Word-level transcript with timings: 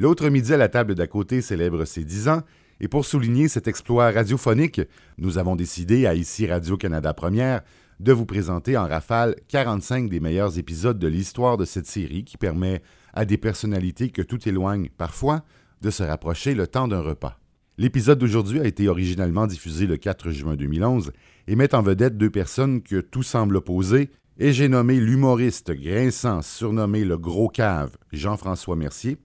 L'autre 0.00 0.30
midi 0.30 0.54
à 0.54 0.56
la 0.56 0.70
table 0.70 0.94
d'à 0.94 1.06
côté 1.06 1.42
célèbre 1.42 1.84
ses 1.84 2.04
10 2.04 2.28
ans, 2.30 2.40
et 2.80 2.88
pour 2.88 3.04
souligner 3.04 3.48
cet 3.48 3.68
exploit 3.68 4.10
radiophonique, 4.10 4.80
nous 5.18 5.36
avons 5.36 5.56
décidé 5.56 6.06
à 6.06 6.14
ici 6.14 6.46
Radio-Canada 6.46 7.12
Première 7.12 7.60
de 7.98 8.10
vous 8.14 8.24
présenter 8.24 8.78
en 8.78 8.88
rafale 8.88 9.36
45 9.48 10.08
des 10.08 10.20
meilleurs 10.20 10.58
épisodes 10.58 10.98
de 10.98 11.06
l'histoire 11.06 11.58
de 11.58 11.66
cette 11.66 11.86
série 11.86 12.24
qui 12.24 12.38
permet 12.38 12.80
à 13.12 13.26
des 13.26 13.36
personnalités 13.36 14.08
que 14.08 14.22
tout 14.22 14.48
éloigne 14.48 14.88
parfois 14.96 15.44
de 15.82 15.90
se 15.90 16.02
rapprocher 16.02 16.54
le 16.54 16.66
temps 16.66 16.88
d'un 16.88 17.02
repas. 17.02 17.38
L'épisode 17.76 18.20
d'aujourd'hui 18.20 18.60
a 18.60 18.64
été 18.64 18.88
originalement 18.88 19.46
diffusé 19.46 19.86
le 19.86 19.98
4 19.98 20.30
juin 20.30 20.56
2011 20.56 21.12
et 21.46 21.56
met 21.56 21.74
en 21.74 21.82
vedette 21.82 22.16
deux 22.16 22.30
personnes 22.30 22.80
que 22.80 23.02
tout 23.02 23.22
semble 23.22 23.56
opposer, 23.56 24.08
et 24.38 24.54
j'ai 24.54 24.68
nommé 24.68 24.98
l'humoriste 24.98 25.72
grinçant 25.72 26.40
surnommé 26.40 27.04
le 27.04 27.18
Gros 27.18 27.50
Cave, 27.50 27.98
Jean-François 28.12 28.76
Mercier, 28.76 29.18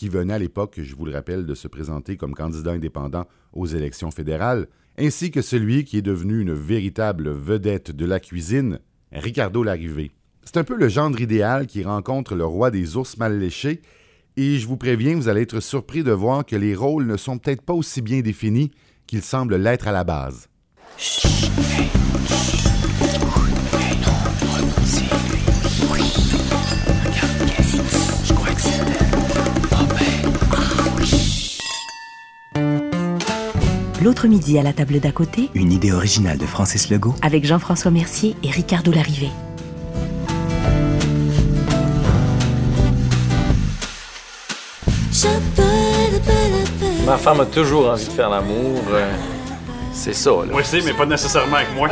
qui 0.00 0.08
venait 0.08 0.32
à 0.32 0.38
l'époque, 0.38 0.80
je 0.82 0.96
vous 0.96 1.04
le 1.04 1.12
rappelle, 1.12 1.44
de 1.44 1.54
se 1.54 1.68
présenter 1.68 2.16
comme 2.16 2.32
candidat 2.32 2.70
indépendant 2.70 3.26
aux 3.52 3.66
élections 3.66 4.10
fédérales, 4.10 4.66
ainsi 4.98 5.30
que 5.30 5.42
celui 5.42 5.84
qui 5.84 5.98
est 5.98 6.02
devenu 6.02 6.40
une 6.40 6.54
véritable 6.54 7.28
vedette 7.28 7.90
de 7.90 8.06
la 8.06 8.18
cuisine, 8.18 8.78
Ricardo 9.12 9.62
Larrivé. 9.62 10.10
C'est 10.42 10.56
un 10.56 10.64
peu 10.64 10.74
le 10.74 10.88
gendre 10.88 11.20
idéal 11.20 11.66
qui 11.66 11.84
rencontre 11.84 12.34
le 12.34 12.46
roi 12.46 12.70
des 12.70 12.96
ours 12.96 13.18
mal 13.18 13.38
léchés, 13.38 13.82
et 14.38 14.58
je 14.58 14.66
vous 14.66 14.78
préviens, 14.78 15.16
vous 15.16 15.28
allez 15.28 15.42
être 15.42 15.60
surpris 15.60 16.02
de 16.02 16.12
voir 16.12 16.46
que 16.46 16.56
les 16.56 16.74
rôles 16.74 17.04
ne 17.04 17.18
sont 17.18 17.36
peut-être 17.36 17.60
pas 17.60 17.74
aussi 17.74 18.00
bien 18.00 18.22
définis 18.22 18.70
qu'ils 19.06 19.20
semblent 19.20 19.56
l'être 19.56 19.86
à 19.86 19.92
la 19.92 20.04
base. 20.04 20.48
L'autre 34.02 34.28
midi 34.28 34.58
à 34.58 34.62
la 34.62 34.72
table 34.72 34.98
d'à 35.00 35.12
côté, 35.12 35.50
Une 35.54 35.72
idée 35.72 35.92
originale 35.92 36.38
de 36.38 36.46
Francis 36.46 36.88
Legault. 36.90 37.14
avec 37.22 37.44
Jean-François 37.44 37.90
Mercier 37.90 38.34
et 38.42 38.50
Ricardo 38.50 38.92
Larrivé. 38.92 39.28
Ma 47.06 47.16
femme 47.16 47.40
a 47.40 47.46
toujours 47.46 47.88
envie 47.90 48.04
de 48.06 48.10
faire 48.12 48.30
l'amour. 48.30 48.80
euh, 48.92 49.12
c'est 49.92 50.14
ça, 50.14 50.30
là. 50.30 50.52
Moi 50.52 50.60
aussi, 50.60 50.80
mais 50.84 50.92
pas 50.92 51.06
nécessairement 51.06 51.56
avec 51.56 51.74
moi. 51.74 51.88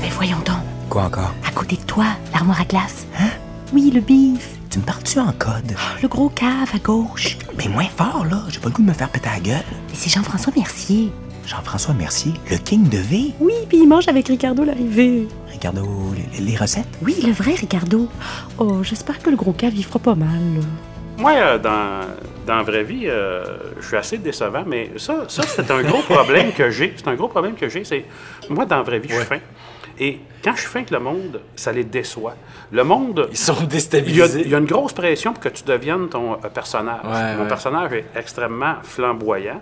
Mais 0.00 0.08
voyons 0.16 0.38
donc, 0.44 0.56
Quoi 0.88 1.04
encore? 1.04 1.32
à 1.46 1.50
côté 1.52 1.76
de 1.76 1.82
toi, 1.82 2.04
l'armoire 2.32 2.60
à 2.60 2.64
glace. 2.64 3.06
Hein? 3.18 3.28
Oui, 3.72 3.90
le 3.94 4.00
bif. 4.00 4.59
Tu 4.70 4.78
me 4.78 4.84
parles-tu 4.84 5.18
en 5.18 5.32
code? 5.32 5.74
Le 6.00 6.06
gros 6.06 6.28
cave 6.28 6.70
à 6.72 6.78
gauche. 6.78 7.36
Mais 7.58 7.66
moins 7.68 7.88
fort, 7.96 8.24
là. 8.30 8.42
J'ai 8.48 8.60
pas 8.60 8.68
le 8.68 8.74
goût 8.74 8.82
de 8.82 8.86
me 8.88 8.92
faire 8.92 9.08
péter 9.08 9.28
la 9.28 9.40
gueule. 9.40 9.64
Mais 9.88 9.94
c'est 9.94 10.10
Jean-François 10.10 10.52
Mercier. 10.56 11.10
Jean-François 11.44 11.92
Mercier, 11.94 12.32
le 12.48 12.56
king 12.56 12.88
de 12.88 12.98
V. 12.98 13.32
Oui, 13.40 13.52
puis 13.68 13.78
il 13.78 13.88
mange 13.88 14.06
avec 14.06 14.28
Ricardo 14.28 14.62
Larrivé. 14.62 15.26
Regarde 15.52 15.80
les, 16.38 16.40
les 16.44 16.56
recettes? 16.56 16.86
Oui, 17.02 17.16
le 17.26 17.32
vrai 17.32 17.54
Ricardo. 17.54 18.08
Oh, 18.58 18.84
j'espère 18.84 19.18
que 19.18 19.30
le 19.30 19.36
gros 19.36 19.52
cave, 19.52 19.72
il 19.74 19.84
fera 19.84 19.98
pas 19.98 20.14
mal. 20.14 20.28
là. 20.28 20.60
Moi, 21.18 21.32
euh, 21.32 21.58
dans, 21.58 22.06
dans 22.46 22.56
la 22.56 22.62
vraie 22.62 22.84
vie, 22.84 23.02
euh, 23.06 23.44
je 23.80 23.86
suis 23.88 23.96
assez 23.96 24.18
décevant, 24.18 24.62
mais 24.64 24.92
ça, 24.96 25.24
ça 25.26 25.42
c'est 25.42 25.68
un 25.70 25.82
gros 25.82 26.02
problème 26.02 26.52
que 26.52 26.70
j'ai. 26.70 26.94
C'est 26.96 27.08
un 27.08 27.14
gros 27.16 27.28
problème 27.28 27.54
que 27.56 27.68
j'ai. 27.68 27.82
C'est 27.84 28.04
moi, 28.48 28.64
dans 28.66 28.76
la 28.76 28.82
vraie 28.82 29.00
vie, 29.00 29.08
je 29.10 29.16
suis 29.16 29.24
fin. 29.24 29.38
Et 30.02 30.18
quand 30.42 30.54
je 30.56 30.60
suis 30.62 30.68
fin 30.70 30.78
avec 30.80 30.90
le 30.90 30.98
monde, 30.98 31.40
ça 31.54 31.72
les 31.72 31.84
déçoit. 31.84 32.34
Le 32.72 32.82
monde. 32.84 33.28
Ils 33.30 33.36
sont 33.36 33.54
Il 33.60 33.68
déstabilisés. 33.68 34.40
il 34.46 34.50
y 34.50 34.54
a 34.54 34.58
une 34.58 34.64
grosse 34.64 34.94
pression 34.94 35.32
pour 35.34 35.42
que 35.42 35.50
tu 35.50 35.62
deviennes 35.62 36.08
ton 36.08 36.32
euh, 36.34 36.48
personnage. 36.48 37.04
Ouais, 37.04 37.36
Mon 37.36 37.42
ouais. 37.42 37.48
personnage 37.48 37.92
est 37.92 38.06
extrêmement 38.16 38.76
flamboyant. 38.82 39.60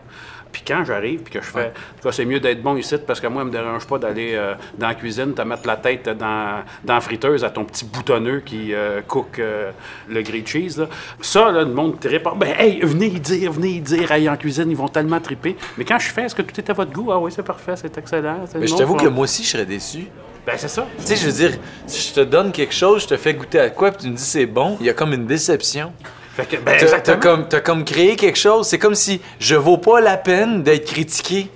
Puis 0.50 0.62
quand 0.66 0.82
j'arrive, 0.82 1.20
puis 1.20 1.34
que 1.34 1.42
je 1.42 1.50
fais, 1.50 1.66
en 1.66 1.96
tout 2.00 2.04
cas, 2.08 2.12
c'est 2.12 2.24
mieux 2.24 2.40
d'être 2.40 2.62
bon 2.62 2.74
ici 2.76 2.94
parce 3.06 3.20
que 3.20 3.26
moi, 3.26 3.42
ça 3.42 3.46
me 3.46 3.50
dérange 3.50 3.86
pas 3.86 3.98
d'aller 3.98 4.32
euh, 4.34 4.54
dans 4.78 4.88
la 4.88 4.94
cuisine, 4.94 5.34
te 5.34 5.42
mettre 5.42 5.66
la 5.66 5.76
tête 5.76 6.08
dans, 6.08 6.62
dans 6.84 6.94
la 6.94 7.00
friteuse 7.02 7.44
à 7.44 7.50
ton 7.50 7.64
petit 7.66 7.84
boutonneux 7.84 8.40
qui 8.40 8.72
euh, 8.72 9.02
cook 9.06 9.38
euh, 9.40 9.72
le 10.08 10.22
grilled 10.22 10.46
cheese. 10.46 10.78
là. 10.78 10.86
Ça, 11.20 11.50
là, 11.52 11.64
le 11.64 11.72
monde 11.74 12.00
trippe. 12.00 12.26
Ah, 12.26 12.32
Ben, 12.34 12.54
hey, 12.58 12.80
venez 12.80 13.08
y 13.08 13.20
dire, 13.20 13.52
venez 13.52 13.68
y 13.72 13.80
dire, 13.82 14.10
hey, 14.10 14.26
en 14.26 14.36
cuisine, 14.38 14.70
ils 14.70 14.76
vont 14.76 14.88
tellement 14.88 15.20
triper. 15.20 15.54
Mais 15.76 15.84
quand 15.84 15.98
je 15.98 16.08
fais, 16.08 16.22
est-ce 16.22 16.34
que 16.34 16.40
tout 16.42 16.58
est 16.58 16.70
à 16.70 16.72
votre 16.72 16.92
goût? 16.92 17.12
Ah 17.12 17.18
oui, 17.18 17.30
c'est 17.30 17.42
parfait, 17.42 17.74
c'est 17.76 17.98
excellent. 17.98 18.38
Mais 18.54 18.66
je 18.66 18.74
t'avoue 18.74 18.94
que 18.96 19.08
moi 19.08 19.24
aussi, 19.24 19.44
je 19.44 19.48
serais 19.50 19.66
déçu. 19.66 20.06
Ben, 20.48 20.54
c'est 20.56 20.68
ça. 20.68 20.86
Tu 20.98 21.04
sais, 21.06 21.16
je 21.16 21.26
veux 21.26 21.32
dire, 21.32 21.58
si 21.86 22.08
je 22.08 22.14
te 22.14 22.20
donne 22.20 22.52
quelque 22.52 22.72
chose, 22.74 23.02
je 23.02 23.08
te 23.08 23.16
fais 23.18 23.34
goûter 23.34 23.60
à 23.60 23.68
quoi, 23.68 23.90
puis 23.90 24.04
tu 24.04 24.08
me 24.10 24.16
dis 24.16 24.22
c'est 24.22 24.46
bon, 24.46 24.78
il 24.80 24.86
y 24.86 24.88
a 24.88 24.94
comme 24.94 25.12
une 25.12 25.26
déception. 25.26 25.92
Fait 26.34 26.46
que, 26.46 26.56
ben, 26.56 26.78
T'as- 26.80 27.00
T'as 27.00 27.16
comme, 27.16 27.46
t'as 27.48 27.60
comme 27.60 27.84
créé 27.84 28.16
quelque 28.16 28.38
chose, 28.38 28.66
c'est 28.66 28.78
comme 28.78 28.94
si 28.94 29.20
je 29.38 29.56
vaux 29.56 29.76
pas 29.76 30.00
la 30.00 30.16
peine 30.16 30.62
d'être 30.62 30.86
critiqué. 30.86 31.50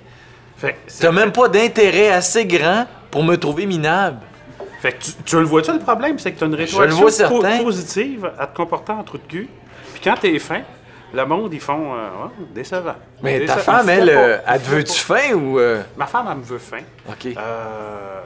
Fait 0.59 0.77
T'as 1.01 1.11
même 1.11 1.33
pas 1.33 1.49
d'intérêt 1.49 2.11
assez 2.11 2.45
grand 2.45 2.87
pour 3.11 3.23
me 3.25 3.37
trouver 3.37 3.65
minable. 3.65 4.19
Fait 4.83 4.93
que 4.93 5.03
tu, 5.05 5.13
tu 5.25 5.37
le 5.37 5.45
vois-tu 5.45 5.73
le 5.73 5.79
problème? 5.79 6.19
C'est 6.19 6.33
que 6.33 6.39
tu 6.39 6.45
as 6.45 6.49
une 6.49 6.55
rétroaction 6.55 7.29
po- 7.29 7.65
positive 7.65 8.31
à 8.39 8.47
te 8.47 8.55
comporter 8.57 8.93
en 8.93 9.03
trou 9.05 9.17
de 9.17 9.23
cul. 9.27 9.49
Puis 9.95 10.03
quand 10.05 10.17
t'es 10.21 10.39
fin, 10.39 10.61
le 11.15 11.25
monde, 11.25 11.55
ils 11.55 11.61
font 11.61 11.95
euh, 11.95 12.25
Ouais, 12.25 12.31
décevant. 12.55 12.95
Mais 13.23 13.45
ta 13.47 13.57
femme, 13.57 13.89
elle, 13.89 14.07
pas- 14.07 14.13
euh, 14.21 14.39
elle 14.47 14.61
te 14.61 14.69
veut-tu 14.69 14.99
fin 15.01 15.33
ou. 15.35 15.59
euh, 15.59 15.81
Ma 15.97 16.07
femme, 16.07 16.27
elle 16.31 16.39
me 16.39 16.43
veut 16.45 16.59
fin. 16.59 16.81
Ok. 17.09 17.27
Euh, 17.37 18.21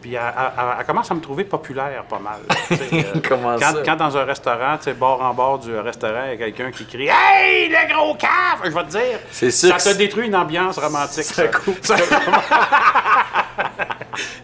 puis 0.00 0.14
elle, 0.14 0.22
elle- 0.36 0.64
elle 0.80 0.86
commence 0.86 1.10
à 1.10 1.14
me 1.14 1.20
trouver 1.20 1.44
populaire 1.44 2.04
pas 2.04 2.18
mal. 2.18 2.40
Tu 2.68 2.74
euh, 2.96 3.02
Comment 3.28 3.56
quand, 3.58 3.72
ça? 3.72 3.82
quand 3.84 3.96
dans 3.96 4.16
un 4.16 4.24
restaurant, 4.24 4.76
tu 4.78 4.84
sais, 4.84 4.92
bord 4.94 5.20
en 5.22 5.34
bord 5.34 5.58
du 5.58 5.76
restaurant, 5.78 6.24
il 6.26 6.30
y 6.30 6.34
a 6.34 6.36
quelqu'un 6.36 6.70
qui 6.70 6.86
crie 6.86 7.08
Hey, 7.08 7.68
le 7.68 7.92
gros 7.94 8.14
cave! 8.14 8.60
Je 8.64 8.70
vais 8.70 8.84
te 8.84 8.90
dire, 8.90 9.18
C'est 9.30 9.50
sûr 9.50 9.68
ça 9.70 9.90
que 9.90 9.94
te 9.94 9.98
détruit 9.98 10.26
une 10.26 10.36
ambiance 10.36 10.78
romantique. 10.78 11.24
Ça 11.24 11.48
coupe. 11.48 11.78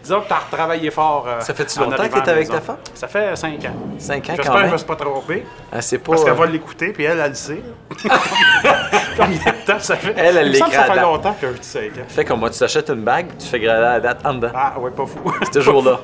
Disons 0.01 0.21
que 0.21 0.27
tu 0.27 0.33
as 0.33 0.37
retravaillé 0.37 0.89
fort. 0.91 1.25
euh, 1.27 1.41
Ça 1.41 1.53
fait-tu 1.53 1.79
longtemps 1.79 2.07
que 2.07 2.15
à 2.17 2.25
la 2.25 2.31
avec 2.31 2.49
ta 2.49 2.61
femme? 2.61 2.77
Ça 2.93 3.07
fait 3.07 3.35
cinq 3.35 3.65
ans. 3.65 3.75
Cinq 3.99 4.29
ans 4.29 4.33
J'espère 4.35 4.45
quand 4.45 4.51
que 4.53 4.57
je 4.59 4.63
même. 4.63 4.71
me 4.71 4.77
suis 4.77 4.87
pas 4.87 4.95
trompé. 4.95 5.45
Ah, 5.71 5.75
pas. 5.75 5.97
Parce 6.05 6.23
qu'elle 6.23 6.33
euh, 6.33 6.35
va 6.35 6.45
l'écouter, 6.45 6.93
puis 6.93 7.03
elle, 7.03 7.19
elle 7.19 7.29
le 7.29 7.35
sait. 7.35 7.61
temps 9.67 9.79
ça 9.79 9.95
fait? 9.97 10.13
Elle, 10.17 10.37
elle 10.37 10.55
ça 10.55 10.65
fait 10.67 10.99
longtemps 11.01 11.35
dis 11.41 11.57
5 11.61 11.81
ans. 11.83 11.89
Fait 12.07 12.25
comme 12.25 12.39
moi, 12.39 12.49
tu 12.49 12.59
t'achètes 12.59 12.89
une 12.89 13.03
bague, 13.03 13.27
tu 13.37 13.45
fais 13.47 13.59
graver 13.59 13.81
la 13.81 13.99
date 13.99 14.25
en 14.25 14.33
dedans. 14.35 14.51
Ah, 14.55 14.79
ouais, 14.79 14.91
pas 14.91 15.05
fou. 15.05 15.19
C'est 15.43 15.59
toujours 15.59 15.83
là. 15.83 15.99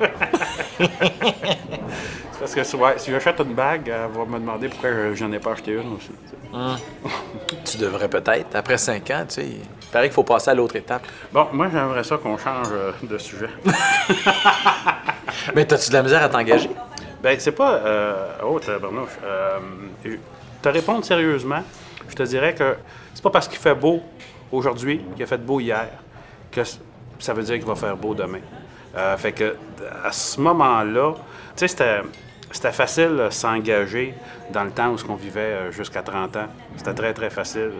Parce 2.38 2.54
que 2.54 2.76
ouais, 2.76 2.94
si 2.98 3.10
j'achète 3.10 3.40
une 3.40 3.54
bague, 3.54 3.88
elle 3.88 4.10
va 4.16 4.24
me 4.26 4.38
demander 4.38 4.68
pourquoi 4.68 4.90
je- 4.90 5.14
j'en 5.14 5.32
ai 5.32 5.38
pas 5.38 5.52
acheté 5.52 5.72
une 5.72 5.94
aussi. 5.94 6.10
Tu 7.64 7.78
devrais 7.78 8.08
peut-être. 8.08 8.54
Après 8.54 8.76
cinq 8.76 9.10
ans, 9.10 9.24
tu 9.28 9.34
sais, 9.36 9.46
il 9.46 9.60
paraît 9.92 10.06
qu'il 10.08 10.14
faut 10.14 10.24
passer 10.24 10.50
à 10.50 10.54
l'autre 10.54 10.76
étape. 10.76 11.02
Bon, 11.32 11.46
moi, 11.52 11.68
j'aimerais 11.72 12.04
ça 12.04 12.16
qu'on 12.18 12.36
change 12.36 12.68
euh, 12.72 12.92
de 13.02 13.16
sujet. 13.18 13.48
Mais 15.54 15.64
t'as-tu 15.64 15.88
de 15.90 15.94
la 15.94 16.02
misère 16.02 16.22
à 16.22 16.28
t'engager? 16.28 16.70
Ben, 17.22 17.36
c'est 17.40 17.52
pas. 17.52 17.74
Euh, 17.74 18.26
oh, 18.44 18.58
tabarnouche. 18.60 19.08
Euh, 19.24 19.58
te 20.60 20.68
répondre 20.68 21.04
sérieusement, 21.04 21.62
je 22.08 22.14
te 22.14 22.22
dirais 22.24 22.54
que 22.54 22.74
c'est 22.74 23.03
pas 23.24 23.30
parce 23.30 23.48
qu'il 23.48 23.58
fait 23.58 23.74
beau 23.74 24.02
aujourd'hui 24.52 25.00
qu'il 25.14 25.22
a 25.22 25.26
fait 25.26 25.38
beau 25.44 25.58
hier 25.58 25.88
que 26.52 26.60
ça 27.18 27.32
veut 27.32 27.42
dire 27.42 27.56
qu'il 27.56 27.64
va 27.66 27.74
faire 27.74 27.96
beau 27.96 28.14
demain. 28.14 28.40
Euh, 28.96 29.16
fait 29.16 29.32
que 29.32 29.56
à 30.04 30.12
ce 30.12 30.40
moment-là, 30.40 31.14
tu 31.14 31.20
sais, 31.56 31.68
c'était. 31.68 32.02
Facile 32.70 33.26
s'engager 33.30 34.14
dans 34.52 34.62
le 34.62 34.70
temps 34.70 34.90
où 34.92 34.96
on 35.08 35.16
vivait 35.16 35.40
euh, 35.40 35.72
jusqu'à 35.72 36.02
30 36.02 36.36
ans. 36.36 36.46
C'était 36.76 36.94
très, 36.94 37.12
très 37.12 37.28
facile. 37.28 37.72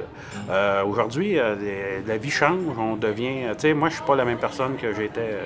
Euh, 0.50 0.82
Aujourd'hui, 0.82 1.36
la 1.36 2.16
vie 2.16 2.30
change, 2.30 2.76
on 2.76 2.96
devient... 2.96 3.52
Tu 3.52 3.60
sais, 3.60 3.72
moi, 3.72 3.88
je 3.88 3.94
suis 3.94 4.04
pas 4.04 4.16
la 4.16 4.24
même 4.24 4.38
personne 4.38 4.74
que 4.74 4.92
j'étais 4.92 5.38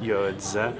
il 0.00 0.08
y 0.08 0.12
a 0.12 0.32
10 0.32 0.56
ans. 0.56 0.72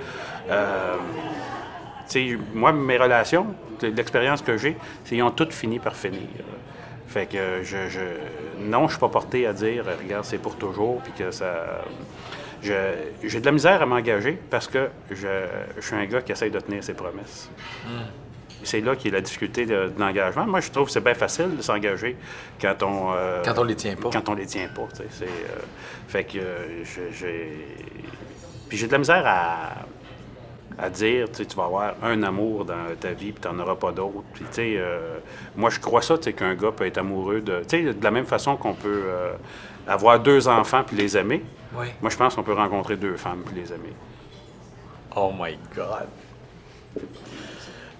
Tu 2.09 2.31
sais, 2.31 2.39
moi, 2.55 2.73
mes 2.73 2.97
relations, 2.97 3.49
l'expérience 3.83 4.41
que 4.41 4.57
j'ai, 4.57 4.79
c'est 5.05 5.21
ont 5.21 5.31
toutes 5.31 5.53
fini 5.53 5.79
par 5.79 5.95
finir. 5.95 6.23
Fait 7.11 7.27
que 7.27 7.63
je, 7.65 7.89
je- 7.89 8.61
non, 8.61 8.87
je 8.87 8.93
suis 8.93 9.01
pas 9.01 9.09
porté 9.09 9.47
à 9.47 9.53
dire, 9.53 9.85
regarde, 10.03 10.25
c'est 10.25 10.39
pour 10.39 10.57
toujours, 10.57 11.01
puis 11.03 11.13
que 11.13 11.31
ça. 11.33 11.83
je- 12.63 12.73
J'ai 13.25 13.41
de 13.41 13.47
la 13.47 13.53
misère 13.53 13.83
à 13.83 13.87
m'engager 13.87 14.39
parce 14.49 14.69
que 14.69 14.89
je, 15.11 15.27
je 15.77 15.81
suis 15.87 15.97
un 15.97 16.05
gars 16.07 16.23
qui 16.23 16.31
essaye 16.33 16.51
de 16.53 16.61
tenir 16.61 16.85
ses 16.85 16.95
promesses. 16.95 17.51
C'est 18.63 18.81
là 18.83 18.95
qui 18.95 19.09
est 19.09 19.11
la 19.11 19.23
difficulté 19.23 19.65
de, 19.65 19.89
de 19.89 19.99
l'engagement. 19.99 20.47
Moi, 20.47 20.61
je 20.61 20.71
trouve 20.71 20.85
que 20.87 20.93
c'est 20.93 21.01
bien 21.03 21.15
facile 21.15 21.57
de 21.57 21.63
s'engager 21.63 22.15
quand 22.61 22.83
on... 22.83 23.13
euh, 23.15 23.43
Quand 23.43 23.59
on 23.59 23.65
les 23.65 23.75
tient 23.75 23.97
pas. 23.97 24.11
Quand 24.13 24.29
on 24.29 24.35
les 24.35 24.45
tient 24.47 24.69
pas, 24.69 24.87
tu 24.91 24.97
sais. 24.99 25.05
c'est, 25.11 25.25
euh, 25.25 25.63
fait 26.09 26.25
que 26.25 26.39
euh, 26.39 26.85
j'ai... 27.13 27.67
Puis 28.69 28.77
j'ai 28.79 28.87
de 28.87 28.93
la 28.93 28.99
misère 28.99 29.23
à 29.27 29.71
à 30.83 30.89
dire, 30.91 31.29
tu 31.31 31.37
sais, 31.39 31.45
tu 31.47 31.57
vas 31.57 31.65
avoir 31.65 31.95
un 32.03 32.23
amour 32.23 32.65
dans 32.65 32.87
ta 32.99 33.13
vie, 33.13 33.33
puis 33.33 33.43
tu 33.43 33.49
n'en 33.49 33.63
auras 33.63 33.75
pas 33.77 33.93
d'autre. 33.93 34.23
Puis, 34.33 34.45
tu 34.47 34.55
sais, 34.55 34.75
euh, 34.79 35.19
moi, 35.57 35.69
je 35.71 35.79
crois 35.79 36.01
ça, 36.03 36.17
tu 36.17 36.25
sais, 36.25 36.33
qu'un 36.33 36.55
gars 36.55 36.73
peut 36.73 36.87
être 36.87 36.99
amoureux 36.99 37.41
de... 37.41 37.61
Tu 37.69 37.85
sais, 37.87 37.95
de 37.95 38.03
la 38.05 38.11
même 38.11 38.25
façon 38.27 38.57
qu'on 38.57 38.75
peut 38.75 39.03
euh, 39.07 39.33
avoir 39.87 40.19
deux 40.21 40.49
enfants 40.49 40.83
puis 40.87 40.97
les 40.97 41.17
aimer, 41.17 41.43
Oui. 41.77 41.89
moi, 42.01 42.11
je 42.11 42.17
pense 42.17 42.35
qu'on 42.35 42.43
peut 42.43 42.55
rencontrer 42.55 42.97
deux 42.97 43.17
femmes 43.17 43.43
puis 43.45 43.55
les 43.57 43.73
aimer. 43.73 43.93
Oh 45.17 45.33
my 45.39 45.59
God. 45.75 46.09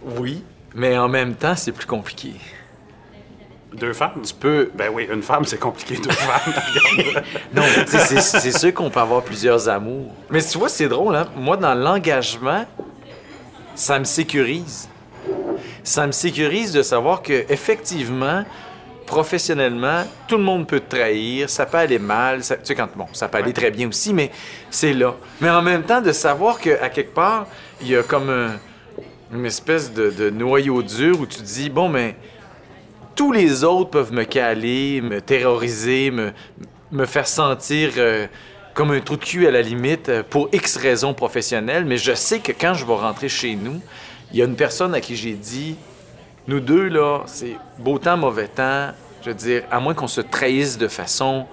Oui, 0.03 0.43
mais 0.75 0.97
en 0.97 1.09
même 1.09 1.35
temps, 1.35 1.57
c'est 1.57 1.73
plus 1.73 1.87
compliqué. 1.87 2.33
Deux 3.75 3.93
femmes? 3.93 4.21
Tu 4.25 4.35
peux. 4.35 4.71
Ben 4.75 4.91
oui, 4.93 5.07
une 5.13 5.23
femme, 5.23 5.45
c'est 5.45 5.59
compliqué. 5.59 5.97
Deux 5.97 6.11
femmes. 6.11 6.55
Non, 7.55 7.63
mais 7.77 7.85
tu 7.85 7.93
sais, 7.93 7.99
c'est 7.99 8.21
c'est 8.21 8.59
sûr 8.59 8.75
qu'on 8.75 8.91
peut 8.91 9.01
avoir 9.01 9.23
plusieurs 9.23 9.69
amours. 9.69 10.13
Mais 10.31 10.43
tu 10.43 10.59
vois, 10.59 10.69
c'est 10.69 10.89
drôle, 10.89 11.15
hein? 11.17 11.27
Moi, 11.37 11.57
dans 11.57 11.75
l'engagement, 11.75 12.65
ça 13.75 13.99
me 13.99 14.05
sécurise. 14.05 14.89
Ça 15.85 16.07
me 16.07 16.13
sécurise 16.13 16.73
de 16.73 16.83
savoir 16.83 17.23
que, 17.23 17.45
effectivement, 17.49 18.45
professionnellement, 19.07 20.05
tout 20.29 20.37
le 20.37 20.43
monde 20.45 20.67
peut 20.67 20.81
te 20.81 20.95
trahir, 20.97 21.49
ça 21.51 21.67
peut 21.67 21.79
aller 21.79 21.99
mal, 21.99 22.45
ça, 22.45 22.57
tu 22.57 22.67
sais, 22.67 22.75
quand, 22.75 22.89
bon, 22.97 23.07
ça 23.13 23.29
peut 23.29 23.39
aller 23.39 23.53
très 23.53 23.71
bien 23.71 23.89
aussi, 23.89 24.13
mais 24.15 24.31
c'est 24.71 24.93
là. 24.93 25.15
Mais 25.41 25.51
en 25.51 25.63
même 25.63 25.83
temps, 25.83 26.01
de 26.01 26.13
savoir 26.13 26.59
qu'à 26.61 26.89
quelque 26.91 27.15
part, 27.15 27.47
il 27.81 27.89
y 27.89 27.97
a 27.97 28.03
comme 28.03 28.31
un- 28.31 28.57
une 29.37 29.47
espèce 29.47 29.93
de, 29.93 30.11
de 30.11 30.31
noyau 30.31 30.83
dur 30.83 31.21
où 31.21 31.27
tu 31.27 31.39
te 31.39 31.43
dis, 31.43 31.71
bon, 31.71 31.89
mais 31.89 32.15
tous 33.15 33.33
les 33.33 33.65
autres 33.65 33.91
peuvent 33.91 34.13
me 34.13 34.25
caler, 34.25 35.01
me 35.01 35.21
terroriser, 35.21 36.11
me, 36.11 36.33
me 36.93 37.07
faire 37.07 37.27
sentir 37.27 37.93
euh, 37.99 38.27
comme 38.75 38.93
un 38.93 39.01
trou 39.01 39.17
de 39.17 39.25
cul 39.25 39.47
à 39.47 39.51
la 39.51 39.63
limite 39.63 40.09
euh, 40.09 40.23
pour 40.29 40.49
X 40.53 40.77
raisons 40.77 41.13
professionnelles, 41.15 41.85
mais 41.85 41.97
je 41.97 42.15
sais 42.15 42.39
que 42.41 42.53
quand 42.53 42.75
je 42.75 42.85
vais 42.85 42.95
rentrer 42.95 43.29
chez 43.29 43.55
nous, 43.57 43.81
il 44.33 44.39
y 44.39 44.43
a 44.43 44.45
une 44.45 44.57
personne 44.57 44.95
à 44.95 45.01
qui 45.01 45.17
j'ai 45.17 45.33
dit, 45.35 45.77
nous 46.47 46.61
deux, 46.61 46.89
là, 46.89 47.21
c'est 47.27 47.57
beau 47.79 47.99
temps, 47.99 48.17
mauvais 48.17 48.49
temps, 48.49 48.91
je 49.23 49.31
veux 49.31 49.35
dire, 49.35 49.63
à 49.71 49.81
moins 49.81 49.93
qu'on 49.95 50.09
se 50.09 50.21
trahisse 50.21 50.79
de 50.79 50.89
façon 50.89 51.47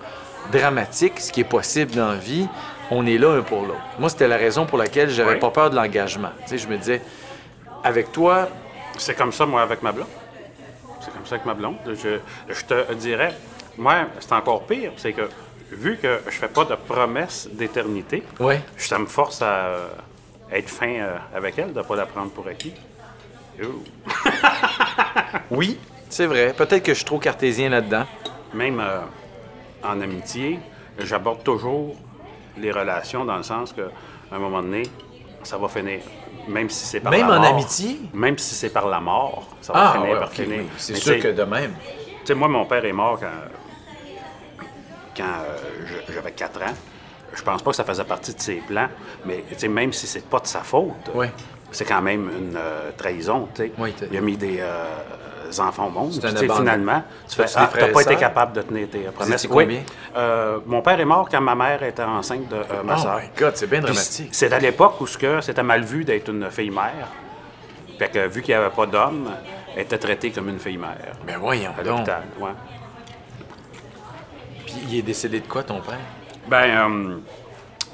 dramatique, 0.52 1.20
ce 1.20 1.32
qui 1.32 1.42
est 1.42 1.50
possible 1.50 1.92
dans 1.92 2.10
la 2.12 2.16
vie, 2.18 2.48
on 2.90 3.06
est 3.06 3.18
là 3.18 3.32
un 3.34 3.42
pour 3.42 3.64
l'autre. 3.64 3.82
Moi, 4.00 4.10
c'était 4.10 4.30
la 4.30 4.38
raison 4.38 4.66
pour 4.66 4.78
laquelle 4.78 5.10
j'avais 5.10 5.34
Oui. 5.34 5.40
pas 5.40 5.50
peur 5.50 5.70
de 5.70 5.76
l'engagement. 5.76 6.30
Tu 6.44 6.52
sais, 6.52 6.58
je 6.58 6.68
me 6.70 6.78
disais, 6.78 7.02
avec 7.84 8.12
toi, 8.12 8.48
C'est 9.00 9.14
comme 9.16 9.32
ça, 9.34 9.46
moi, 9.46 9.62
avec 9.62 9.84
ma 9.84 9.92
blonde. 9.92 10.08
C'est 11.08 11.14
comme 11.14 11.26
ça 11.26 11.36
avec 11.36 11.46
ma 11.46 11.54
blonde. 11.54 11.78
Je, 11.86 12.20
je 12.50 12.66
te 12.66 12.94
dirais, 12.96 13.34
moi, 13.78 14.08
c'est 14.20 14.34
encore 14.34 14.64
pire. 14.64 14.92
C'est 14.98 15.14
que, 15.14 15.30
vu 15.72 15.98
que 15.98 16.20
je 16.26 16.32
fais 16.32 16.50
pas 16.50 16.66
de 16.66 16.76
promesses 16.76 17.48
d'éternité, 17.50 18.24
ouais, 18.42 18.62
ça 18.76 19.00
me 19.00 19.06
force 19.06 19.42
à 19.42 19.68
euh, 19.68 19.88
être 20.52 20.70
fin 20.70 20.90
euh, 20.90 21.16
avec 21.34 21.58
elle, 21.58 21.72
de 21.72 21.82
pas 21.82 21.96
la 21.96 22.06
prendre 22.06 22.32
pour 22.32 22.46
acquis. 22.48 22.74
Oui, 25.50 25.80
c'est 26.10 26.26
vrai. 26.26 26.54
Peut-être 26.56 26.84
que 26.84 26.92
je 26.92 26.98
suis 26.98 27.06
trop 27.06 27.18
cartésien 27.20 27.70
là-dedans. 27.70 28.06
Même 28.54 28.80
euh, 28.80 29.00
en 29.84 30.02
amitié, 30.02 30.60
j'aborde 31.00 31.44
toujours 31.44 31.96
les 32.58 32.72
relations 32.72 33.26
dans 33.26 33.38
le 33.38 33.44
sens 33.44 33.74
que, 33.74 33.82
à 34.32 34.36
un 34.36 34.40
moment 34.40 34.62
donné, 34.62 34.84
ça 35.48 35.58
va 35.58 35.68
finir. 35.68 36.02
Même 36.48 36.70
si 36.70 36.86
c'est 36.86 37.00
par 37.00 37.12
Même 37.12 37.28
la 37.28 37.38
en 37.38 37.42
mort. 37.42 37.50
amitié? 37.54 38.00
Même 38.14 38.38
si 38.38 38.54
c'est 38.56 38.70
par 38.70 38.88
la 38.88 39.00
mort, 39.00 39.46
ça 39.62 39.74
va 39.74 39.80
Ah, 39.90 39.94
finir 39.94 40.10
ouais, 40.14 40.20
par 40.20 40.32
finir. 40.32 40.60
oui. 40.60 40.68
C'est 40.78 40.96
sûr 40.96 41.20
que 41.20 41.30
de 41.30 41.44
même. 41.44 41.74
Tu 42.22 42.26
sais, 42.26 42.34
moi, 42.36 42.48
mon 42.48 42.66
père 42.66 42.84
est 42.86 42.94
mort 42.94 43.20
quand, 43.20 44.66
quand 45.16 45.24
euh, 45.24 45.58
j'avais 46.14 46.32
4 46.32 46.62
ans. 46.62 46.76
Je 47.34 47.44
pense 47.44 47.62
pas 47.62 47.72
que 47.72 47.76
ça 47.76 47.84
faisait 47.84 48.04
partie 48.04 48.34
de 48.34 48.40
ses 48.42 48.56
plans, 48.56 48.88
mais 49.26 49.44
tu 49.50 49.56
sais, 49.60 49.68
même 49.68 49.94
si 49.94 50.08
c'est 50.08 50.26
pas 50.28 50.40
de 50.40 50.48
sa 50.48 50.62
faute, 50.62 51.12
c'est 51.72 51.86
quand 51.86 52.02
même 52.02 52.30
une 52.36 52.56
euh, 52.58 52.92
trahison. 52.98 53.48
Oui, 53.78 53.94
Il 54.12 54.18
a 54.18 54.22
mis 54.22 54.38
des 54.38 54.58
euh, 54.60 54.86
enfants 55.60 55.88
au 55.88 55.90
monde. 55.90 56.12
Puis, 56.12 56.20
tu 56.20 56.38
sais, 56.38 56.48
finalement, 56.50 57.04
tu 57.28 57.36
fais, 57.36 57.46
ah, 57.56 57.70
t'as 57.74 57.88
pas 57.90 58.02
été 58.02 58.16
capable 58.16 58.54
de 58.54 58.62
tenir 58.62 58.90
tes 58.90 59.00
promesses. 59.00 59.48
Oui. 59.50 59.80
Euh, 60.16 60.60
mon 60.66 60.82
père 60.82 61.00
est 61.00 61.06
mort 61.06 61.28
quand 61.30 61.42
ma 61.42 61.56
mère 61.56 61.82
était 61.84 62.04
enceinte 62.04 62.48
de 62.50 62.56
euh, 62.56 62.84
ma 62.84 62.96
Oh 62.96 63.02
soeur. 63.02 63.18
my 63.18 63.30
God, 63.38 63.52
c'est 63.56 63.68
bien 63.70 63.82
dramatique. 63.82 64.30
C'est 64.32 64.52
à 64.54 64.60
l'époque 64.60 65.00
où 65.02 65.08
c'était 65.08 65.64
mal 65.64 65.84
vu 65.84 66.04
d'être 66.06 66.30
une 66.30 66.50
fille-mère. 66.52 67.08
Fait 67.98 68.10
que 68.10 68.28
vu 68.28 68.42
qu'il 68.42 68.54
n'y 68.56 68.62
avait 68.62 68.76
pas 68.76 68.86
d'homme, 68.86 69.30
elle 69.76 69.82
était 69.84 69.98
traitée 69.98 70.32
comme 70.32 70.50
une 70.50 70.60
fille-mère 70.60 70.98
Ben 71.26 71.38
voyons 71.40 71.72
à 71.78 71.84
donc. 71.84 71.98
l'hôpital. 71.98 72.24
Ouais. 72.40 72.52
Puis 74.66 74.76
il 74.90 75.00
est 75.00 75.02
décédé 75.02 75.40
de 75.40 75.48
quoi, 75.48 75.64
ton 75.64 75.82
père? 75.82 75.98
Ben, 76.48 77.20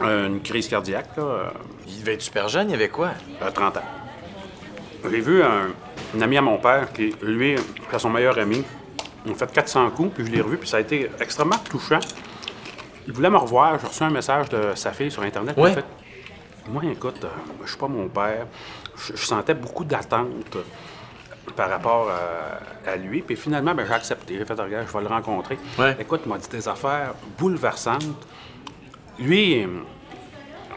euh, 0.02 0.28
une 0.28 0.42
crise 0.42 0.68
cardiaque, 0.68 1.16
là, 1.18 1.54
Il 1.88 2.00
devait 2.02 2.16
être 2.16 2.22
super 2.22 2.48
jeune, 2.50 2.70
il 2.70 2.76
avait 2.76 2.90
quoi? 2.90 3.12
à 3.42 3.52
30 3.52 3.78
ans. 3.78 3.82
J'ai 5.10 5.20
vu 5.20 5.44
un, 5.44 5.68
un 6.16 6.22
ami 6.22 6.38
à 6.38 6.42
mon 6.42 6.58
père 6.58 6.92
qui, 6.94 7.14
lui, 7.22 7.56
c'est 7.92 8.00
son 8.00 8.10
meilleur 8.10 8.38
ami. 8.38 8.64
Ont 9.28 9.34
fait 9.36 9.52
400 9.52 9.90
coups, 9.92 10.16
puis 10.16 10.26
je 10.26 10.32
l'ai 10.32 10.42
revu, 10.42 10.58
puis 10.58 10.68
ça 10.68 10.78
a 10.78 10.80
été 10.82 11.10
extrêmement 11.20 11.58
touchant. 11.70 12.00
Il 13.08 13.14
voulait 13.14 13.30
me 13.30 13.38
revoir. 13.38 13.80
J'ai 13.80 13.88
reçu 13.88 14.04
un 14.04 14.10
message 14.10 14.50
de 14.50 14.74
sa 14.76 14.92
fille 14.92 15.12
sur 15.12 15.24
Internet. 15.24 15.56
Ouais. 15.58 15.74
Fait 15.74 15.86
Moi, 16.68 16.84
écoute, 16.92 17.24
euh, 17.24 17.28
je 17.64 17.70
suis 17.70 17.78
pas 17.78 17.88
mon 17.88 18.08
père. 18.10 18.48
Je, 18.98 19.14
je 19.16 19.26
sentais 19.26 19.54
beaucoup 19.54 19.86
d'attente 19.86 20.58
par 21.56 21.70
rapport 21.70 22.10
à, 22.10 22.90
à 22.92 22.96
lui. 22.98 23.22
Puis 23.22 23.36
finalement, 23.38 23.74
ben, 23.74 23.86
j'ai 23.88 23.94
accepté. 23.94 24.38
J'ai 24.38 24.46
fait 24.46 24.54
Regarde, 24.60 24.88
je 24.88 24.94
vais 24.94 25.02
le 25.02 25.08
rencontrer. 25.08 25.58
Ouais. 25.80 25.96
Écoute, 26.00 26.22
il 26.26 26.30
m'a 26.30 26.38
dit 26.38 26.50
des 26.50 26.68
affaires 26.68 27.14
bouleversantes. 27.38 28.04
Lui, 29.20 29.66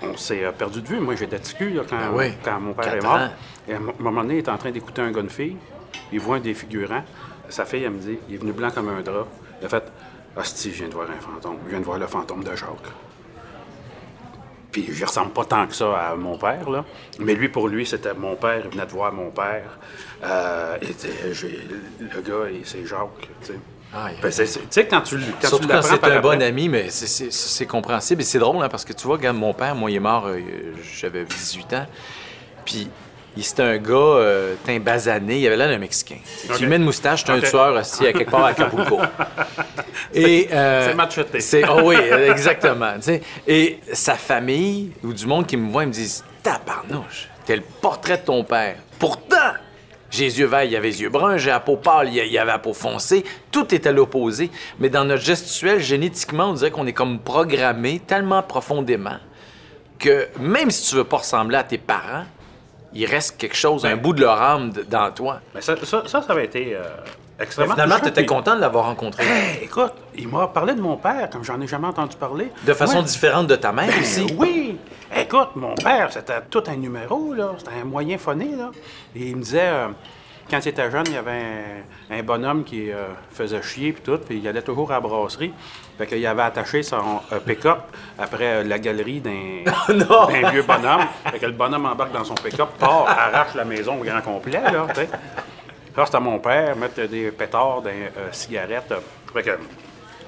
on 0.03 0.17
s'est 0.17 0.43
perdu 0.57 0.83
de 0.83 0.87
vue. 0.89 1.01
Moi, 1.01 1.17
j'étais 1.17 1.39
ticu 1.41 1.71
là, 1.71 1.83
quand, 1.89 1.97
Ben 1.99 2.11
oui. 2.13 2.33
quand 2.45 2.61
mon 2.61 2.75
père 2.75 2.95
est 2.95 3.03
mort. 3.03 3.15
ans. 3.17 3.29
Et 3.69 3.75
à 3.75 3.77
un 3.79 3.81
moment 3.99 4.23
donné, 4.23 4.35
il 4.35 4.39
est 4.39 4.49
en 4.49 4.59
train 4.59 4.71
d'écouter 4.71 5.03
un 5.03 5.11
gars 5.11 5.23
de 5.23 5.29
fille. 5.29 5.57
Il 6.13 6.21
voit 6.21 6.37
un 6.37 6.41
des 6.41 6.55
figurants. 6.55 7.05
Sa 7.49 7.65
fille, 7.65 7.85
elle 7.85 7.91
me 7.93 7.99
dit 7.99 8.19
il 8.29 8.35
est 8.35 8.39
venu 8.39 8.53
blanc 8.53 8.71
comme 8.71 8.89
un 8.89 9.01
drap. 9.03 9.27
Il 9.61 9.67
a 9.67 9.69
fait 9.69 9.85
Hostie, 10.37 10.71
je 10.73 10.79
viens 10.81 10.89
de 10.89 10.95
voir 10.95 11.07
un 11.11 11.21
fantôme. 11.21 11.57
Je 11.65 11.71
viens 11.71 11.81
de 11.81 11.85
voir 11.85 11.99
le 11.99 12.07
fantôme 12.07 12.45
de 12.45 12.55
Jacques. 12.55 12.69
Puis 14.73 14.89
je 14.93 15.05
ressemble 15.05 15.31
pas 15.31 15.45
tant 15.45 15.67
que 15.67 15.75
ça 15.75 15.97
à 16.11 16.17
mon 16.17 16.37
père, 16.37 16.69
là. 16.69 16.85
Mais 17.19 17.35
lui, 17.35 17.49
pour 17.49 17.69
lui, 17.69 17.87
c'était 17.87 18.13
mon 18.13 18.37
père. 18.37 18.61
Il 18.65 18.71
venait 18.71 18.85
de 18.85 18.91
voir 18.91 19.13
mon 19.13 19.31
père. 19.31 19.79
Euh, 20.23 20.77
et 20.83 20.89
le 22.01 22.21
gars, 22.21 22.51
c'est 22.65 22.85
Jacques. 22.85 23.29
Tu 23.41 23.47
sais. 23.47 23.59
Ben, 24.21 24.31
tu 24.31 24.47
sais, 24.71 24.87
quand 24.87 25.01
tu, 25.01 25.17
quand 25.41 25.49
Surtout 25.49 25.67
tu 25.67 25.73
quand 25.73 25.81
c'est 25.81 26.05
un 26.05 26.21
bon 26.21 26.43
ami, 26.43 26.69
mais 26.69 26.91
c'est- 26.91 27.67
compréhensible. 27.67 28.21
Et 28.21 28.25
c'est 28.25 28.39
drôle, 28.39 28.63
hein, 28.63 28.69
parce 28.69 28.85
que 28.85 28.93
tu 28.93 29.07
vois, 29.07 29.17
regarde, 29.17 29.39
mon 29.39 29.55
père, 29.55 29.75
moi, 29.75 29.91
il 29.91 29.97
est 29.97 30.01
mort, 30.01 30.27
euh, 30.27 30.39
j'avais 31.01 31.25
18 31.25 31.73
ans. 31.73 31.87
Puis, 32.67 32.91
c'était 33.43 33.63
un 33.63 33.79
gars 33.79 33.95
euh, 33.95 34.55
teint 34.65 34.79
basané, 34.81 35.41
il 35.41 35.47
avait 35.47 35.57
l'air 35.57 35.69
d'un 35.69 35.79
Mexicain. 35.79 36.17
Tu 36.55 36.63
lui 36.63 36.69
mets 36.69 36.77
une 36.77 36.85
moustache, 36.85 37.25
c'est 37.27 37.33
un 37.33 37.41
tueur 37.41 37.75
aussi 37.77 38.07
à 38.07 38.13
quelque 38.13 38.31
part 38.31 38.45
à 38.45 38.49
Acapulco. 38.49 38.99
Et, 40.15 40.49
euh, 40.53 40.89
c'est 40.89 40.95
Machete. 40.95 41.41
c'est- 41.41 41.65
oh 41.69 41.81
oui, 41.85 41.97
exactement. 41.97 42.95
tu 42.97 43.03
sais. 43.03 43.23
Et 43.47 43.79
sa 43.93 44.15
famille, 44.15 44.93
ou 45.03 45.13
du 45.13 45.27
monde 45.27 45.47
qui 45.47 45.57
me 45.57 45.71
voit, 45.71 45.83
ils 45.85 45.89
me 45.89 45.93
disent 45.93 46.25
Tabarnouche, 46.43 47.29
t'es 47.45 47.57
le 47.57 47.63
portrait 47.81 48.19
de 48.19 48.23
ton 48.23 48.45
père. 48.45 48.77
Pourtant, 48.99 49.53
j'ai 50.11 50.25
les 50.25 50.39
yeux 50.41 50.47
verts, 50.47 50.65
il 50.65 50.71
y 50.73 50.77
avait 50.77 50.89
les 50.89 51.03
yeux 51.03 51.11
bruns, 51.11 51.37
j'ai 51.37 51.51
la 51.51 51.61
peau 51.61 51.77
pâle, 51.77 52.09
il 52.13 52.39
avait 52.39 52.53
la 52.53 52.59
peau 52.59 52.73
foncée. 52.73 53.25
Tout 53.51 53.75
est 53.75 53.87
à 53.87 53.93
l'opposé. 53.93 54.51
Mais 54.79 54.89
dans 54.89 55.05
notre 55.05 55.23
gestuelle, 55.23 55.81
génétiquement, 55.81 56.51
on 56.51 56.55
dirait 56.55 56.71
qu'on 56.71 56.87
est 56.87 56.93
comme 56.93 57.19
programmé 57.19 58.01
tellement 58.07 58.43
profondément 58.43 59.19
que 59.99 60.29
même 60.39 60.71
si 60.71 60.91
tu 60.91 60.97
veux 60.97 61.05
pas 61.05 61.19
ressembler 61.19 61.57
à 61.57 61.65
tes 61.65 61.79
parents, 61.79 62.25
il 62.97 63.07
reste 63.07 63.37
quelque 63.37 63.57
chose, 63.57 63.85
un 63.85 63.91
Ben. 63.97 64.01
bout 64.03 64.13
de 64.13 64.21
leur 64.23 64.41
âme 64.41 64.73
dans 64.89 65.11
toi. 65.13 65.41
Mais 65.55 65.61
ça, 65.61 65.75
ça, 65.83 66.03
ça, 66.07 66.23
ça 66.23 66.33
avait 66.33 66.45
été 66.47 66.75
euh, 66.75 66.81
Mais 67.39 67.45
extrêmement 67.45 67.75
finalement, 67.75 67.97
tu 68.01 68.09
étais 68.09 68.23
puis- 68.23 68.27
content 68.27 68.55
de 68.57 68.61
l'avoir 68.61 68.87
rencontré. 68.87 69.25
Hey, 69.25 69.65
écoute, 69.65 69.93
il 70.17 70.29
m'a 70.29 70.49
parlé 70.49 70.75
de 70.75 70.81
mon 70.81 70.97
père 70.97 71.29
comme 71.31 71.45
j'en 71.45 71.61
ai 71.61 71.67
jamais 71.67 71.87
entendu 71.89 72.17
parler. 72.17 72.51
De 72.65 72.73
façon 72.75 73.03
différente 73.03 73.47
de 73.47 73.57
ta 73.57 73.73
mère 73.73 73.89
aussi. 74.01 74.25
Ben 74.27 74.35
oui! 74.39 74.79
Écoute, 75.17 75.51
mon 75.55 75.75
père, 75.75 76.13
c'était 76.13 76.41
tout 76.51 76.63
un 76.67 76.77
numéro, 76.77 77.33
là. 77.33 77.53
C'était 77.59 77.71
un 77.81 77.85
moyen 77.85 78.19
phoné, 78.19 78.51
là. 78.57 78.71
Et 79.15 79.29
il 79.29 79.37
me 79.37 79.43
disait, 79.43 79.61
euh, 79.63 79.89
quand 80.51 80.65
il 80.65 80.69
était 80.69 80.91
jeune, 80.91 81.05
il 81.07 81.15
y 81.15 81.17
avait 81.17 81.43
un, 82.11 82.19
un 82.19 82.23
bonhomme 82.23 82.65
qui 82.65 82.91
euh, 82.91 83.07
faisait 83.31 83.63
chier, 83.63 83.93
puis 83.93 84.03
tout, 84.03 84.19
puis 84.19 84.39
il 84.39 84.49
allait 84.49 84.63
toujours 84.63 84.91
à 84.91 84.95
la 84.95 85.01
brasserie. 85.01 85.53
Fait 85.99 86.07
qu'il 86.07 86.27
avait 86.27 86.43
attaché 86.43 86.83
son 86.83 87.21
euh, 87.33 87.41
pick-up 87.41 87.79
après 88.19 88.45
euh, 88.45 88.65
la 88.65 88.79
galerie 88.79 89.21
d'un 89.21 89.65
vieux 90.51 90.63
bonhomme. 90.63 91.07
Fait 91.31 91.39
que 91.39 91.47
le 91.47 91.53
bonhomme 91.53 91.87
embarque 91.87 92.13
dans 92.13 92.25
son 92.25 92.35
pick-up, 92.35 92.69
part, 92.79 93.09
arrache 93.09 93.55
la 93.55 93.65
maison 93.65 93.99
au 93.99 94.05
grand 94.05 94.21
complet, 94.21 94.61
là, 94.61 94.87
c'était 96.05 96.21
mon 96.21 96.39
père, 96.39 96.77
mettre 96.77 97.03
des 97.07 97.31
pétards 97.31 97.83
euh, 97.87 98.09
cigarettes. 98.31 98.93
Fait 99.33 99.43
que 99.43 99.59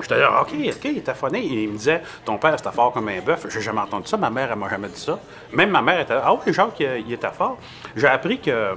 j'étais 0.01 0.19
là, 0.19 0.41
OK, 0.41 0.49
OK, 0.55 0.85
il 0.85 0.99
était 0.99 1.15
phoné. 1.15 1.41
Il 1.45 1.69
me 1.69 1.77
disait, 1.77 2.03
ton 2.25 2.39
père, 2.39 2.55
c'était 2.57 2.75
fort 2.75 2.93
comme 2.93 3.09
un 3.09 3.21
bœuf. 3.21 3.47
J'ai 3.51 3.61
jamais 3.61 3.81
entendu 3.81 4.07
ça. 4.07 4.17
Ma 4.17 4.31
mère, 4.31 4.49
elle 4.51 4.59
m'a 4.59 4.71
jamais 4.71 4.89
dit 4.89 5.01
ça. 5.01 5.19
Même 5.53 5.69
ma 5.71 5.83
mère 5.83 6.01
était 6.01 6.15
ah 6.15 6.33
oui, 6.33 6.55
Jacques, 6.55 6.81
il, 6.81 7.05
il 7.07 7.13
était 7.13 7.31
fort. 7.31 7.59
J'ai 7.95 8.07
appris 8.07 8.41
que, 8.41 8.77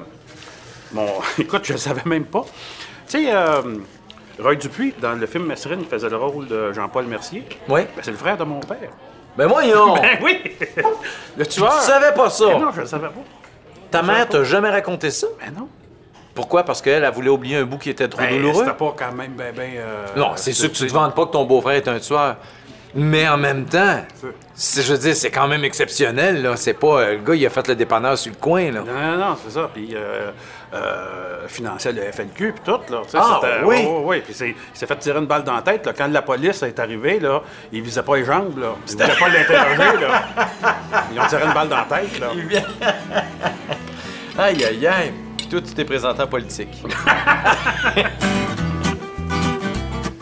mon, 0.93 1.07
écoute, 1.39 1.61
je 1.65 1.73
ne 1.73 1.77
savais 1.77 2.01
même 2.05 2.25
pas. 2.25 2.43
Tu 3.07 3.23
sais, 3.25 3.33
euh, 3.33 3.61
Roy 4.39 4.55
Dupuis, 4.55 4.93
dans 5.01 5.13
le 5.13 5.25
film 5.27 5.45
Messerine, 5.45 5.79
il 5.81 5.87
faisait 5.87 6.09
le 6.09 6.17
rôle 6.17 6.47
de 6.47 6.71
Jean-Paul 6.73 7.05
Mercier. 7.05 7.43
Oui. 7.67 7.81
Ben, 7.95 8.01
c'est 8.01 8.11
le 8.11 8.17
frère 8.17 8.37
de 8.37 8.43
mon 8.43 8.59
père. 8.59 8.89
Ben 9.37 9.47
voyons! 9.47 9.95
Ben 10.01 10.19
oui! 10.21 10.41
le 11.37 11.45
tueur. 11.45 11.79
Tu 11.79 11.85
savais 11.85 12.13
pas 12.13 12.29
ça? 12.29 12.45
Ben 12.47 12.59
non, 12.59 12.71
je 12.71 12.77
ne 12.77 12.81
le 12.81 12.87
savais 12.87 13.07
pas. 13.07 13.21
Ta 13.89 14.01
mère 14.01 14.27
t'a 14.27 14.43
jamais 14.43 14.69
raconté 14.69 15.11
ça? 15.11 15.27
Ben 15.39 15.53
non. 15.57 15.67
Pourquoi? 16.33 16.63
Parce 16.63 16.81
qu'elle, 16.81 17.03
elle 17.03 17.11
voulait 17.13 17.29
oublier 17.29 17.57
un 17.57 17.63
bout 17.65 17.77
qui 17.77 17.89
était 17.89 18.07
trop 18.07 18.21
Ben, 18.21 18.31
douloureux? 18.31 18.63
c'était 18.63 18.77
pas 18.77 18.95
quand 18.97 19.11
même 19.11 19.33
ben, 19.33 19.53
ben... 19.53 19.71
euh, 19.75 20.05
Non, 20.15 20.31
c'est 20.37 20.53
sûr 20.53 20.71
que 20.71 20.75
tu 20.77 20.87
te 20.87 20.93
vantes 20.93 21.13
pas 21.13 21.25
que 21.25 21.31
ton 21.31 21.43
beau-frère 21.43 21.75
est 21.75 21.87
un 21.89 21.99
tueur. 21.99 22.37
Mais 22.93 23.27
en 23.29 23.37
même 23.37 23.65
temps, 23.65 24.03
c'est- 24.53 24.81
je 24.81 24.91
veux 24.91 24.99
dire, 24.99 25.15
c'est 25.15 25.31
quand 25.31 25.47
même 25.47 25.63
exceptionnel, 25.63 26.41
là. 26.41 26.57
C'est 26.57 26.73
pas... 26.73 27.01
euh, 27.01 27.11
le 27.13 27.19
gars, 27.19 27.35
il 27.35 27.45
a 27.45 27.49
fait 27.49 27.65
le 27.69 27.75
dépanneur 27.75 28.17
sur 28.17 28.31
le 28.33 28.37
coin, 28.37 28.69
là. 28.69 28.81
Non, 28.81 28.93
non, 28.93 29.17
non, 29.29 29.37
c'est 29.41 29.51
ça. 29.53 29.69
Puis, 29.73 29.91
euh, 29.95 30.31
euh, 30.73 31.47
finançait 31.47 31.93
le 31.93 32.01
FLQ, 32.11 32.51
puis 32.53 32.61
tout, 32.65 32.79
là. 32.93 33.01
Ah, 33.13 33.39
c'était- 33.41 33.63
oui? 33.63 33.75
oui, 33.79 33.85
oui, 33.87 34.01
oui. 34.05 34.21
Puis, 34.25 34.33
c'est- 34.33 34.49
il 34.49 34.55
s'est 34.73 34.87
fait 34.87 34.97
tirer 34.97 35.19
une 35.19 35.25
balle 35.25 35.43
dans 35.45 35.55
la 35.55 35.61
tête, 35.61 35.85
là. 35.85 35.93
Quand 35.97 36.07
la 36.07 36.21
police 36.21 36.61
est 36.63 36.77
arrivée, 36.79 37.19
là, 37.21 37.41
il 37.71 37.81
visait 37.81 38.03
pas 38.03 38.17
les 38.17 38.25
jambes, 38.25 38.57
là. 38.59 38.75
Il 38.89 38.93
voulait 38.93 39.15
pas 39.17 39.29
l'interroger, 39.29 39.97
là. 40.01 40.23
Ils 41.13 41.19
ont 41.21 41.27
tiré 41.27 41.43
une 41.45 41.53
balle 41.53 41.69
dans 41.69 41.77
la 41.77 41.83
tête, 41.85 42.19
là. 42.19 42.27
Aïe, 44.37 44.63
aïe, 44.65 44.87
aïe. 44.87 45.13
Puis 45.37 45.47
toi, 45.47 45.61
tu 45.61 45.73
t'es 45.73 45.85
présenté 45.85 46.21
en 46.23 46.27
politique. 46.27 46.83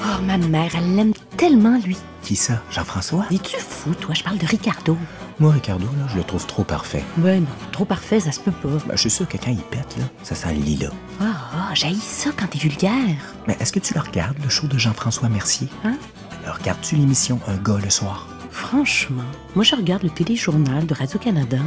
Oh, 0.01 0.21
ma 0.23 0.37
mère, 0.37 0.71
elle 0.75 0.95
l'aime 0.95 1.13
tellement, 1.37 1.77
lui. 1.83 1.97
Qui 2.29 2.35
ça? 2.35 2.61
Jean-François? 2.69 3.25
Es-tu 3.31 3.57
fou, 3.57 3.95
toi? 3.95 4.13
Je 4.13 4.21
parle 4.23 4.37
de 4.37 4.45
Ricardo. 4.45 4.95
Moi, 5.39 5.51
Ricardo, 5.51 5.87
là, 5.97 6.05
je 6.11 6.17
le 6.17 6.23
trouve 6.23 6.45
trop 6.45 6.63
parfait. 6.63 7.03
Ouais, 7.17 7.39
non, 7.39 7.47
trop 7.71 7.85
parfait, 7.85 8.19
ça 8.19 8.31
se 8.31 8.39
peut 8.39 8.51
pas. 8.51 8.69
Ben, 8.85 8.91
je 8.91 8.97
suis 8.97 9.09
sûr 9.09 9.27
que 9.27 9.35
quand 9.35 9.49
il 9.49 9.57
pète, 9.57 9.97
là, 9.97 10.03
ça 10.21 10.35
sent 10.35 10.53
le 10.53 10.61
lilas. 10.61 10.91
Ah, 11.19 11.33
ah, 11.55 11.69
j'haïs 11.73 11.99
ça 11.99 12.29
quand 12.37 12.45
t'es 12.45 12.59
vulgaire. 12.59 13.17
Mais 13.47 13.57
est-ce 13.59 13.73
que 13.73 13.79
tu 13.79 13.95
le 13.95 13.99
regardes, 14.01 14.37
le 14.43 14.47
show 14.47 14.67
de 14.67 14.77
Jean-François 14.77 15.27
Mercier? 15.27 15.69
Hein? 15.83 15.97
Alors, 16.43 16.57
regardes-tu 16.57 16.97
l'émission 16.97 17.39
Un 17.47 17.57
gars 17.57 17.79
le 17.83 17.89
soir? 17.89 18.27
Franchement, 18.51 19.23
moi, 19.55 19.63
je 19.63 19.75
regarde 19.75 20.03
le 20.03 20.11
téléjournal 20.11 20.85
de 20.85 20.93
Radio-Canada. 20.93 21.57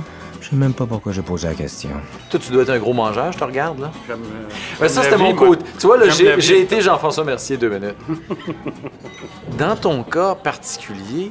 Je 0.43 0.49
sais 0.49 0.57
même 0.57 0.75
pas 0.75 0.87
pourquoi 0.87 1.13
j'ai 1.13 1.23
posé 1.23 1.47
la 1.47 1.55
question. 1.55 1.91
Toi, 2.29 2.41
tu 2.41 2.51
dois 2.51 2.63
être 2.65 2.71
un 2.71 2.79
gros 2.81 2.93
mangeur, 2.93 3.31
je 3.31 3.39
te 3.39 3.45
regarde, 3.45 3.79
là. 3.79 3.93
J'aime, 4.09 4.23
euh, 4.81 4.89
ça, 4.89 5.05
c'était 5.05 5.17
mon 5.17 5.37
côté. 5.37 5.65
Tu 5.79 5.87
vois, 5.87 5.97
là, 5.97 6.09
j'ai 6.09 6.61
été 6.61 6.81
Jean-François 6.81 7.23
Mercier 7.23 7.57
deux 7.57 7.69
minutes. 7.69 7.95
Dans 9.59 9.77
ton 9.77 10.03
cas 10.03 10.35
particulier, 10.35 11.31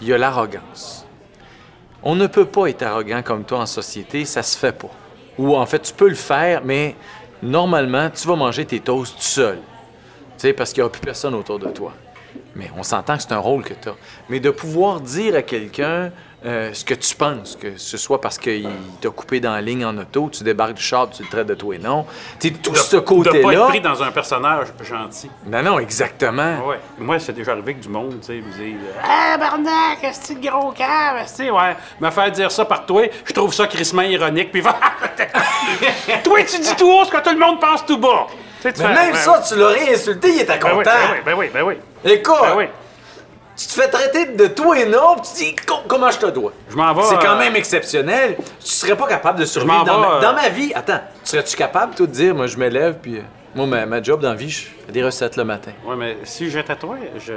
il 0.00 0.06
y 0.06 0.12
a 0.12 0.18
l'arrogance. 0.18 1.04
On 2.04 2.14
ne 2.14 2.28
peut 2.28 2.44
pas 2.44 2.68
être 2.68 2.84
arrogant 2.84 3.22
comme 3.22 3.42
toi 3.42 3.58
en 3.58 3.66
société, 3.66 4.24
ça 4.24 4.44
se 4.44 4.56
fait 4.56 4.72
pas. 4.72 4.90
Ou 5.36 5.56
en 5.56 5.66
fait, 5.66 5.80
tu 5.80 5.92
peux 5.92 6.08
le 6.08 6.14
faire, 6.14 6.62
mais 6.64 6.94
normalement, 7.42 8.08
tu 8.08 8.28
vas 8.28 8.36
manger 8.36 8.64
tes 8.64 8.78
toasts 8.78 9.16
tout 9.16 9.22
seul. 9.22 9.56
Tu 9.56 9.62
sais, 10.36 10.52
parce 10.52 10.72
qu'il 10.72 10.80
n'y 10.80 10.84
aura 10.84 10.92
plus 10.92 11.00
personne 11.00 11.34
autour 11.34 11.58
de 11.58 11.70
toi. 11.70 11.92
Mais 12.54 12.70
on 12.76 12.84
s'entend 12.84 13.16
que 13.16 13.22
c'est 13.22 13.32
un 13.32 13.38
rôle 13.38 13.64
que 13.64 13.74
tu 13.74 13.88
as. 13.88 13.96
Mais 14.28 14.38
de 14.38 14.50
pouvoir 14.50 15.00
dire 15.00 15.34
à 15.34 15.42
quelqu'un 15.42 16.12
euh, 16.46 16.70
ce 16.74 16.84
que 16.84 16.94
tu 16.94 17.14
penses, 17.14 17.56
que 17.60 17.76
ce 17.78 17.96
soit 17.96 18.20
parce 18.20 18.36
qu'il 18.38 18.68
t'a 19.00 19.08
coupé 19.10 19.40
dans 19.40 19.52
la 19.52 19.60
ligne 19.62 19.84
en 19.84 19.96
auto, 19.96 20.28
tu 20.30 20.44
débarques 20.44 20.74
du 20.74 20.82
char, 20.82 21.08
tu 21.10 21.22
le 21.22 21.28
traites 21.28 21.46
de 21.46 21.54
toi 21.54 21.74
et 21.74 21.78
non. 21.78 22.04
Tu 22.38 22.52
tout 22.52 22.70
De- 22.72 22.76
ce 22.76 22.96
De 22.96 23.00
pas 23.00 23.12
être 23.12 23.24
côté-là. 23.30 23.66
pris 23.68 23.80
dans 23.80 24.02
un 24.02 24.10
personnage 24.10 24.68
gentil. 24.82 25.30
Non, 25.46 25.62
non, 25.62 25.78
exactement. 25.78 26.66
Ouais. 26.66 26.80
Moi, 26.98 27.18
c'est 27.18 27.32
déjà 27.32 27.52
arrivé 27.52 27.74
que 27.74 27.80
du 27.82 27.88
monde, 27.88 28.18
tu 28.20 28.26
sais, 28.26 28.34
me 28.34 28.52
dit 28.52 28.76
Ah, 29.02 29.36
Barnac, 29.38 30.02
est-ce 30.02 30.32
que 30.34 30.46
gros 30.48 30.72
cave, 30.72 31.16
est 31.38 31.50
ouais. 31.50 31.76
Me 32.00 32.10
faire 32.10 32.30
dire 32.30 32.50
ça 32.52 32.64
par 32.64 32.84
toi, 32.84 33.02
je 33.24 33.32
trouve 33.32 33.54
ça 33.54 33.66
crissement 33.66 34.02
ironique, 34.02 34.52
puis 34.52 34.60
va. 34.62 34.76
toi, 36.22 36.38
tu 36.44 36.60
dis 36.60 36.76
tout 36.76 36.90
haut 36.90 37.04
ce 37.04 37.10
que 37.10 37.22
tout 37.22 37.30
le 37.30 37.38
monde 37.38 37.60
pense 37.60 37.84
tout 37.86 37.98
bas. 37.98 38.26
Tu 38.60 38.62
sais, 38.62 38.72
tu 38.72 38.80
Mais 38.82 38.88
fais, 38.88 38.94
même 38.94 39.12
ben, 39.12 39.18
ça, 39.18 39.42
tu 39.46 39.56
l'aurais 39.56 39.94
insulté, 39.94 40.28
il 40.30 40.40
était 40.42 40.58
Ben 40.58 40.70
content. 40.70 40.90
oui, 41.12 41.18
ben 41.24 41.34
oui, 41.36 41.50
ben 41.52 41.62
oui, 41.62 41.74
ben 41.74 41.82
oui. 42.04 42.12
Écoute, 42.12 42.34
Ben 42.42 42.54
oui. 42.56 42.64
Tu 43.56 43.66
te 43.66 43.72
fais 43.72 43.88
traiter 43.88 44.26
de 44.26 44.46
toi 44.48 44.78
et 44.78 44.86
non, 44.86 45.16
puis 45.16 45.30
tu 45.36 45.44
dis 45.44 45.56
Co- 45.66 45.82
comment 45.88 46.10
je 46.10 46.18
te 46.18 46.26
dois? 46.26 46.52
Je 46.68 46.76
m'en 46.76 46.92
vais, 46.94 47.02
C'est 47.02 47.18
quand 47.18 47.34
euh, 47.34 47.38
même 47.38 47.56
exceptionnel. 47.56 48.36
Tu 48.60 48.66
serais 48.68 48.96
pas 48.96 49.06
capable 49.06 49.38
de 49.40 49.44
survivre 49.44 49.84
dans, 49.84 49.98
ma, 49.98 50.12
euh, 50.16 50.20
dans 50.20 50.34
ma 50.34 50.48
vie. 50.48 50.72
Attends, 50.74 51.00
serais-tu 51.22 51.56
capable, 51.56 51.94
toi, 51.94 52.06
de 52.06 52.12
dire, 52.12 52.34
moi, 52.34 52.46
je 52.46 52.56
me 52.56 52.68
lève, 52.68 52.96
puis 53.00 53.18
euh, 53.18 53.22
moi, 53.54 53.66
ma, 53.66 53.86
ma 53.86 54.02
job 54.02 54.20
dans 54.20 54.30
la 54.30 54.34
vie, 54.34 54.50
je 54.50 54.66
fais 54.86 54.92
des 54.92 55.02
recettes 55.04 55.36
le 55.36 55.44
matin? 55.44 55.72
Ouais, 55.84 55.96
mais 55.96 56.18
si 56.24 56.50
j'étais 56.50 56.76
toi, 56.76 56.96
je, 57.18 57.32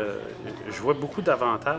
je 0.69 0.81
vois 0.81 0.93
beaucoup 0.93 1.21
d'avantages. 1.21 1.75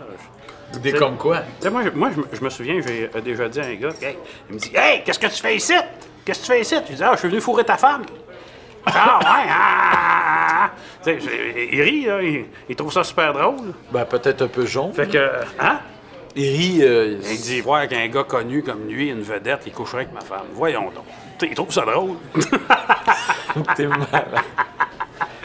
Des 0.83 0.92
comme 0.92 1.16
quoi? 1.16 1.38
Moi, 1.71 1.83
je, 1.85 1.88
moi, 1.90 2.11
je 2.14 2.21
me- 2.21 2.26
je 2.33 2.45
me 2.45 2.50
souviens, 2.50 2.80
j'ai 2.87 3.11
déjà 3.23 3.49
dit 3.49 3.59
à 3.61 3.64
un 3.64 3.75
gars, 3.75 3.88
Hey, 4.02 4.18
il 4.50 4.54
me 4.54 4.61
dit 4.61 4.71
Hey, 4.75 5.02
qu'est-ce 5.02 5.18
que 5.18 5.26
tu 5.26 5.40
fais 5.40 5.57
ici? 5.57 5.73
Qu'est-ce 6.25 6.40
que 6.40 6.45
tu 6.45 6.52
fais 6.52 6.61
ici? 6.61 6.76
Je 6.90 6.95
dis 6.95 7.02
Ah, 7.02 7.12
je 7.14 7.21
suis 7.21 7.28
venu 7.28 7.40
fourrer 7.40 7.64
ta 7.64 7.78
femme. 7.78 8.02
Ah, 8.87 9.18
ouais, 9.20 9.49
ah, 9.50 9.90
ah, 9.92 10.64
ah. 10.64 10.70
Je- 11.06 11.73
il 11.73 11.82
rit, 11.82 12.04
là, 12.06 12.23
il, 12.23 12.44
il 12.68 12.76
trouve 12.76 12.92
ça 12.92 13.02
super 13.04 13.32
drôle. 13.32 13.73
Ben, 13.92 14.04
peut-être 14.04 14.42
un 14.42 14.49
peu 14.49 14.66
jaune. 14.66 14.92
Fait 14.92 15.08
que, 15.08 15.30
hein? 15.61 15.78
Il 16.37 16.56
rit. 16.56 16.78
euh, 16.82 17.16
Il 17.30 17.40
dit 17.40 17.61
Voir 17.61 17.87
qu'un 17.88 18.06
gars 18.08 18.25
connu 18.25 18.62
comme 18.62 18.87
lui, 18.88 19.08
une 19.08 19.23
vedette, 19.23 19.62
il 19.66 19.73
coucherait 19.73 20.02
avec 20.02 20.12
ma 20.14 20.20
femme. 20.20 20.47
Voyons 20.54 20.90
donc. 20.94 21.04
Il 21.42 21.54
trouve 21.54 21.73
ça 21.73 21.82
drôle. 21.82 22.16
T'es 23.76 23.87
malade. 23.87 24.26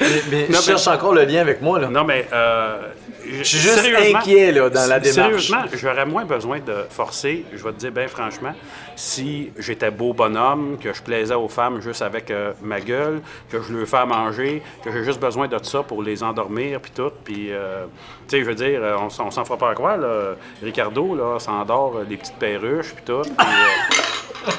Mais, 0.02 0.08
mais 0.32 0.48
Non, 0.50 0.58
je 0.60 0.64
cherche 0.64 0.88
encore 0.88 1.14
le 1.14 1.24
lien 1.24 1.42
avec 1.42 1.62
moi, 1.62 1.80
là. 1.80 1.88
non, 1.88 2.04
mais. 2.04 2.28
Euh, 2.34 2.90
Je 3.26 3.44
suis 3.44 3.58
juste 3.60 3.80
inquiet, 4.14 4.52
là, 4.52 4.70
dans 4.70 4.88
la 4.88 5.00
démarche. 5.00 5.48
Sérieusement, 5.48 5.64
j'aurais 5.74 6.06
moins 6.06 6.26
besoin 6.26 6.60
de 6.60 6.86
forcer, 6.90 7.46
je 7.54 7.64
vais 7.64 7.72
te 7.72 7.78
dire 7.78 7.92
bien 7.92 8.08
franchement, 8.08 8.54
si 8.96 9.52
j'étais 9.58 9.92
beau 9.92 10.14
bonhomme, 10.14 10.78
que 10.80 10.94
je 10.94 11.02
plaisais 11.02 11.34
aux 11.34 11.48
femmes 11.48 11.82
juste 11.82 12.02
avec 12.02 12.30
euh, 12.32 12.54
ma 12.62 12.80
gueule, 12.80 13.22
que 13.50 13.62
je 13.62 13.74
leur 13.74 13.88
fais 13.88 13.98
à 13.98 14.06
manger, 14.06 14.62
que 14.84 14.92
j'ai 14.92 15.04
juste 15.04 15.20
besoin 15.20 15.48
de 15.48 15.58
ça 15.64 15.84
pour 15.84 16.04
les 16.04 16.22
endormir, 16.24 16.80
puis 16.80 16.92
tout. 16.92 17.12
Puis, 17.24 17.48
euh, 17.52 17.86
tu 18.28 18.38
sais, 18.38 18.44
je 18.44 18.50
veux 18.50 18.56
dire, 18.56 18.82
on, 19.00 19.10
s'en 19.10 19.46
fera 19.46 19.58
pas 19.58 19.70
à 19.72 19.74
croire, 19.76 19.98
là. 19.98 20.36
Ricardo, 20.62 21.16
là, 21.16 21.40
s'endort 21.40 21.98
euh, 21.98 22.04
des 22.04 22.18
petites 22.18 22.36
perruches, 22.38 22.94
puis 22.94 23.04
tout. 23.06 23.14
euh, 23.14 24.52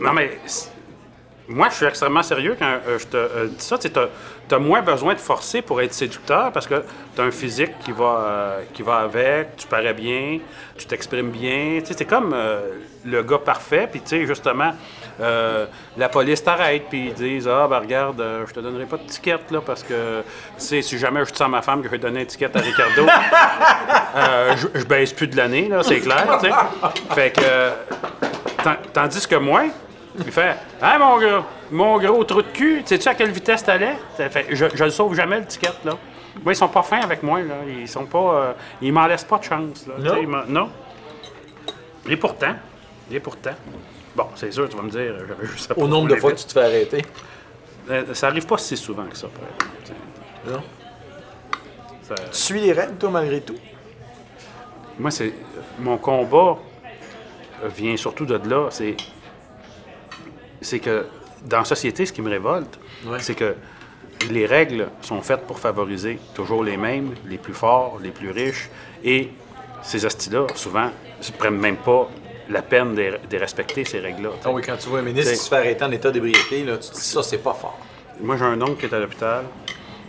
Non, 0.00 0.12
mais 0.14 0.38
moi, 1.50 1.68
je 1.68 1.74
suis 1.74 1.86
extrêmement 1.86 2.22
sérieux 2.22 2.56
quand 2.56 2.78
euh, 2.86 2.98
je 2.98 3.06
te 3.06 3.16
euh, 3.16 3.46
dis 3.48 3.64
ça. 3.64 3.76
Tu 3.76 3.88
as, 4.54 4.58
moins 4.58 4.82
besoin 4.82 5.14
de 5.14 5.18
forcer 5.18 5.62
pour 5.62 5.80
être 5.82 5.92
séducteur 5.92 6.52
parce 6.52 6.66
que 6.66 6.84
tu 7.14 7.20
as 7.20 7.24
un 7.24 7.30
physique 7.32 7.72
qui 7.84 7.90
va, 7.90 8.04
euh, 8.04 8.60
qui 8.72 8.82
va 8.82 8.98
avec, 8.98 9.56
tu 9.56 9.66
parais 9.66 9.92
bien, 9.92 10.38
tu 10.78 10.86
t'exprimes 10.86 11.30
bien. 11.30 11.80
Tu 11.84 11.92
c'est 11.92 12.04
comme 12.04 12.34
le 13.04 13.22
gars 13.22 13.38
parfait. 13.38 13.88
Puis, 13.90 14.00
tu 14.00 14.08
sais, 14.08 14.26
justement, 14.26 14.72
la 15.18 16.08
police 16.08 16.42
t'arrête 16.42 16.84
puis 16.88 17.08
ils 17.08 17.14
disent 17.14 17.48
Ah, 17.48 17.66
ben 17.68 17.80
regarde, 17.80 18.24
je 18.46 18.52
te 18.52 18.60
donnerai 18.60 18.86
pas 18.86 18.96
de 18.96 19.06
ticket, 19.06 19.38
là, 19.50 19.60
parce 19.64 19.82
que, 19.82 20.20
tu 20.20 20.64
sais, 20.64 20.82
si 20.82 20.98
jamais 20.98 21.24
je 21.24 21.34
sens 21.34 21.48
ma 21.48 21.62
femme 21.62 21.80
que 21.80 21.86
je 21.86 21.90
vais 21.90 21.98
donner 21.98 22.22
un 22.22 22.26
ticket 22.26 22.56
à 22.56 22.60
Ricardo, 22.60 23.06
je, 24.74 24.84
baisse 24.84 25.12
plus 25.12 25.26
de 25.26 25.36
l'année, 25.36 25.68
là, 25.68 25.82
c'est 25.82 26.00
clair, 26.00 26.38
tu. 26.42 26.50
Fait 27.14 27.32
que. 27.32 27.70
Tan- 28.62 28.76
Tandis 28.92 29.26
que 29.26 29.36
moi, 29.36 29.62
il 30.18 30.32
fait 30.32 30.56
Hein, 30.82 30.98
mon 30.98 31.18
gars, 31.18 31.44
mon 31.70 31.98
gros 31.98 32.24
trou 32.24 32.42
de 32.42 32.48
cul, 32.48 32.82
sais-tu 32.84 33.08
à 33.08 33.14
quelle 33.14 33.30
vitesse 33.30 33.64
t'allais? 33.64 33.96
Fait, 34.16 34.46
je, 34.50 34.66
je 34.74 34.84
le 34.84 34.90
sauve 34.90 35.14
jamais, 35.14 35.40
le 35.40 35.46
ticket, 35.46 35.68
là. 35.84 35.92
Moi, 36.44 36.52
ils 36.52 36.56
sont 36.56 36.68
pas 36.68 36.82
fins 36.82 37.00
avec 37.00 37.22
moi, 37.22 37.40
là. 37.40 37.54
Ils 37.66 37.88
sont 37.88 38.06
pas. 38.06 38.18
euh, 38.34 38.52
ils 38.80 38.92
m'en 38.92 39.06
laissent 39.06 39.24
pas 39.24 39.38
de 39.38 39.44
chance, 39.44 39.86
là. 39.86 39.94
Non? 39.98 40.02
Tu 40.04 40.10
sais, 40.10 40.22
ils 40.22 40.28
m'en- 40.28 40.44
non. 40.46 40.70
Et 42.08 42.16
pourtant, 42.16 42.54
et 43.10 43.20
pourtant. 43.20 43.50
Bon, 44.16 44.26
c'est 44.34 44.52
sûr, 44.52 44.68
tu 44.68 44.76
vas 44.76 44.82
me 44.82 44.90
dire, 44.90 45.14
j'avais 45.28 45.46
juste 45.46 45.70
à 45.70 45.78
Au 45.78 45.86
nombre 45.86 46.08
de 46.08 46.16
fois 46.16 46.32
que 46.32 46.38
tu 46.38 46.44
te 46.44 46.52
fais 46.52 46.62
arrêter. 46.64 47.04
Euh, 47.90 48.14
Ça 48.14 48.28
arrive 48.28 48.46
pas 48.46 48.58
si 48.58 48.76
souvent 48.76 49.04
que 49.06 49.16
ça, 49.16 49.28
par 49.28 49.44
exemple. 49.80 50.00
Non? 50.46 50.62
Tu 52.32 52.38
suis 52.38 52.60
les 52.60 52.72
règles, 52.72 52.94
toi, 52.96 53.10
malgré 53.10 53.40
tout? 53.40 53.54
Moi, 54.98 55.10
c'est 55.10 55.32
mon 55.78 55.96
combat 55.96 56.58
euh, 57.64 57.68
vient 57.68 57.96
surtout 57.96 58.26
de 58.26 58.34
là. 58.48 58.66
C'est 58.70 58.96
c'est 60.60 60.78
que 60.80 61.06
dans 61.44 61.58
la 61.58 61.64
société, 61.64 62.04
ce 62.06 62.12
qui 62.12 62.22
me 62.22 62.30
révolte, 62.30 62.78
Ouais. 63.06 63.18
c'est 63.20 63.34
que 63.34 63.54
les 64.30 64.44
règles 64.46 64.88
sont 65.00 65.22
faites 65.22 65.46
pour 65.46 65.58
favoriser 65.58 66.18
toujours 66.34 66.62
les 66.62 66.76
mêmes, 66.76 67.14
les 67.26 67.38
plus 67.38 67.54
forts, 67.54 67.98
les 68.02 68.10
plus 68.10 68.30
riches, 68.30 68.68
et 69.02 69.30
ces 69.82 70.04
hosties-là, 70.04 70.46
souvent, 70.54 70.86
ne 70.90 71.36
prennent 71.38 71.56
même 71.58 71.76
pas 71.78 72.08
la 72.50 72.60
peine 72.62 72.94
de, 72.94 73.12
de 73.30 73.36
respecter 73.38 73.84
ces 73.84 74.00
règles-là. 74.00 74.30
Ah 74.44 74.50
oui, 74.50 74.60
quand 74.64 74.76
tu 74.76 74.88
vois 74.90 74.98
un 74.98 75.02
ministre 75.02 75.30
qui 75.32 75.38
se 75.38 75.48
fait 75.48 75.56
arrêter 75.56 75.84
en 75.84 75.90
état 75.92 76.10
d'ébriété, 76.10 76.64
là, 76.64 76.76
tu 76.76 76.90
te 76.90 76.94
dis 76.94 77.00
ça, 77.00 77.22
c'est 77.22 77.38
pas 77.38 77.54
fort. 77.54 77.78
Moi, 78.20 78.36
j'ai 78.36 78.44
un 78.44 78.60
oncle 78.60 78.74
qui 78.76 78.86
est 78.86 78.92
à 78.94 78.98
l'hôpital, 78.98 79.44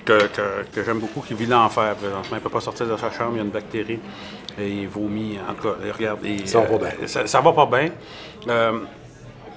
que, 0.04 0.28
que- 0.28 0.64
que 0.74 0.84
j'aime 0.84 1.00
beaucoup, 1.00 1.22
qui 1.22 1.34
vit 1.36 1.46
l'enfer 1.46 1.96
présentement. 1.96 2.24
Il 2.32 2.36
ne 2.36 2.40
peut 2.40 2.50
pas 2.50 2.60
sortir 2.60 2.88
de 2.88 2.98
sa 2.98 3.12
chambre, 3.12 3.34
il 3.34 3.38
y 3.38 3.40
a 3.40 3.44
une 3.44 3.52
bactérie. 3.52 4.00
Et 4.60 4.68
il 4.68 4.88
vomit. 4.90 5.38
En 5.50 5.54
tout 5.54 5.64
cas, 5.70 5.76
il 5.86 5.92
regarde. 5.92 6.26
et, 6.26 6.46
Ça 6.46 6.60
va 6.60 6.66
pas 6.66 6.74
euh, 6.74 6.78
bien. 6.98 7.08
Ça, 7.08 7.26
ça 7.28 7.40
va 7.40 7.54
pas 7.54 7.66
bien. 7.68 7.90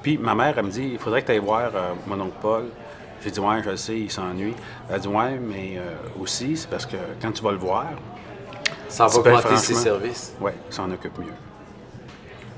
Puis 0.05 0.19
ma 0.19 0.35
mère, 0.35 0.55
elle 0.57 0.67
me 0.67 0.71
dit 0.71 0.91
il 0.93 0.99
faudrait 0.99 1.23
que 1.23 1.27
tu 1.27 1.33
ailles 1.33 1.39
voir 1.39 1.71
euh, 1.75 1.93
mon 2.07 2.21
oncle 2.21 2.37
Paul. 2.41 2.65
J'ai 3.25 3.31
dit 3.31 3.41
ouais, 3.41 3.63
je 3.65 3.71
le 3.71 3.77
sais, 3.79 3.99
il 3.99 4.11
s'ennuie. 4.11 4.55
Elle 4.93 5.01
dit 5.01 5.09
ouais, 5.09 5.39
mais 5.41 5.79
euh, 5.79 6.21
aussi, 6.23 6.57
c'est 6.59 6.69
parce 6.69 6.85
que 6.85 6.97
quand 7.23 7.33
tu 7.33 7.43
vas 7.43 7.53
le 7.53 7.57
voir, 7.57 7.87
Ça 8.89 9.07
va 9.07 9.17
augmenter 9.19 9.57
ses 9.57 9.75
services. 9.75 10.35
Ouais, 10.41 10.55
il 10.69 10.73
s'en 10.75 10.91
occupe 10.91 11.19
mieux. 11.19 11.33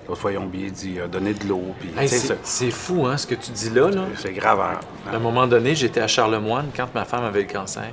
L'autre 0.08 0.20
fois, 0.20 0.32
ils 0.32 0.38
ont 0.38 0.44
oublié 0.44 0.70
dit 0.72 0.98
euh, 0.98 1.06
donner 1.06 1.34
de 1.34 1.46
l'eau. 1.48 1.62
Hey, 1.96 2.08
c'est 2.42 2.70
fou, 2.72 3.06
hein, 3.06 3.16
ce 3.16 3.26
que 3.28 3.36
tu 3.36 3.52
dis 3.52 3.70
là. 3.70 3.90
là. 3.90 4.02
c'est 4.16 4.32
grave. 4.32 4.60
hein. 4.60 4.80
À 5.12 5.14
un 5.14 5.18
moment 5.20 5.46
donné, 5.46 5.74
j'étais 5.76 6.00
à 6.00 6.08
Charlemagne 6.08 6.66
quand 6.76 6.92
ma 6.94 7.04
femme 7.04 7.24
avait 7.24 7.42
le 7.42 7.52
cancer. 7.52 7.90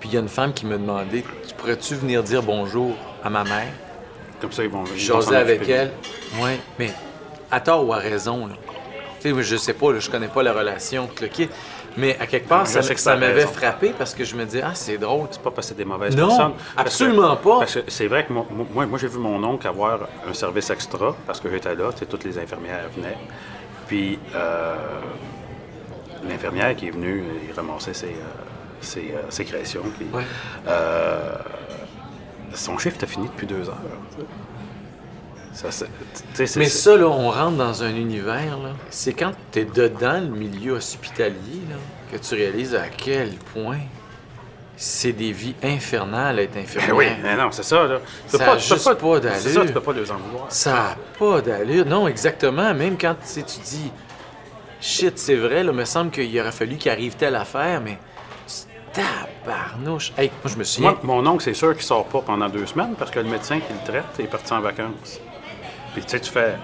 Puis 0.00 0.08
il 0.10 0.14
y 0.14 0.16
a 0.16 0.20
une 0.20 0.28
femme 0.28 0.52
qui 0.54 0.64
m'a 0.64 0.76
demandé 0.78 1.24
Tu 1.46 1.54
pourrais-tu 1.54 1.94
venir 1.96 2.22
dire 2.22 2.42
bonjour 2.42 2.94
à 3.22 3.28
ma 3.28 3.44
mère? 3.44 3.68
Comme 4.40 4.52
ça, 4.52 4.62
ils 4.64 4.70
vont. 4.70 4.84
vont 4.84 4.90
J'osais 4.96 5.36
avec 5.36 5.68
elle. 5.68 5.92
Oui, 6.40 6.50
mais 6.78 6.92
à 7.50 7.60
tort 7.60 7.86
ou 7.86 7.92
à 7.92 7.98
raison. 7.98 8.46
Là. 8.46 8.54
Je 9.24 9.56
sais 9.56 9.72
pas, 9.74 9.92
là, 9.92 9.98
je 9.98 10.08
connais 10.10 10.28
pas 10.28 10.42
la 10.42 10.52
relation, 10.52 11.08
le. 11.20 11.48
Mais 11.96 12.16
à 12.20 12.26
quelque 12.28 12.46
part, 12.48 12.64
Je 12.66 12.70
ça, 12.72 12.82
ça 13.00 13.16
m'avait 13.16 13.46
frappé 13.46 13.92
parce 13.96 14.14
que 14.14 14.22
je 14.22 14.36
me 14.36 14.44
dis, 14.44 14.60
ah, 14.62 14.70
c'est 14.74 14.98
drôle. 14.98 15.26
C'est 15.32 15.42
pas 15.42 15.50
parce 15.50 15.66
que 15.66 15.74
c'est 15.74 15.76
des 15.78 15.84
mauvaises 15.84 16.14
Non, 16.16 16.28
personnes. 16.28 16.52
Parce 16.76 16.86
absolument 16.88 17.34
que- 17.36 17.42
pas. 17.44 17.58
Parce 17.58 17.74
que 17.74 17.80
c'est 17.90 18.06
vrai 18.06 18.24
que 18.26 18.32
moi, 18.32 18.46
moi, 18.72 18.86
moi, 18.86 18.98
j'ai 18.98 19.08
vu 19.08 19.18
mon 19.18 19.42
oncle 19.42 19.66
avoir 19.66 20.00
un 20.28 20.32
service 20.32 20.70
extra 20.70 21.16
parce 21.26 21.40
que 21.40 21.50
j'étais 21.50 21.74
là, 21.74 21.90
toutes 22.08 22.22
les 22.24 22.38
infirmières 22.38 22.88
venaient. 22.96 23.16
Puis 23.88 24.18
euh, 24.36 24.76
l'infirmière 26.28 26.76
qui 26.76 26.86
est 26.88 26.90
venue, 26.90 27.24
il 27.48 27.52
ramassait 27.54 27.94
ses, 27.94 28.06
euh, 28.06 28.80
ses, 28.80 29.14
euh, 29.16 29.22
puis, 29.96 30.06
Ouais. 30.12 30.22
euh, 30.68 31.32
son 32.54 32.78
chiffre 32.78 32.96
était 32.96 33.06
fini 33.06 33.26
depuis 33.26 33.46
deux 33.46 33.68
heures. 33.68 33.76
Ça, 35.66 35.86
Mais 36.56 36.68
ça, 36.68 36.96
là, 36.96 37.06
on 37.08 37.30
rentre 37.30 37.56
dans 37.56 37.82
un 37.82 37.94
univers, 37.94 38.58
là. 38.58 38.70
C'est 38.90 39.12
quand 39.12 39.32
tu 39.50 39.60
es 39.60 39.64
dedans 39.64 40.20
le 40.20 40.28
milieu 40.28 40.72
hospitalier, 40.74 41.62
là, 41.68 41.76
que 42.12 42.16
tu 42.16 42.34
réalises 42.36 42.76
à 42.76 42.88
quel 42.88 43.30
point 43.52 43.80
c'est 44.76 45.10
des 45.10 45.32
vies 45.32 45.56
infernales 45.64 46.38
à 46.38 46.42
être 46.42 46.54
Ben 46.54 46.62
infirmière. 46.62 46.94
oui, 46.96 47.06
mais 47.20 47.36
non, 47.36 47.50
c'est 47.50 47.64
ça. 47.64 47.84
Là. 47.88 47.98
Ça 48.28 48.38
pas, 48.38 48.44
a 48.52 48.56
tu 48.56 48.68
peux 48.68 48.74
juste 48.76 48.84
pas, 48.84 48.94
pas 48.94 49.18
d'allure. 49.18 49.38
C'est 49.40 49.52
ça, 49.52 49.66
tu 49.66 49.72
peux 49.72 49.80
pas 49.80 49.92
les 49.92 50.10
en 50.12 50.16
vouloir. 50.18 50.46
Ça 50.48 50.72
n'a 50.72 50.96
pas 51.18 51.40
d'allure. 51.40 51.84
Non, 51.86 52.06
exactement. 52.06 52.72
Même 52.72 52.96
quand 52.96 53.16
tu 53.34 53.40
dis, 53.42 53.90
shit, 54.80 55.18
c'est 55.18 55.34
vrai, 55.34 55.64
là, 55.64 55.72
me 55.72 55.84
semble 55.84 56.12
qu'il 56.12 56.40
aurait 56.40 56.52
fallu 56.52 56.76
qu'il 56.76 56.92
arrive 56.92 57.16
telle 57.16 57.34
affaire, 57.34 57.80
mais 57.80 57.98
tabarnouche. 58.92 60.12
Hey, 60.16 60.30
moi, 60.44 60.52
je 60.52 60.58
me 60.58 60.62
souviens. 60.62 60.96
Moi, 61.02 61.16
mon 61.22 61.26
oncle, 61.26 61.42
c'est 61.42 61.54
sûr 61.54 61.74
qu'il 61.74 61.82
sort 61.82 62.04
pas 62.04 62.20
pendant 62.20 62.48
deux 62.48 62.66
semaines 62.66 62.94
parce 62.96 63.10
que 63.10 63.18
le 63.18 63.28
médecin 63.28 63.58
qui 63.58 63.72
le 63.72 63.84
traite 63.84 64.20
est 64.20 64.30
parti 64.30 64.52
en 64.52 64.60
vacances. 64.60 65.20
Puis 65.94 66.02
tu 66.02 66.10
sais, 66.10 66.20
tu 66.20 66.30
fais. 66.30 66.54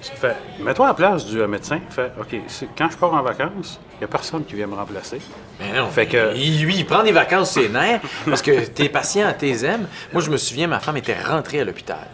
Tu 0.00 0.10
fais. 0.14 0.36
Mets-toi 0.60 0.86
à 0.86 0.88
la 0.90 0.94
place 0.94 1.26
du 1.26 1.40
euh, 1.40 1.48
médecin. 1.48 1.80
Fais, 1.90 2.12
OK, 2.20 2.36
c'est- 2.46 2.68
quand 2.76 2.88
je 2.88 2.96
pars 2.96 3.12
en 3.12 3.22
vacances, 3.22 3.80
il 3.94 3.98
n'y 3.98 4.04
a 4.04 4.08
personne 4.08 4.44
qui 4.44 4.54
vient 4.54 4.68
me 4.68 4.76
remplacer. 4.76 5.20
Mais 5.58 5.72
non, 5.76 5.88
Fait 5.88 6.06
que- 6.06 6.36
il- 6.36 6.62
lui, 6.62 6.76
il 6.76 6.86
prend 6.86 7.02
des 7.02 7.10
vacances 7.10 7.56
les 7.56 7.68
nerfs 7.68 8.00
parce 8.24 8.40
que 8.42 8.64
tes 8.66 8.88
patients, 8.88 9.32
tes 9.36 9.64
aimes. 9.64 9.88
Moi, 10.12 10.22
je 10.22 10.30
me 10.30 10.36
souviens, 10.36 10.68
ma 10.68 10.78
femme 10.78 10.96
était 10.98 11.20
rentrée 11.20 11.60
à 11.60 11.64
l'hôpital. 11.64 12.06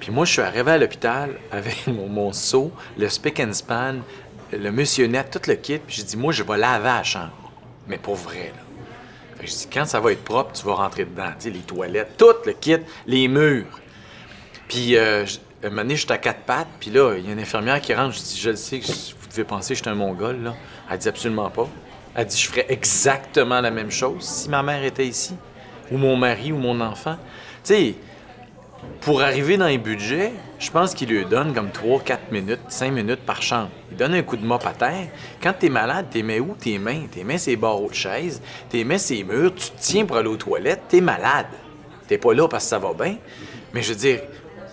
Puis 0.00 0.10
moi, 0.12 0.26
je 0.26 0.32
suis 0.32 0.42
arrivé 0.42 0.70
à 0.72 0.76
l'hôpital 0.76 1.30
avec 1.50 1.86
mon, 1.86 2.08
mon 2.08 2.32
seau, 2.34 2.70
le 2.98 3.08
spick 3.08 3.40
and 3.40 3.54
span, 3.54 3.94
le 4.52 4.70
monsieur 4.70 5.06
net, 5.06 5.30
tout 5.30 5.48
le 5.48 5.54
kit. 5.56 5.78
Puis 5.78 5.96
j'ai 5.96 6.02
dit, 6.02 6.16
moi, 6.18 6.30
je 6.32 6.42
vais 6.42 6.58
laver 6.58 6.88
à 6.90 6.96
la 6.98 7.02
chambre. 7.04 7.32
Mais 7.88 7.96
pour 7.96 8.16
vrai, 8.16 8.52
là. 8.54 8.62
Fait 9.38 9.44
que 9.46 9.50
je 9.50 9.56
dis, 9.56 9.68
quand 9.72 9.86
ça 9.86 9.98
va 9.98 10.12
être 10.12 10.22
propre, 10.24 10.52
tu 10.52 10.66
vas 10.66 10.74
rentrer 10.74 11.06
dedans. 11.06 11.30
Tu 11.38 11.44
sais, 11.44 11.50
les 11.50 11.60
toilettes, 11.60 12.18
tout 12.18 12.34
le 12.44 12.52
kit, 12.52 12.76
les 13.06 13.28
murs. 13.28 13.64
Puis, 14.68 14.96
euh, 14.96 15.24
un 15.64 15.70
moment 15.70 15.94
j'étais 15.94 16.12
à 16.12 16.18
quatre 16.18 16.40
pattes, 16.40 16.68
puis 16.78 16.90
là, 16.90 17.16
il 17.16 17.26
y 17.26 17.28
a 17.28 17.32
une 17.32 17.40
infirmière 17.40 17.80
qui 17.80 17.94
rentre. 17.94 18.14
Je 18.14 18.20
dis, 18.20 18.38
je 18.40 18.50
le 18.50 18.56
sais, 18.56 18.78
vous 18.78 19.28
devez 19.30 19.44
penser 19.44 19.74
que 19.74 19.78
j'étais 19.78 19.90
un 19.90 19.94
mongol, 19.94 20.42
là. 20.42 20.54
Elle 20.90 20.98
dit 20.98 21.08
absolument 21.08 21.50
pas. 21.50 21.68
Elle 22.14 22.26
dit, 22.26 22.38
je 22.38 22.48
ferais 22.48 22.66
exactement 22.68 23.60
la 23.60 23.70
même 23.70 23.90
chose 23.90 24.22
si 24.24 24.48
ma 24.48 24.62
mère 24.62 24.84
était 24.84 25.06
ici, 25.06 25.36
ou 25.90 25.96
mon 25.96 26.16
mari, 26.16 26.52
ou 26.52 26.58
mon 26.58 26.80
enfant. 26.80 27.16
Tu 27.64 27.74
sais, 27.74 27.94
pour 29.00 29.22
arriver 29.22 29.56
dans 29.56 29.66
les 29.66 29.78
budgets, 29.78 30.32
je 30.58 30.70
pense 30.70 30.94
qu'il 30.94 31.08
lui 31.08 31.24
donne 31.24 31.52
comme 31.52 31.70
3, 31.70 32.00
4 32.00 32.32
minutes, 32.32 32.60
5 32.68 32.90
minutes 32.90 33.20
par 33.20 33.42
chambre. 33.42 33.70
Il 33.90 33.96
donne 33.96 34.14
un 34.14 34.22
coup 34.22 34.36
de 34.36 34.44
mop 34.44 34.64
à 34.66 34.72
terre. 34.72 35.08
Quand 35.42 35.54
t'es 35.58 35.68
malade, 35.68 36.06
t'es 36.10 36.22
mets 36.22 36.40
où? 36.40 36.54
Tes 36.58 36.78
mains? 36.78 37.06
T'es 37.10 37.24
mets 37.24 37.38
ses 37.38 37.56
barreaux 37.56 37.88
de 37.88 37.94
chaise, 37.94 38.40
t'es 38.68 38.84
mets 38.84 38.98
ses 38.98 39.24
murs, 39.24 39.54
tu 39.54 39.70
te 39.70 39.80
tiens 39.80 40.04
pour 40.04 40.16
aller 40.16 40.28
aux 40.28 40.36
toilettes, 40.36 40.82
t'es 40.88 41.00
malade. 41.00 41.46
T'es 42.06 42.18
pas 42.18 42.34
là 42.34 42.48
parce 42.48 42.64
que 42.64 42.70
ça 42.70 42.78
va 42.78 42.92
bien. 42.92 43.16
Mais 43.72 43.82
je 43.82 43.92
veux 43.92 43.98
dire, 43.98 44.20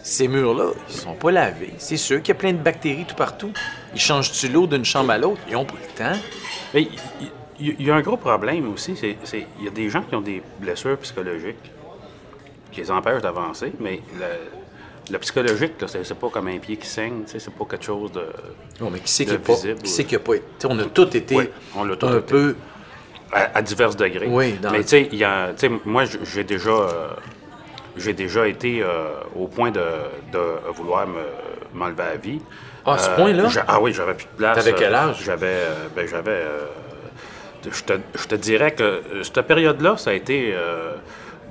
ces 0.04 0.28
murs-là, 0.28 0.72
ils 0.90 0.96
sont 0.96 1.14
pas 1.16 1.32
lavés. 1.32 1.74
C'est 1.78 1.98
sûr 1.98 2.20
qu'il 2.22 2.30
y 2.30 2.38
a 2.38 2.40
plein 2.40 2.54
de 2.54 2.58
bactéries 2.58 3.06
tout 3.08 3.16
partout. 3.16 3.52
Ils 3.94 4.00
changent-tu 4.02 4.48
l'eau 4.50 4.68
d'une 4.68 4.86
chambre 4.86 5.12
à 5.12 5.18
l'autre? 5.18 5.42
Ils 5.50 5.56
ont 5.56 5.66
pas 5.66 5.76
le 5.82 5.98
temps. 5.98 6.20
Mais 6.74 6.88
il- 7.60 7.86
y, 7.86 7.92
a 7.92 7.96
un 7.96 8.02
gros 8.02 8.18
problème 8.18 8.72
aussi. 8.74 8.96
c'est 8.98 9.18
Il 9.60 9.66
y 9.66 9.68
a 9.68 9.72
des 9.72 9.90
gens 9.90 10.02
qui 10.02 10.16
ont 10.16 10.22
des 10.22 10.42
blessures 10.60 10.98
psychologiques 10.98 11.72
qui 12.72 12.82
les 12.82 12.90
empêchent 12.90 13.22
d'avancer, 13.22 13.72
mais 13.80 14.02
le, 14.20 15.12
le 15.14 15.20
psychologique, 15.20 15.74
c'est 15.88 16.14
pas 16.18 16.30
comme 16.30 16.48
un 16.48 16.58
pied 16.58 16.78
qui 16.78 16.88
saigne, 16.88 17.24
c'est 17.28 17.44
pas 17.54 17.66
quelque 17.66 17.86
chose 17.86 18.12
de. 18.14 18.24
Non, 18.80 18.90
mais 18.90 19.00
qui 19.00 19.12
c'est 19.12 19.26
De 19.26 19.32
qui 19.32 19.36
a 19.36 19.40
pas... 19.40 19.54
visible, 19.54 19.82
Qui 19.82 20.18
pas 20.18 20.34
été... 20.36 20.46
On 20.68 20.80
a 20.80 20.86
tous 20.86 21.16
été 21.16 21.36
Oui, 21.36 21.50
on 21.76 21.84
un 21.84 21.94
été. 21.94 22.22
peu... 22.22 22.56
à, 23.34 23.58
à 23.58 23.62
divers 23.62 23.94
degrés. 23.94 24.28
Oui, 24.30 24.54
dans- 24.54 24.72
Mais 24.72 24.84
tu 24.84 25.08
sais, 25.58 25.72
moi, 25.86 26.06
j'ai 26.06 26.44
déjà, 26.46 26.70
euh, 26.72 27.08
j'ai 27.98 28.14
déjà 28.14 28.48
été 28.48 28.82
euh, 28.82 29.10
au 29.36 29.48
point 29.48 29.72
de, 29.72 29.80
de 30.32 30.40
vouloir 30.74 31.08
me, 31.08 31.22
m'enlever 31.74 32.04
la 32.04 32.16
vie. 32.18 32.42
Ah, 32.86 32.94
à 32.94 32.98
ce 32.98 33.10
Euh, 33.12 33.16
point-là? 33.16 33.48
Ah 33.68 33.80
oui, 33.82 33.94
j'avais 33.94 34.14
plus 34.14 34.26
de 34.26 34.38
place. 34.38 34.58
T'avais 34.58 34.74
quel 34.74 34.94
Euh, 34.94 34.98
âge? 34.98 35.22
J'avais, 35.24 35.58
ben, 35.96 36.08
j'avais. 36.08 36.42
je, 37.70 37.84
te, 37.84 37.94
je 38.16 38.28
te 38.28 38.36
dirais 38.36 38.72
que 38.72 39.02
cette 39.24 39.42
période-là, 39.42 39.98
ça 39.98 40.10
a 40.10 40.14
été 40.14 40.52
euh, 40.54 40.94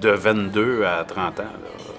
de 0.01 0.11
22 0.11 0.85
à 0.85 1.05
30 1.05 1.41
ans. 1.41 1.43
là. 1.43 1.49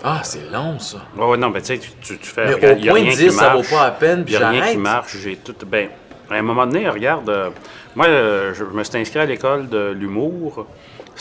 Ah, 0.03 0.19
c'est 0.23 0.49
long, 0.51 0.79
ça. 0.79 0.97
Ouais, 1.15 1.37
non, 1.37 1.49
mais 1.51 1.61
tu 1.61 1.67
sais, 1.67 1.79
tu, 2.01 2.17
tu, 2.17 2.27
fais. 2.27 2.47
Mais 2.47 2.53
regarde, 2.55 2.79
au 2.79 2.81
y 2.83 2.89
a 2.89 2.91
point 2.91 3.03
de 3.03 3.09
10, 3.15 3.29
ça 3.31 3.49
vaut 3.55 3.61
pas 3.61 3.83
la 3.85 3.91
peine, 3.91 4.25
puis 4.25 4.33
Il 4.33 4.37
n'y 4.39 4.43
a 4.43 4.49
rien 4.49 4.59
j'arrête. 4.59 4.73
qui 4.73 4.79
marche. 4.81 5.17
J'ai 5.17 5.35
tout. 5.37 5.55
Ben, 5.67 5.89
à 6.29 6.33
un 6.35 6.41
moment 6.41 6.65
donné, 6.65 6.89
regarde, 6.89 7.29
euh, 7.29 7.49
moi, 7.95 8.07
euh, 8.07 8.53
je 8.55 8.63
me 8.63 8.83
suis 8.83 8.97
inscrit 8.97 9.19
à 9.19 9.25
l'école 9.25 9.69
de 9.69 9.91
l'humour. 9.91 10.65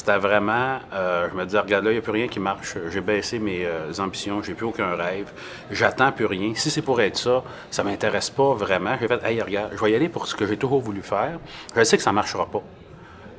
C'était 0.01 0.17
vraiment. 0.17 0.79
euh, 0.95 1.29
je 1.31 1.37
me 1.37 1.45
disais, 1.45 1.59
regarde, 1.59 1.85
là, 1.85 1.91
il 1.91 1.95
n'y 1.95 1.99
a 1.99 2.01
plus 2.01 2.13
rien 2.13 2.27
qui 2.27 2.41
marche. 2.41 2.75
J'ai 2.89 3.03
baissé 3.03 3.39
mes 3.39 3.67
euh, 3.67 3.93
ambitions, 3.99 4.43
j'ai 4.43 4.55
plus 4.55 4.65
aucun 4.65 4.95
rêve. 4.95 5.31
J'attends 5.71 6.11
plus 6.11 6.25
rien. 6.25 6.55
Si 6.55 6.71
c'est 6.71 6.81
pour 6.81 7.03
être 7.03 7.19
ça, 7.19 7.45
ça 7.71 7.85
m'intéresse 7.85 8.31
pas 8.31 8.55
vraiment. 8.55 8.97
J'ai 8.99 9.09
fait, 9.09 9.23
hey, 9.23 9.43
regarde, 9.43 9.73
je 9.77 9.85
vais 9.85 9.93
y 9.93 9.95
aller 9.95 10.09
pour 10.09 10.27
ce 10.27 10.35
que 10.35 10.47
j'ai 10.47 10.57
toujours 10.57 10.81
voulu 10.81 11.03
faire. 11.03 11.39
Je 11.77 11.85
sais 11.85 11.99
que 11.99 12.03
ça 12.03 12.13
marchera 12.13 12.47
pas. 12.47 12.63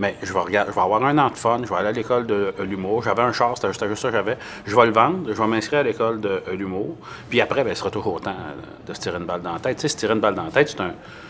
Mais 0.01 0.15
je 0.23 0.33
vais, 0.33 0.39
regarder, 0.39 0.71
je 0.71 0.75
vais 0.75 0.81
avoir 0.81 1.03
un 1.03 1.15
an 1.19 1.29
de 1.29 1.37
fun, 1.37 1.59
je 1.63 1.69
vais 1.69 1.75
aller 1.75 1.89
à 1.89 1.91
l'école 1.91 2.25
de 2.25 2.33
euh, 2.59 2.65
l'humour. 2.65 3.03
J'avais 3.03 3.21
un 3.21 3.31
char, 3.31 3.55
c'était 3.55 3.87
juste 3.87 4.01
ça 4.01 4.07
que 4.09 4.15
j'avais. 4.15 4.35
Je 4.65 4.75
vais 4.75 4.87
le 4.87 4.91
vendre, 4.91 5.27
je 5.27 5.39
vais 5.39 5.47
m'inscrire 5.47 5.81
à 5.81 5.83
l'école 5.83 6.19
de 6.19 6.41
euh, 6.47 6.55
l'humour. 6.55 6.95
Puis 7.29 7.39
après, 7.39 7.63
ben, 7.63 7.69
il 7.69 7.75
sera 7.75 7.91
toujours 7.91 8.19
temps 8.19 8.31
euh, 8.31 8.87
de 8.87 8.93
se 8.95 8.99
tirer 8.99 9.19
une 9.19 9.25
balle 9.25 9.43
dans 9.43 9.53
la 9.53 9.59
tête. 9.59 9.75
Tu 9.77 9.83
sais, 9.83 9.89
se 9.89 9.97
tirer 9.97 10.15
une 10.15 10.19
balle 10.19 10.33
dans 10.33 10.45
la 10.45 10.49
tête, 10.49 10.69
c'est 10.69 10.81
un, 10.81 10.85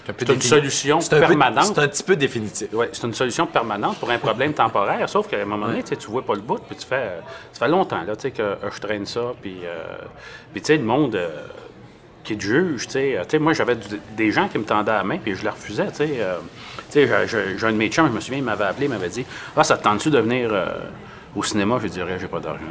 un 0.08 0.34
une 0.34 0.42
solution 0.42 1.00
un 1.00 1.20
permanente. 1.20 1.74
C'est 1.76 1.82
un 1.82 1.88
petit 1.90 2.04
peu 2.04 2.16
définitif. 2.16 2.72
Ouais, 2.72 2.88
c'est 2.94 3.06
une 3.06 3.14
solution 3.14 3.46
permanente 3.46 3.98
pour 4.00 4.10
un 4.10 4.18
problème 4.18 4.54
temporaire, 4.54 5.10
sauf 5.10 5.28
qu'à 5.28 5.42
un 5.42 5.46
moment 5.46 5.68
donné, 5.68 5.84
tu 5.84 5.98
tu 5.98 6.08
vois 6.10 6.26
pas 6.26 6.36
le 6.36 6.42
bout, 6.42 6.62
puis 6.66 6.78
tu 6.78 6.88
fais... 6.88 6.96
euh, 6.96 7.20
ça 7.52 7.66
fait 7.66 7.72
longtemps, 7.72 8.04
là, 8.08 8.16
que 8.16 8.42
euh, 8.42 8.56
je 8.74 8.80
traîne 8.80 9.06
ça, 9.06 9.34
puis... 9.42 9.58
euh, 9.66 9.98
puis 10.54 10.62
tu 10.62 10.68
sais, 10.68 10.78
le 10.78 10.86
monde 10.86 11.20
qui 12.24 12.38
te 12.38 12.44
juge, 12.44 12.88
moi, 13.40 13.52
j'avais 13.52 13.76
des 14.16 14.32
gens 14.32 14.48
qui 14.48 14.60
me 14.60 14.64
tendaient 14.64 14.94
la 14.94 15.04
main, 15.04 15.18
puis 15.18 15.36
je 15.36 15.44
les 15.44 15.50
refusais, 15.50 15.88
tu 15.88 15.96
sais... 15.96 16.10
euh, 16.22 16.38
tu 16.92 17.08
sais, 17.08 17.28
j'ai- 17.28 17.66
un 17.66 17.72
de 17.72 17.78
mes 17.78 17.90
chums, 17.90 18.08
je 18.08 18.12
me 18.14 18.20
souviens, 18.20 18.40
il 18.40 18.44
m'avait 18.44 18.66
appelé, 18.66 18.86
il 18.88 18.90
m'avait 18.90 19.10
dit 19.10 19.26
«Ah, 19.56 19.64
ça 19.64 19.78
te 19.78 19.84
tente-tu 19.84 20.10
de 20.10 20.20
venir 20.20 20.50
euh, 20.52 20.74
au 21.36 21.44
cinéma?» 21.44 21.76
Je 21.80 21.84
lui 21.84 21.90
dirais 21.90 22.18
«J'ai 22.20 22.28
pas 22.28 22.40
d'argent.» 22.40 22.62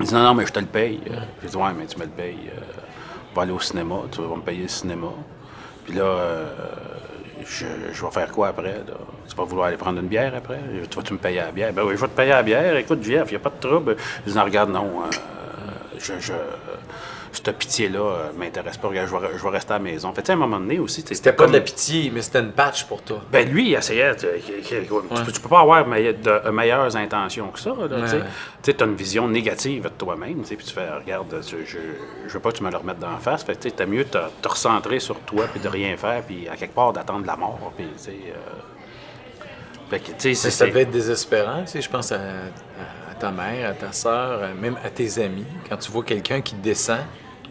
Il 0.00 0.06
dit 0.06 0.14
«Non, 0.14 0.22
non, 0.22 0.34
mais 0.34 0.46
je 0.46 0.52
te 0.52 0.58
le 0.60 0.66
paye. 0.66 1.00
Euh, 1.10 1.16
J'ai 1.42 1.48
dit 1.50 1.56
«Ouais, 1.58 1.70
mais 1.78 1.86
tu 1.86 1.98
me 1.98 2.04
le 2.04 2.10
payes. 2.10 2.50
euh, 2.56 2.60
on 3.32 3.36
va 3.36 3.42
aller 3.42 3.52
au 3.52 3.60
cinéma, 3.60 3.96
tu 4.10 4.20
vas 4.22 4.34
me 4.36 4.42
payer 4.42 4.62
le 4.62 4.68
cinéma.» 4.68 5.08
Puis 5.84 5.94
là... 5.94 6.02
euh, 6.02 6.46
je, 7.46 7.66
je 7.92 8.04
vais 8.04 8.10
faire 8.10 8.30
quoi 8.30 8.48
après? 8.48 8.82
Tu 9.28 9.34
vas 9.34 9.44
vouloir 9.44 9.68
aller 9.68 9.76
prendre 9.78 9.98
une 10.00 10.08
bière 10.08 10.34
après? 10.36 10.60
Tu 10.90 10.96
vas-tu 10.96 11.14
me 11.14 11.18
payer 11.18 11.40
la 11.40 11.50
bière? 11.52 11.72
Ben 11.72 11.82
oui, 11.84 11.94
je 11.96 12.00
vais 12.00 12.08
te 12.08 12.16
payer 12.16 12.30
la 12.30 12.42
bière. 12.42 12.76
Écoute, 12.76 13.02
Jeff, 13.02 13.28
il 13.28 13.30
n'y 13.30 13.36
a 13.36 13.40
pas 13.40 13.50
de 13.50 13.66
trouble. 13.66 13.96
Je 14.26 14.30
dis, 14.30 14.36
non, 14.36 14.44
regarde, 14.44 14.70
non. 14.70 15.02
euh, 15.04 15.10
je, 15.98 16.12
cette 17.32 17.56
pitié-là 17.56 17.98
euh, 18.00 18.28
m'intéresse 18.36 18.76
pas. 18.76 18.88
Regarde, 18.88 19.08
je 19.08 19.16
vais, 19.16 19.38
je 19.38 19.42
vais 19.42 19.48
rester 19.50 19.72
à 19.72 19.78
la 19.78 19.82
maison. 19.84 20.12
Fait, 20.12 20.28
à 20.28 20.32
un 20.32 20.36
moment 20.36 20.58
donné 20.58 20.78
aussi, 20.78 21.02
C'était 21.06 21.32
pas 21.32 21.44
comme- 21.44 21.52
de 21.52 21.58
la 21.58 21.62
pitié, 21.62 22.10
mais 22.12 22.22
c'était 22.22 22.40
une 22.40 22.52
patch 22.52 22.84
pour 22.84 23.02
toi. 23.02 23.20
ben 23.30 23.48
lui, 23.48 23.68
il 23.70 23.74
essayait. 23.74 24.14
Tu, 24.16 24.26
tu- 24.46 24.62
tu- 24.62 25.32
tu 25.32 25.40
peux- 25.40 25.48
pas 25.48 25.60
avoir 25.60 25.86
meille- 25.86 26.14
de, 26.14 26.50
meilleures 26.50 26.96
intentions 26.96 27.48
que 27.48 27.58
ça. 27.58 27.72
tu 27.72 28.08
sais. 28.08 28.16
Ouais. 28.16 28.22
Tu 28.62 28.74
as 28.78 28.84
une 28.84 28.94
vision 28.94 29.28
négative 29.28 29.84
de 29.84 29.88
toi-même. 29.90 30.42
Puis 30.42 30.56
tu 30.56 30.72
fais, 30.74 30.88
regarde, 30.90 31.40
tu- 31.46 31.64
je, 31.66 31.78
je 32.26 32.32
veux 32.32 32.40
pas 32.40 32.50
que 32.52 32.56
tu 32.58 32.62
me 32.64 32.70
le 32.70 32.76
remettes 32.76 32.98
dans 32.98 33.10
la 33.10 33.18
face. 33.18 33.44
Fait 33.44 33.56
tu 33.56 33.86
mieux 33.86 34.04
de 34.04 34.08
te, 34.10 34.18
te 34.42 34.48
recentrer 34.48 34.98
sur 35.00 35.18
toi 35.20 35.44
puis 35.50 35.60
de 35.60 35.68
rien 35.68 35.96
faire. 35.96 36.22
Puis 36.22 36.48
à 36.48 36.56
quelque 36.56 36.74
part 36.74 36.92
d'attendre 36.92 37.26
la 37.26 37.36
mort. 37.36 37.72
Puis, 37.76 37.86
euh, 38.08 38.10
fait 39.90 40.00
que, 40.00 40.34
ça 40.34 40.66
devait 40.66 40.82
être 40.82 40.90
désespérant, 40.90 41.64
je 41.66 41.88
pense 41.88 42.12
à 42.12 42.18
ta 43.20 43.30
mère, 43.30 43.70
à 43.70 43.74
ta 43.74 43.92
soeur, 43.92 44.40
même 44.60 44.76
à 44.84 44.90
tes 44.90 45.22
amis. 45.22 45.46
Quand 45.68 45.76
tu 45.76 45.92
vois 45.92 46.02
quelqu'un 46.02 46.40
qui 46.40 46.54
descend, 46.54 47.00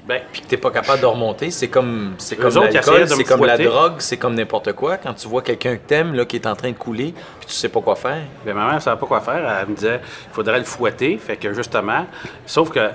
ben, 0.10 0.22
puis 0.32 0.42
que 0.42 0.48
t'es 0.48 0.58
pas 0.58 0.72
capable 0.72 1.02
de 1.02 1.06
remonter, 1.06 1.52
c'est 1.52 1.68
comme 1.68 2.16
c'est 2.18 2.36
comme 2.36 2.52
l'alcool, 2.56 3.08
c'est 3.08 3.16
me 3.16 3.24
comme 3.24 3.46
la 3.46 3.58
drogue, 3.60 3.96
c'est 4.00 4.18
comme 4.18 4.34
n'importe 4.34 4.74
quoi. 4.74 4.98
Quand 4.98 5.14
tu 5.14 5.28
vois 5.28 5.44
quelqu'un 5.44 5.76
que 5.76 5.86
t'aimes 5.86 6.16
là 6.16 6.26
qui 6.26 6.38
est 6.38 6.48
en 6.48 6.56
train 6.56 6.72
de 6.72 6.78
couler, 6.78 7.14
puis 7.40 7.48
tu 7.48 7.54
sais 7.54 7.70
pas 7.70 7.80
quoi 7.80 7.96
faire. 7.96 8.24
Ben, 8.44 8.56
ma 8.56 8.66
mère 8.66 8.76
ne 8.76 8.80
savait 8.80 9.00
pas 9.00 9.06
quoi 9.06 9.22
faire. 9.22 9.60
Elle 9.62 9.68
me 9.68 9.76
disait 9.76 10.02
il 10.04 10.34
faudrait 10.34 10.58
le 10.58 10.66
fouetter. 10.66 11.16
Fait 11.20 11.38
que 11.38 11.54
justement, 11.54 12.08
sauf 12.48 12.72
que 12.72 12.80
euh, 12.80 12.92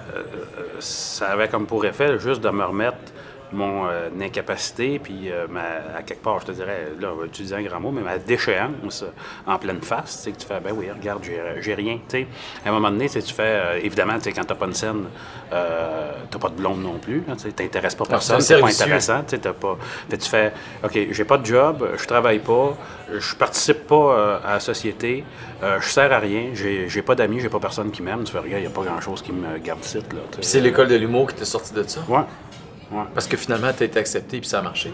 ça 0.80 1.28
avait 1.28 1.46
comme 1.46 1.66
pour 1.66 1.86
effet 1.86 2.18
juste 2.18 2.40
de 2.40 2.50
me 2.50 2.64
remettre 2.64 2.98
mon 3.54 3.86
euh, 3.86 4.08
incapacité, 4.20 4.98
puis 4.98 5.30
euh, 5.30 5.46
ma- 5.48 5.96
à 5.98 6.02
quelque 6.02 6.22
part, 6.22 6.40
je 6.40 6.46
te 6.46 6.52
dirais, 6.52 6.88
là, 7.00 7.10
on 7.12 7.16
va 7.20 7.26
utiliser 7.26 7.54
un 7.54 7.62
grand 7.62 7.80
mot, 7.80 7.90
mais 7.90 8.02
ma 8.02 8.18
déchéance 8.18 9.04
en 9.46 9.58
pleine 9.58 9.80
face, 9.80 10.20
sais, 10.22 10.32
que 10.32 10.38
tu 10.38 10.46
fais, 10.46 10.60
ben 10.60 10.72
oui, 10.76 10.86
regarde, 10.90 11.22
j'ai 11.60 11.74
rien, 11.74 11.94
tu 12.08 12.18
sais. 12.18 12.26
À 12.64 12.68
un 12.68 12.72
moment 12.72 12.90
donné, 12.90 13.08
tu 13.08 13.20
fais, 13.20 13.42
euh, 13.42 13.80
évidemment, 13.82 14.14
tu 14.18 14.24
sais, 14.24 14.32
quand 14.32 14.44
t'as 14.44 14.54
pas 14.54 14.66
une 14.66 14.74
scène, 14.74 15.04
t'as 15.50 16.38
pas 16.40 16.48
de 16.48 16.54
blonde 16.54 16.82
non 16.82 16.98
plus, 16.98 17.22
tu 17.40 17.52
t'intéresses 17.52 17.94
pas 17.94 18.04
personne, 18.06 18.40
c'est 18.40 18.54
c'est 18.54 18.60
pas 18.60 18.66
intéressant, 18.84 19.20
tu 19.22 19.30
sais, 19.30 19.38
t'as 19.38 19.52
pas... 19.52 19.78
Fait 20.10 20.18
tu 20.18 20.28
fais, 20.28 20.52
OK, 20.84 20.98
j'ai 21.10 21.24
pas 21.24 21.38
de 21.38 21.46
job, 21.46 21.88
je 21.96 22.06
travaille 22.06 22.40
pas, 22.40 22.76
je 23.16 23.34
participe 23.36 23.86
pas 23.86 24.40
à 24.44 24.54
la 24.54 24.60
société, 24.60 25.24
je 25.62 25.88
sers 25.88 26.12
à 26.12 26.18
rien, 26.18 26.50
j'ai 26.54 27.02
pas 27.02 27.14
d'amis, 27.14 27.40
j'ai 27.40 27.48
pas 27.48 27.60
personne 27.60 27.90
qui 27.90 28.02
m'aime, 28.02 28.24
tu 28.24 28.32
fais, 28.32 28.38
regarde, 28.38 28.62
il 28.62 28.64
y 28.64 28.68
a 28.68 28.70
pas 28.70 28.82
grand-chose 28.82 29.22
qui 29.22 29.32
me 29.32 29.58
garde 29.58 29.84
ici, 29.84 29.98
là, 29.98 30.02
c'est 30.40 30.60
l'école 30.60 30.88
de 30.88 30.96
l'humour 30.96 31.28
qui 31.28 31.36
t'a 31.36 31.44
sorti 31.44 31.72
de 31.74 31.82
ça? 31.84 32.00
Ouais. 32.08 32.20
Ouais. 32.90 33.04
Parce 33.14 33.26
que 33.26 33.36
finalement, 33.36 33.70
t'as 33.76 33.84
été 33.84 33.98
accepté 33.98 34.40
puis 34.40 34.48
ça 34.48 34.58
a 34.58 34.62
marché. 34.62 34.92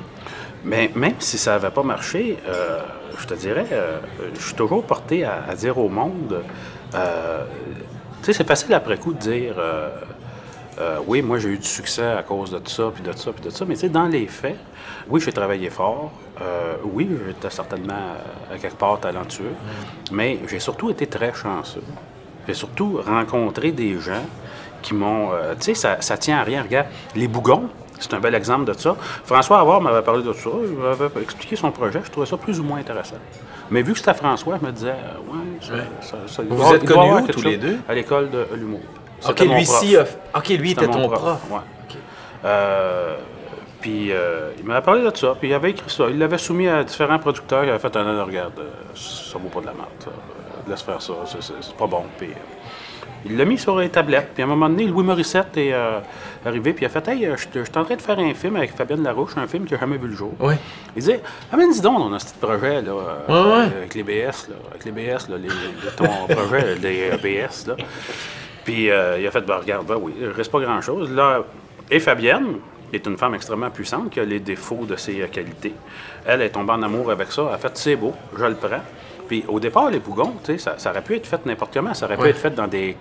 Mais 0.64 0.90
même 0.94 1.14
si 1.18 1.38
ça 1.38 1.52
n'avait 1.52 1.70
pas 1.70 1.82
marché, 1.82 2.38
euh, 2.46 2.80
je 3.18 3.26
te 3.26 3.34
dirais, 3.34 3.66
euh, 3.72 3.98
je 4.34 4.40
suis 4.40 4.54
toujours 4.54 4.84
porté 4.84 5.24
à, 5.24 5.44
à 5.48 5.54
dire 5.54 5.78
au 5.78 5.88
monde, 5.88 6.42
euh, 6.94 7.44
tu 8.20 8.26
sais, 8.26 8.32
c'est 8.34 8.46
facile 8.46 8.74
après 8.74 8.98
coup 8.98 9.12
de 9.12 9.18
dire, 9.18 9.54
oui, 11.06 11.20
moi 11.22 11.38
j'ai 11.38 11.50
eu 11.50 11.58
du 11.58 11.66
succès 11.66 12.04
à 12.04 12.22
cause 12.22 12.50
de 12.50 12.58
tout 12.58 12.70
ça, 12.70 12.90
puis 12.94 13.02
de 13.02 13.12
ça, 13.12 13.32
puis 13.32 13.44
de 13.44 13.50
ça, 13.50 13.64
mais 13.66 13.74
tu 13.74 13.80
sais, 13.80 13.88
dans 13.88 14.06
les 14.06 14.26
faits, 14.26 14.56
oui, 15.08 15.20
j'ai 15.20 15.32
travaillé 15.32 15.70
fort, 15.70 16.10
oui, 16.84 17.08
j'étais 17.26 17.50
certainement 17.50 18.14
à 18.52 18.58
quelque 18.58 18.76
part 18.76 19.00
talentueux, 19.00 19.54
mais 20.12 20.38
j'ai 20.48 20.60
surtout 20.60 20.90
été 20.90 21.06
très 21.06 21.32
chanceux. 21.32 21.82
J'ai 22.46 22.54
surtout 22.54 23.00
rencontré 23.06 23.72
des 23.72 23.98
gens 23.98 24.24
qui 24.82 24.94
m'ont. 24.94 25.32
euh, 25.32 25.54
tu 25.54 25.66
sais, 25.66 25.74
ça, 25.74 26.00
ça 26.00 26.16
tient 26.16 26.38
à 26.38 26.42
rien. 26.42 26.62
Regarde, 26.62 26.86
les 27.14 27.28
bougons, 27.28 27.68
c'est 27.98 28.14
un 28.14 28.20
bel 28.20 28.34
exemple 28.34 28.64
de 28.64 28.78
ça. 28.78 28.96
François 29.24 29.60
Avoir 29.60 29.80
m'avait 29.80 30.02
parlé 30.02 30.22
de 30.22 30.32
ça. 30.32 30.50
Il 30.64 30.76
m'avait 30.76 31.10
expliqué 31.22 31.56
son 31.56 31.70
projet. 31.70 32.00
Je 32.04 32.10
trouvais 32.10 32.26
ça 32.26 32.36
plus 32.36 32.58
ou 32.60 32.64
moins 32.64 32.78
intéressant. 32.80 33.16
Mais 33.70 33.82
vu 33.82 33.92
que 33.92 33.98
c'était 33.98 34.14
François, 34.14 34.58
je 34.60 34.66
me 34.66 34.72
disais, 34.72 34.90
euh, 34.90 35.32
ouais, 35.32 35.38
ça, 35.60 35.74
ça- 36.00 36.16
ça- 36.26 36.42
il 36.42 36.48
Vous 36.48 36.56
vous 36.56 36.74
êtes 36.74 36.84
connus 36.84 37.12
où, 37.22 37.26
tous 37.28 37.42
les 37.42 37.56
deux? 37.56 37.78
À 37.88 37.94
l'école 37.94 38.30
de 38.30 38.46
l'humour. 38.54 38.80
OK, 39.28 39.40
lui 39.40 39.62
ici, 39.62 39.96
OK, 40.34 40.48
lui 40.48 40.70
était 40.72 40.86
ton 40.88 41.08
prof. 41.08 41.40
ouais. 41.50 41.58
Euh, 42.44 43.16
puis 43.80 44.12
euh, 44.12 44.50
il 44.58 44.64
m'avait 44.64 44.80
parlé 44.82 45.02
de 45.08 45.14
ça, 45.16 45.34
puis 45.38 45.48
il 45.50 45.54
avait 45.54 45.70
écrit 45.70 45.90
ça. 45.90 46.04
Il 46.08 46.18
l'avait 46.18 46.38
soumis 46.38 46.68
à 46.68 46.82
différents 46.84 47.18
producteurs. 47.18 47.64
Il 47.64 47.70
avait 47.70 47.78
fait 47.78 47.94
un 47.96 48.18
an, 48.18 48.24
regarde, 48.24 48.52
ça 48.94 49.38
vaut 49.38 49.48
pas 49.48 49.60
de 49.60 49.66
la 49.66 49.72
merde. 49.72 49.88
Laisse 50.68 50.82
faire 50.82 51.00
ça, 51.02 51.12
c'est- 51.26 51.76
pas 51.76 51.86
bon. 51.86 52.04
Puis, 52.18 52.28
il 53.26 53.36
l'a 53.36 53.44
mis 53.44 53.58
sur 53.58 53.78
les 53.78 53.88
tablettes. 53.88 54.30
Puis 54.34 54.42
à 54.42 54.46
un 54.46 54.48
moment 54.48 54.68
donné, 54.68 54.86
Louis 54.86 55.04
Morissette 55.04 55.56
est 55.56 55.72
euh, 55.72 56.00
arrivé, 56.44 56.72
puis 56.72 56.84
il 56.84 56.86
a 56.86 56.88
fait 56.88 57.06
Hey, 57.08 57.26
euh, 57.26 57.36
je 57.36 57.46
suis 57.64 57.76
en 57.78 57.84
train 57.84 57.96
de 57.96 58.00
faire 58.02 58.18
un 58.18 58.32
film 58.34 58.56
avec 58.56 58.74
Fabienne 58.74 59.02
Larouche, 59.02 59.36
un 59.36 59.46
film 59.46 59.64
qui 59.66 59.74
n'a 59.74 59.80
jamais 59.80 59.96
vu 59.98 60.08
le 60.08 60.14
jour. 60.16 60.32
Oui. 60.40 60.54
Il 60.96 61.02
dit 61.02 61.12
Ah, 61.52 61.56
mais 61.56 61.68
dis 61.68 61.80
donc, 61.80 61.98
on 62.00 62.12
a 62.12 62.18
ce 62.18 62.26
petit 62.26 62.38
projet 62.40 62.82
là, 62.82 62.92
euh, 63.28 63.44
Ouais, 63.58 63.66
avec 63.76 63.94
les 63.94 64.02
BS, 64.02 64.48
là, 64.48 64.56
avec 64.70 64.84
les 64.84 64.92
BS, 64.92 65.28
là, 65.28 65.36
les, 65.36 65.48
les- 65.48 65.90
ton 65.96 66.04
projet, 66.34 66.74
les 66.76 67.10
euh, 67.10 67.16
BS. 67.16 67.66
Là. 67.68 67.76
Puis 68.64 68.90
euh, 68.90 69.18
il 69.18 69.26
a 69.26 69.30
fait, 69.30 69.40
ben, 69.42 69.56
regarde, 69.56 69.86
ben 69.86 69.96
oui, 70.00 70.12
il 70.20 70.26
ne 70.28 70.32
reste 70.32 70.50
pas 70.50 70.60
grand-chose. 70.60 71.10
Là, 71.12 71.42
et 71.90 71.98
Fabienne 72.00 72.56
est 72.92 73.06
une 73.06 73.16
femme 73.16 73.34
extrêmement 73.34 73.70
puissante 73.70 74.10
qui 74.10 74.20
a 74.20 74.24
les 74.24 74.40
défauts 74.40 74.84
de 74.86 74.96
ses 74.96 75.20
euh, 75.22 75.26
qualités. 75.28 75.74
Elle 76.26 76.42
est 76.42 76.50
tombée 76.50 76.72
en 76.72 76.82
amour 76.82 77.10
avec 77.10 77.32
ça. 77.32 77.42
Elle 77.48 77.54
a 77.54 77.58
fait, 77.58 77.70
c'est 77.76 77.96
beau, 77.96 78.14
je 78.38 78.44
le 78.44 78.54
prends. 78.54 78.80
Puis 79.30 79.44
au 79.46 79.60
départ, 79.60 79.88
les 79.90 80.00
bougons, 80.00 80.32
tu 80.44 80.54
sais, 80.54 80.58
ça, 80.58 80.74
ça 80.76 80.90
aurait 80.90 81.02
pu 81.02 81.14
être 81.14 81.24
fait 81.24 81.46
n'importe 81.46 81.72
comment. 81.72 81.94
Ça 81.94 82.06
aurait 82.06 82.16
pu 82.16 82.26
être 82.30 82.38
fait 82.38 82.50
dans 82.50 82.66
des, 82.66 82.96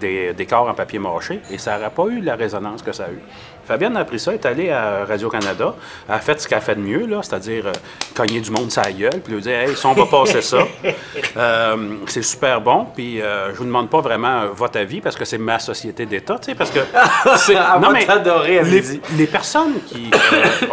des 0.00 0.32
décors 0.32 0.66
en 0.66 0.72
papier 0.72 0.98
mâché 0.98 1.40
et 1.50 1.58
ça 1.58 1.76
n'aurait 1.76 1.90
pas 1.90 2.04
eu 2.06 2.22
la 2.22 2.36
résonance 2.36 2.80
que 2.82 2.90
ça 2.92 3.04
a 3.04 3.10
eu. 3.10 3.18
Fabienne 3.66 3.94
a 3.98 4.04
pris 4.06 4.18
ça, 4.18 4.32
est 4.32 4.46
allée 4.46 4.70
à 4.70 5.04
Radio-Canada, 5.04 5.74
a 6.08 6.18
fait 6.20 6.40
ce 6.40 6.48
qu'elle 6.48 6.62
fait 6.62 6.74
de 6.76 6.80
mieux, 6.80 7.06
c'est-à-dire 7.20 7.66
euh, 7.66 7.72
cogner 8.14 8.40
du 8.40 8.50
monde 8.50 8.70
sa 8.70 8.90
gueule, 8.92 9.20
puis 9.22 9.34
lui 9.34 9.42
dire 9.42 9.58
Hey, 9.58 9.76
si 9.76 9.84
on 9.84 9.92
va 9.92 10.06
passer 10.06 10.40
ça, 10.40 10.58
euh, 11.36 11.76
c'est 12.06 12.22
super 12.22 12.62
bon, 12.62 12.86
puis 12.94 13.20
euh, 13.20 13.52
je 13.52 13.58
vous 13.58 13.64
demande 13.66 13.90
pas 13.90 14.00
vraiment 14.00 14.40
euh, 14.40 14.46
votre 14.54 14.78
avis 14.78 15.02
parce 15.02 15.16
que 15.16 15.26
c'est 15.26 15.36
ma 15.38 15.58
société 15.58 16.06
d'État, 16.06 16.38
tu 16.38 16.46
sais, 16.46 16.54
parce 16.54 16.70
que. 16.70 16.80
c'est- 17.36 17.52
va 17.54 18.04
t'adorer, 18.06 18.54
elle 18.54 18.70
les, 18.70 19.00
les 19.18 19.26
personnes 19.26 19.82
qui 19.86 20.10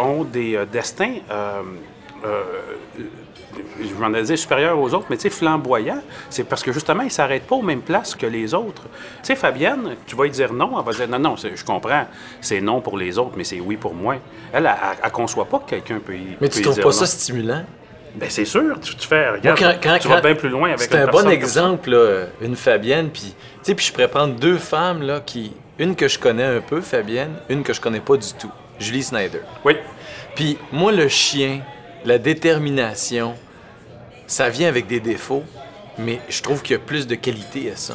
ont 0.00 0.24
des 0.24 0.58
destins. 0.72 1.16
Je 3.80 3.94
m'en 3.94 4.12
ai 4.14 4.22
dit 4.22 4.36
supérieurs 4.36 4.78
aux 4.78 4.92
autres, 4.94 5.06
mais 5.10 5.16
tu 5.16 5.22
sais, 5.22 5.30
flamboyants, 5.30 6.02
c'est 6.30 6.44
parce 6.44 6.62
que 6.62 6.72
justement, 6.72 7.02
ils 7.02 7.06
ne 7.06 7.10
s'arrêtent 7.10 7.46
pas 7.46 7.56
aux 7.56 7.62
mêmes 7.62 7.82
places 7.82 8.14
que 8.14 8.26
les 8.26 8.54
autres. 8.54 8.82
Tu 8.82 8.88
sais, 9.24 9.36
Fabienne, 9.36 9.96
tu 10.06 10.16
vas 10.16 10.24
lui 10.24 10.30
dire 10.30 10.52
non, 10.52 10.78
elle 10.78 10.84
va 10.84 10.92
dire 10.92 11.08
non, 11.08 11.18
non, 11.18 11.36
je 11.36 11.64
comprends, 11.64 12.06
c'est 12.40 12.60
non 12.60 12.80
pour 12.80 12.96
les 12.98 13.18
autres, 13.18 13.32
mais 13.36 13.44
c'est 13.44 13.60
oui 13.60 13.76
pour 13.76 13.94
moi. 13.94 14.16
Elle, 14.52 14.66
elle, 14.66 15.04
ne 15.04 15.10
conçoit 15.10 15.44
pas 15.46 15.58
que 15.60 15.70
quelqu'un 15.70 15.98
peut 16.04 16.14
y 16.14 16.36
Mais 16.40 16.48
peut 16.48 16.50
tu 16.50 16.62
trouves 16.62 16.76
pas 16.76 16.82
non. 16.84 16.92
ça 16.92 17.06
stimulant? 17.06 17.64
Ben, 18.14 18.28
c'est 18.28 18.44
sûr, 18.44 18.78
tu, 18.80 18.94
tu 18.94 19.08
fais, 19.08 19.30
regarde, 19.30 19.58
Moi, 19.58 19.72
quand- 19.72 19.78
quand- 19.90 19.98
tu 19.98 20.08
vas 20.08 20.20
bien 20.20 20.34
plus 20.34 20.50
loin 20.50 20.68
avec 20.68 20.80
C'est 20.80 20.94
un 20.96 21.06
bon 21.06 21.28
exemple, 21.30 21.90
là, 21.90 22.24
une 22.42 22.56
Fabienne, 22.56 23.08
puis 23.10 23.22
tu 23.22 23.34
sais, 23.62 23.74
puis 23.74 23.86
je 23.86 23.92
pourrais 23.92 24.08
prendre 24.08 24.34
deux 24.34 24.58
femmes 24.58 25.00
là 25.02 25.20
qui, 25.24 25.52
une 25.78 25.96
que 25.96 26.08
je 26.08 26.18
connais 26.18 26.44
un 26.44 26.60
peu, 26.60 26.82
Fabienne, 26.82 27.32
une 27.48 27.62
que 27.62 27.72
je 27.72 27.80
connais 27.80 28.00
pas 28.00 28.18
du 28.18 28.32
tout, 28.34 28.50
Julie 28.78 29.02
Snyder. 29.02 29.40
Oui, 29.64 29.76
Puis 30.34 30.58
moi, 30.72 30.92
le 30.92 31.08
chien, 31.08 31.60
la 32.04 32.18
détermination, 32.18 33.34
ça 34.26 34.48
vient 34.48 34.68
avec 34.68 34.86
des 34.86 35.00
défauts, 35.00 35.44
mais 35.98 36.20
je 36.28 36.42
trouve 36.42 36.62
qu'il 36.62 36.72
y 36.72 36.76
a 36.76 36.82
plus 36.82 37.06
de 37.06 37.14
qualité 37.14 37.70
à 37.70 37.76
ça. 37.76 37.94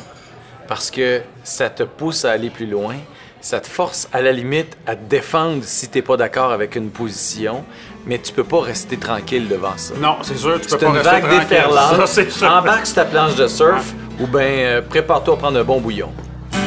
Parce 0.67 0.91
que 0.91 1.21
ça 1.43 1.69
te 1.69 1.83
pousse 1.83 2.25
à 2.25 2.31
aller 2.31 2.49
plus 2.49 2.67
loin, 2.67 2.95
ça 3.41 3.59
te 3.59 3.67
force 3.67 4.07
à 4.11 4.21
la 4.21 4.31
limite 4.31 4.77
à 4.85 4.95
te 4.95 5.03
défendre 5.09 5.63
si 5.63 5.87
t'es 5.87 6.01
pas 6.01 6.17
d'accord 6.17 6.51
avec 6.51 6.75
une 6.75 6.89
position, 6.89 7.63
mais 8.05 8.19
tu 8.19 8.33
peux 8.33 8.43
pas 8.43 8.61
rester 8.61 8.97
tranquille 8.97 9.47
devant 9.47 9.77
ça. 9.77 9.93
non, 9.99 10.17
c'est 10.23 10.37
sûr, 10.37 10.55
tu 10.59 10.67
peux 10.67 10.69
C'est 10.69 10.77
pas 10.79 10.85
une 10.87 10.91
rester 10.97 11.09
vague 11.11 11.21
tranquille. 11.23 11.39
déferlante. 11.49 11.95
Ça, 11.97 12.07
c'est 12.07 12.31
sûr. 12.31 12.51
Embarque 12.51 12.85
sur 12.85 12.95
ta 12.95 13.05
planche 13.05 13.35
de 13.35 13.47
surf 13.47 13.93
ou 14.19 14.27
bien 14.27 14.81
prépare-toi 14.89 15.35
à 15.35 15.37
prendre 15.37 15.59
un 15.59 15.63
bon 15.63 15.79
bouillon. 15.79 16.11
Ben, 16.51 16.59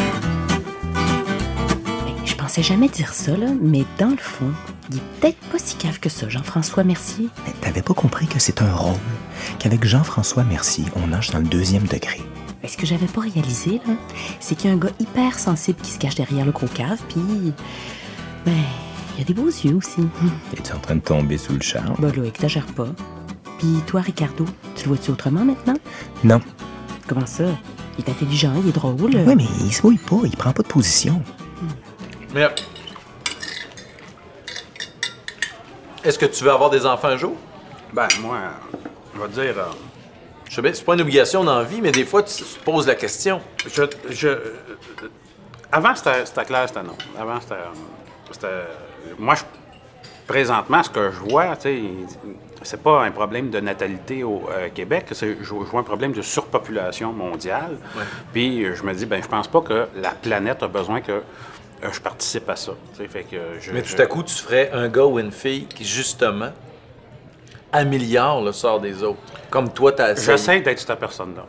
je 2.24 2.34
pensais 2.34 2.62
jamais 2.62 2.88
dire 2.88 3.12
ça, 3.12 3.32
là, 3.32 3.46
mais 3.60 3.84
dans 3.98 4.10
le 4.10 4.16
fond, 4.16 4.50
il 4.90 4.98
est 4.98 5.20
peut-être 5.20 5.38
pas 5.50 5.58
si 5.58 5.76
cave 5.76 5.98
que 6.00 6.08
ça, 6.08 6.28
Jean-François 6.28 6.84
Mercier. 6.84 7.28
Mais 7.46 7.52
t'avais 7.60 7.82
pas 7.82 7.94
compris 7.94 8.26
que 8.26 8.38
c'est 8.38 8.62
un 8.62 8.72
rôle, 8.72 8.98
qu'avec 9.58 9.84
Jean-François 9.84 10.44
Mercier, 10.44 10.84
on 10.96 11.08
nage 11.08 11.30
dans 11.30 11.38
le 11.38 11.46
deuxième 11.46 11.84
degré. 11.84 12.20
Ben, 12.62 12.68
ce 12.68 12.76
que 12.76 12.86
j'avais 12.86 13.06
pas 13.06 13.22
réalisé, 13.22 13.80
là, 13.86 13.94
c'est 14.38 14.54
qu'il 14.54 14.68
y 14.68 14.72
a 14.72 14.76
un 14.76 14.78
gars 14.78 14.90
hyper 14.98 15.38
sensible 15.38 15.80
qui 15.80 15.90
se 15.90 15.98
cache 15.98 16.14
derrière 16.14 16.44
le 16.44 16.52
gros 16.52 16.66
cave, 16.66 16.98
puis. 17.08 17.52
Ben, 18.44 18.52
il 19.16 19.22
a 19.22 19.24
des 19.24 19.34
beaux 19.34 19.48
yeux 19.48 19.76
aussi. 19.76 20.00
Es-tu 20.56 20.72
en 20.72 20.78
train 20.78 20.96
de 20.96 21.00
tomber 21.00 21.38
sous 21.38 21.52
le 21.52 21.60
charme? 21.60 21.96
Ben 21.98 22.12
là, 22.14 22.24
exagère 22.24 22.66
pas. 22.66 22.88
Puis 23.58 23.76
toi, 23.86 24.00
Ricardo, 24.00 24.44
tu 24.74 24.84
le 24.84 24.88
vois-tu 24.88 25.10
autrement 25.10 25.44
maintenant? 25.44 25.76
Non. 26.24 26.40
Comment 27.06 27.26
ça? 27.26 27.44
Il 27.98 28.04
est 28.04 28.10
intelligent, 28.10 28.54
il 28.62 28.70
est 28.70 28.72
drôle. 28.72 28.94
Oui, 29.00 29.34
mais 29.36 29.44
il 29.60 29.72
se 29.72 29.82
mouille 29.82 29.98
pas, 29.98 30.20
il 30.24 30.36
prend 30.36 30.52
pas 30.52 30.62
de 30.62 30.68
position. 30.68 31.22
Mais 32.34 32.48
est-ce 36.04 36.18
que 36.18 36.26
tu 36.26 36.44
veux 36.44 36.50
avoir 36.50 36.70
des 36.70 36.84
enfants 36.86 37.08
un 37.08 37.16
jour? 37.16 37.36
Ben, 37.92 38.08
moi, 38.20 38.38
je 39.14 39.20
vais 39.20 39.28
te 39.28 39.32
dire, 39.40 39.58
euh, 39.58 39.64
Je 40.48 40.54
sais 40.54 40.62
bien, 40.62 40.72
c'est 40.74 40.84
pas 40.84 40.94
une 40.94 41.00
obligation 41.02 41.44
dans 41.44 41.58
la 41.58 41.64
vie, 41.64 41.80
mais 41.80 41.92
des 41.92 42.04
fois, 42.04 42.22
tu 42.22 42.34
te 42.42 42.58
poses 42.64 42.86
la 42.86 42.94
question. 42.94 43.40
je, 43.66 43.82
je, 44.10 44.28
avant, 45.72 45.94
c'était 45.94 46.44
clair, 46.44 46.64
c'était 46.68 46.82
non. 46.82 46.96
Avant, 47.18 47.40
c'était. 47.40 47.54
c'était- 48.32 48.66
Moi, 49.18 49.34
je- 49.36 49.42
présentement, 50.26 50.82
ce 50.82 50.90
que 50.90 51.10
je 51.10 51.18
vois, 51.30 51.56
tu 51.56 51.62
sais, 51.62 51.80
c'est 52.62 52.82
pas 52.82 53.04
un 53.04 53.10
problème 53.10 53.50
de 53.50 53.58
natalité 53.60 54.22
au 54.24 54.42
euh, 54.50 54.68
Québec, 54.74 55.06
c'est 55.12 55.36
je, 55.40 55.44
je 55.44 55.54
vois 55.54 55.80
un 55.80 55.84
problème 55.84 56.12
de 56.12 56.22
surpopulation 56.22 57.12
mondiale. 57.12 57.76
Puis 58.32 58.64
je 58.74 58.82
me 58.82 58.92
dis, 58.94 59.06
ben, 59.06 59.22
je 59.22 59.28
pense 59.28 59.48
pas 59.48 59.60
que 59.60 59.88
la 59.96 60.10
planète 60.10 60.62
a 60.62 60.68
besoin 60.68 61.00
que 61.00 61.22
je 61.92 62.00
participe 62.00 62.48
à 62.48 62.56
ça. 62.56 62.72
tu 62.94 63.02
sais, 63.02 63.08
Fait 63.08 63.22
que 63.24 63.36
je, 63.60 63.72
Mais 63.72 63.82
je- 63.84 63.94
tout 63.96 64.02
à 64.02 64.06
coup, 64.06 64.22
tu 64.22 64.34
ferais 64.34 64.70
un 64.72 64.88
gars 64.88 65.04
ou 65.04 65.18
une 65.18 65.32
fille 65.32 65.66
qui, 65.66 65.84
justement, 65.84 66.50
améliore 67.72 68.42
le 68.44 68.52
sort 68.52 68.80
des 68.80 69.02
autres. 69.02 69.18
Comme 69.48 69.72
toi, 69.72 69.92
t'as 69.92 70.12
essayé. 70.12 70.32
J'essaie 70.36 70.60
d'être 70.60 70.78
cette 70.78 70.98
personne-là. 70.98 71.44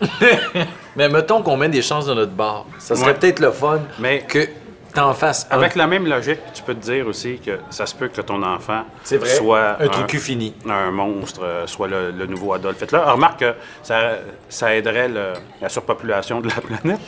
Mais 0.96 1.08
mettons 1.08 1.42
qu'on 1.42 1.56
met 1.56 1.68
des 1.68 1.82
chances 1.82 2.06
dans 2.06 2.14
notre 2.14 2.32
bar. 2.32 2.66
Ça 2.78 2.94
serait 2.96 3.08
Ouais. 3.08 3.14
peut-être 3.14 3.40
le 3.40 3.50
fun 3.50 3.80
Mais- 3.98 4.20
que 4.22 4.48
t'en 4.98 5.14
fasses 5.14 5.46
un. 5.50 5.54
Avec 5.56 5.74
la 5.76 5.86
même 5.86 6.06
logique, 6.06 6.40
tu 6.52 6.62
peux 6.62 6.74
te 6.74 6.80
dire 6.80 7.06
aussi 7.06 7.38
que 7.38 7.58
ça 7.70 7.86
se 7.86 7.94
peut 7.94 8.08
que 8.08 8.20
ton 8.20 8.42
enfant 8.42 8.84
vrai. 9.04 9.28
soit 9.28 9.76
Un 9.80 9.88
trou 9.88 10.04
cul 10.04 10.18
fini. 10.18 10.54
un 10.68 10.90
monstre, 10.90 11.64
soit 11.66 11.88
le, 11.88 12.10
le 12.10 12.26
nouveau 12.26 12.52
Adolf 12.54 12.80
Hitler. 12.82 12.98
Remarque 13.04 13.40
que 13.40 13.54
ça, 13.82 14.12
ça 14.48 14.74
aiderait 14.74 15.08
le- 15.08 15.32
la 15.60 15.68
surpopulation 15.68 16.40
de 16.40 16.48
la 16.48 16.56
planète. 16.60 17.00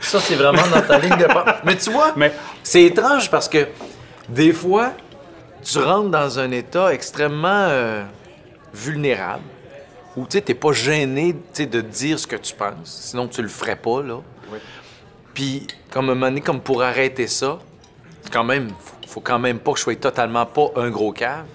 Ça, 0.00 0.20
c'est 0.20 0.34
vraiment 0.34 0.66
dans 0.74 0.82
ta 0.82 0.98
ligne 0.98 1.16
de. 1.16 1.26
Mais 1.64 1.76
tu 1.76 1.90
vois, 1.90 2.12
Mais- 2.16 2.32
c'est 2.62 2.82
étrange 2.84 3.30
parce 3.30 3.48
que 3.48 3.68
des 4.28 4.52
fois, 4.52 4.92
tu 5.62 5.78
rentres 5.78 6.10
dans 6.10 6.38
un 6.38 6.50
état 6.50 6.92
extrêmement 6.92 7.66
euh, 7.68 8.02
vulnérable 8.74 9.42
où 10.16 10.24
tu 10.26 10.32
sais, 10.32 10.40
t'es 10.42 10.54
pas 10.54 10.72
gêné 10.72 11.34
de 11.58 11.80
dire 11.80 12.18
ce 12.18 12.26
que 12.26 12.36
tu 12.36 12.54
penses, 12.54 12.74
sinon 12.84 13.28
tu 13.28 13.40
le 13.40 13.48
ferais 13.48 13.76
pas, 13.76 14.02
là. 14.02 14.16
Puis, 15.34 15.66
comme 15.90 16.06
un 16.10 16.14
moment 16.14 16.26
donné, 16.26 16.40
comme 16.40 16.60
pour 16.60 16.82
arrêter 16.82 17.26
ça, 17.26 17.58
quand 18.30 18.44
même, 18.44 18.70
faut- 19.06 19.20
quand 19.20 19.38
même 19.38 19.58
pas 19.58 19.72
que 19.72 19.78
je 19.78 19.82
sois 19.84 19.96
totalement 19.96 20.46
pas 20.46 20.70
un 20.76 20.90
gros 20.90 21.12
cave. 21.12 21.46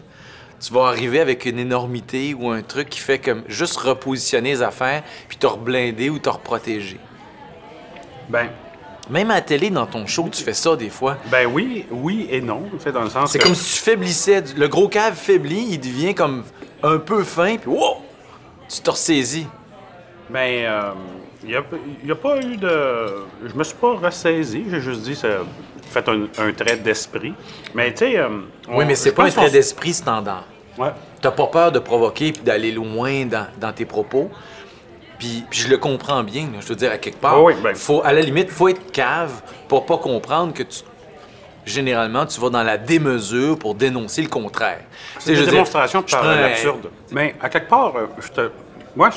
Tu 0.60 0.74
vas 0.74 0.88
arriver 0.88 1.20
avec 1.20 1.46
une 1.46 1.60
énormité 1.60 2.34
ou 2.34 2.50
un 2.50 2.64
truc 2.64 2.90
qui 2.90 3.00
fait 3.00 3.20
comme 3.20 3.44
juste 3.48 3.78
repositionner 3.78 4.50
les 4.52 4.62
affaires, 4.64 5.04
puis 5.28 5.38
te 5.38 5.46
reblinder 5.46 6.10
ou 6.10 6.18
te 6.18 6.30
reprotéger. 6.30 7.00
Ben, 8.30 8.50
Même 9.10 9.32
à 9.32 9.36
la 9.36 9.42
télé, 9.42 9.70
dans 9.70 9.86
ton 9.86 10.06
show, 10.08 10.28
tu 10.32 10.44
fais 10.44 10.54
ça 10.54 10.76
des 10.76 10.90
fois. 10.90 11.18
ben 11.32 11.46
oui, 11.46 11.86
oui 11.92 12.28
et 12.30 12.42
non. 12.42 12.64
sais, 12.80 12.92
dans 12.92 13.04
le 13.04 13.10
sens 13.10 13.32
C'est 13.32 13.38
que- 13.40 13.44
comme 13.46 13.56
si 13.56 13.76
tu 13.78 13.82
faiblissais. 13.84 14.44
Le 14.58 14.68
gros 14.68 14.90
cave 14.90 15.16
faiblit, 15.16 15.68
il 15.70 15.80
devient 15.80 16.14
comme 16.16 16.44
un 16.84 16.98
peu 16.98 17.24
fin, 17.24 17.56
puis 17.58 17.70
wow! 17.70 17.98
Tu 18.68 18.82
te 18.82 18.90
ressaisis. 18.90 19.48
Ben, 20.30 20.66
il 21.44 21.50
n'y 21.50 21.56
a, 21.56 21.60
a 21.60 22.16
pas 22.16 22.38
eu 22.42 22.58
de. 22.58 22.70
Je 23.46 23.54
me 23.56 23.64
suis 23.64 23.76
pas 23.76 23.96
ressaisi, 23.96 24.66
j'ai 24.70 24.82
juste 24.82 25.02
dit, 25.02 25.16
ça 25.16 25.28
fait 25.90 26.08
un, 26.10 26.24
un 26.40 26.52
trait 26.52 26.78
d'esprit. 26.78 27.34
Mais 27.74 27.92
tu 27.94 28.00
sais. 28.00 28.18
euh, 28.18 28.30
Oui, 28.70 28.86
mais 28.86 28.96
c'est 28.96 29.12
pas 29.14 29.26
un 29.26 29.30
trait 29.30 29.50
d'esprit 29.50 29.94
standard. 29.94 30.46
Ouais. 30.78 30.90
T'as 31.22 31.32
pas 31.32 31.48
peur 31.48 31.72
de 31.72 31.80
provoquer 31.80 32.32
puis 32.32 32.44
d'aller 32.44 32.72
loin 32.72 33.26
dans, 33.26 33.48
dans 33.60 33.72
tes 33.74 33.86
propos. 33.86 34.30
Puis, 35.18 35.44
puis 35.50 35.62
je 35.62 35.68
le 35.70 35.78
comprends 35.78 36.24
bien, 36.24 36.44
là. 36.44 36.60
je 36.60 36.68
veux 36.68 36.76
dire, 36.76 36.92
à 36.92 36.98
quelque 37.00 37.20
part. 37.20 37.44
Oui, 37.44 37.54
ben- 37.64 37.74
faut, 37.74 38.04
à 38.04 38.14
la 38.14 38.22
limite, 38.22 38.52
faut 38.52 38.68
être 38.68 38.92
cave 38.92 39.42
pour 39.68 39.86
pas 39.86 39.98
comprendre 39.98 40.54
que 40.54 40.62
tu. 40.64 40.82
Généralement, 41.66 42.26
tu 42.26 42.40
vas 42.40 42.50
dans 42.50 42.64
la 42.64 42.78
démesure 42.78 43.58
pour 43.60 43.76
dénoncer 43.76 44.22
le 44.22 44.30
contraire. 44.30 44.82
C'est 45.20 45.34
une 45.34 45.42
dire, 45.42 45.52
démonstration 45.52 46.02
je 46.06 46.16
par 46.16 46.24
l'absurde. 46.24 46.90
Mais 47.12 47.36
à 47.42 47.50
quelque 47.50 47.68
part, 47.68 47.94
euh, 47.98 48.06
je 48.20 48.28
te. 48.30 48.50
Moi, 48.96 49.10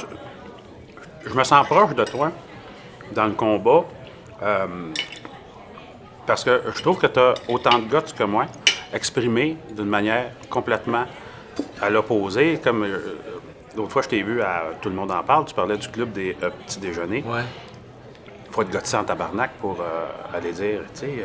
je, 1.27 1.35
me 1.35 1.45
sens 1.45 1.67
proche 1.67 1.95
de 1.95 2.05
toi 2.05 2.33
dans 3.13 3.27
le 3.27 3.33
combat. 3.33 3.85
euh, 4.43 4.67
parce 6.27 6.45
que 6.45 6.63
je 6.73 6.81
trouve 6.81 6.97
que 6.99 7.09
tu 7.09 7.19
as 7.19 7.35
autant 7.49 7.79
de 7.79 7.87
guts 7.87 8.13
que 8.17 8.23
moi, 8.23 8.47
exprimé 8.93 9.57
d'une 9.75 9.89
manière 9.89 10.31
complètement 10.49 11.05
à 11.81 11.91
l'opposé. 11.91 12.61
Comme 12.63 12.85
euh, 12.85 13.19
l'autre 13.77 13.91
fois, 13.91 14.03
je 14.03 14.09
t'ai 14.09 14.23
vu 14.23 14.41
à 14.41 14.65
Tout 14.81 14.91
le 14.91 14.95
monde 14.95 15.11
en 15.11 15.23
parle, 15.25 15.45
tu 15.47 15.55
parlais 15.55 15.77
du 15.77 15.89
club 15.89 16.13
des 16.13 16.37
euh, 16.43 16.51
petits 16.51 16.79
déjeuners. 16.79 17.25
Ouais. 17.27 17.43
Il 18.47 18.53
faut 18.53 18.63
être 18.63 18.71
gotissé 18.71 18.97
en 18.97 19.03
tabarnak 19.05 19.51
pour 19.61 19.81
euh, 19.81 20.37
aller 20.37 20.53
dire, 20.53 20.81
tu 20.95 21.01
sais, 21.01 21.25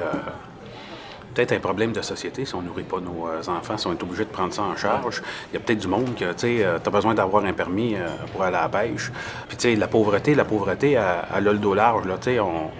peut-être 1.35 1.51
un 1.51 1.59
problème 1.59 1.91
de 1.91 2.01
société 2.01 2.45
si 2.45 2.55
on 2.55 2.61
nourrit 2.61 2.83
pas 2.83 2.99
nos 2.99 3.27
euh, 3.27 3.41
enfants, 3.47 3.77
si 3.77 3.85
on 3.87 3.91
est 3.91 4.01
obligé 4.01 4.23
de 4.25 4.29
prendre 4.29 4.53
ça 4.53 4.63
en 4.63 4.75
charge. 4.75 5.21
Il 5.51 5.55
y 5.55 5.57
a 5.57 5.59
peut-être 5.59 5.79
du 5.79 5.87
monde 5.87 6.15
que, 6.15 6.31
tu 6.33 6.39
sais, 6.59 6.65
tu 6.81 6.87
as 6.87 6.91
besoin 6.91 7.13
d'avoir 7.13 7.45
un 7.45 7.53
permis 7.53 7.95
euh, 7.95 8.07
pour 8.31 8.43
aller 8.43 8.57
à 8.57 8.63
la 8.63 8.69
pêche. 8.69 9.11
Puis, 9.47 9.57
tu 9.57 9.69
sais, 9.69 9.75
la 9.75 9.87
pauvreté, 9.87 10.33
la 10.33 10.45
pauvreté, 10.45 10.97
a 10.97 11.39
le 11.39 11.53
dos 11.55 11.75
large, 11.75 12.05
là, 12.07 12.15
tu 12.17 12.31
sais, 12.31 12.39
on, 12.39 12.71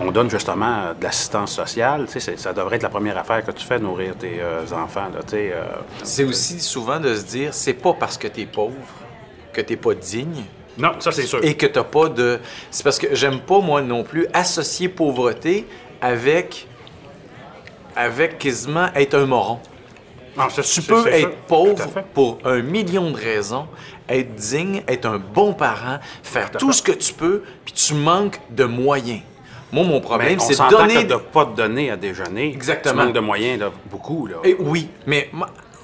on 0.00 0.10
donne 0.10 0.30
justement 0.30 0.78
euh, 0.86 0.94
de 0.94 1.04
l'assistance 1.04 1.52
sociale, 1.52 2.06
tu 2.10 2.20
ça 2.20 2.52
devrait 2.52 2.76
être 2.76 2.82
la 2.82 2.88
première 2.88 3.18
affaire 3.18 3.44
que 3.44 3.50
tu 3.52 3.64
fais, 3.64 3.78
nourrir 3.78 4.16
tes 4.16 4.40
euh, 4.40 4.62
enfants, 4.72 5.08
là, 5.14 5.22
tu 5.22 5.30
sais. 5.30 5.52
euh, 5.52 5.62
C'est 6.02 6.24
aussi 6.24 6.60
souvent 6.60 7.00
de 7.00 7.14
se 7.14 7.24
dire, 7.24 7.54
c'est 7.54 7.74
pas 7.74 7.94
parce 7.94 8.18
que 8.18 8.28
t'es 8.28 8.46
pauvre 8.46 8.74
que 9.52 9.60
t'es 9.60 9.76
pas 9.76 9.94
digne. 9.94 10.44
Non, 10.76 10.90
ça, 10.98 11.12
c'est 11.12 11.26
sûr. 11.26 11.38
et 11.44 11.56
que 11.56 11.66
t'as 11.66 11.84
pas 11.84 12.08
de. 12.08 12.40
C'est 12.72 12.82
parce 12.82 12.98
que 12.98 13.14
j'aime 13.14 13.38
pas, 13.40 13.60
moi 13.60 13.80
non 13.82 14.02
plus, 14.02 14.26
associer 14.32 14.88
pauvreté 14.88 15.66
avec. 16.00 16.66
Avec 17.96 18.38
quasiment 18.38 18.88
être 18.94 19.14
un 19.14 19.26
moron. 19.26 19.58
Non, 20.36 20.44
Tu 20.48 20.82
peux 20.82 21.06
être 21.08 21.36
pauvre 21.46 21.88
pour 22.12 22.38
un 22.44 22.60
million 22.60 23.10
de 23.10 23.16
raisons, 23.16 23.66
être 24.08 24.34
digne, 24.34 24.82
être 24.88 25.06
un 25.06 25.18
bon 25.18 25.52
parent, 25.52 25.98
faire 26.22 26.50
tout 26.50 26.72
ce 26.72 26.82
que 26.82 26.92
tu 26.92 27.12
peux, 27.12 27.42
puis 27.64 27.74
tu 27.74 27.94
manques 27.94 28.40
de 28.50 28.64
moyens. 28.64 29.20
Moi, 29.72 29.84
mon 29.84 30.00
problème, 30.00 30.38
c'est 30.40 30.58
de 30.58 30.70
donner. 30.70 31.04
de 31.04 31.16
pas 31.16 31.46
te 31.46 31.56
donner 31.56 31.90
à 31.90 31.96
déjeuner. 31.96 32.46
Exactement. 32.46 32.94
Tu 32.94 33.06
manques 33.06 33.14
de 33.14 33.20
moyens, 33.20 33.60
là, 33.60 33.70
beaucoup, 33.90 34.26
là. 34.26 34.36
Eh 34.44 34.56
oui, 34.58 34.88
mais 35.06 35.30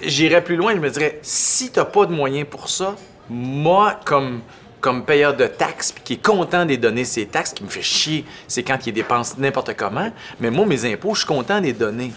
j'irais 0.02 0.42
plus 0.42 0.56
loin, 0.56 0.74
je 0.74 0.80
me 0.80 0.90
dirais, 0.90 1.18
si 1.22 1.70
t'as 1.70 1.84
pas 1.84 2.06
de 2.06 2.12
moyens 2.12 2.46
pour 2.48 2.68
ça, 2.68 2.94
moi, 3.28 3.98
comme, 4.04 4.40
comme 4.80 5.04
payeur 5.04 5.36
de 5.36 5.46
taxes, 5.46 5.92
puis 5.92 6.02
qui 6.02 6.12
est 6.14 6.24
content 6.24 6.64
de 6.64 6.74
donner 6.76 7.04
ces 7.04 7.26
taxes, 7.26 7.52
qui 7.52 7.64
me 7.64 7.68
fait 7.68 7.82
chier, 7.82 8.24
c'est 8.48 8.62
quand 8.62 8.86
il 8.86 8.92
dépense 8.92 9.36
n'importe 9.38 9.74
comment, 9.76 10.10
mais 10.40 10.50
moi, 10.50 10.66
mes 10.66 10.90
impôts, 10.90 11.14
je 11.14 11.20
suis 11.20 11.28
content 11.28 11.60
de 11.60 11.66
les 11.66 11.72
donner. 11.72 12.12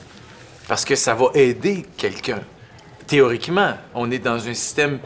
Parce 0.68 0.86
que 0.86 0.96
ça 0.96 1.14
va 1.14 1.26
aider 1.34 1.86
quelqu'un. 1.98 2.40
Théoriquement, 3.06 3.74
on 3.94 4.10
est 4.12 4.20
dans 4.20 4.48
un 4.48 4.54
système 4.54 5.00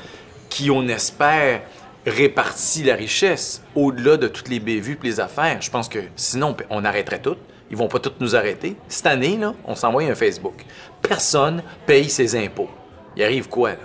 qui, 0.50 0.70
on 0.70 0.88
espère, 0.88 1.62
répartit 2.06 2.84
la 2.84 2.96
richesse 2.96 3.64
au-delà 3.76 4.18
de 4.18 4.28
toutes 4.28 4.50
les 4.50 4.60
bévues 4.60 4.98
et 5.04 5.06
les 5.06 5.20
affaires. 5.20 5.62
Je 5.62 5.70
pense 5.70 5.90
que 5.90 6.00
sinon, 6.16 6.56
on 6.70 6.86
arrêterait 6.86 7.22
tout. 7.22 7.38
Ils 7.70 7.76
vont 7.76 7.88
pas 7.88 8.00
tous 8.00 8.14
nous 8.20 8.36
arrêter. 8.36 8.78
Cette 8.88 9.08
année, 9.08 9.36
là, 9.36 9.54
on 9.66 9.76
s'envoie 9.76 10.04
un 10.04 10.16
Facebook. 10.16 10.64
Personne 11.02 11.62
paye 11.86 12.10
ses 12.10 12.36
impôts. 12.36 12.70
Il 13.16 13.24
arrive 13.24 13.50
quoi, 13.50 13.72
là? 13.72 13.78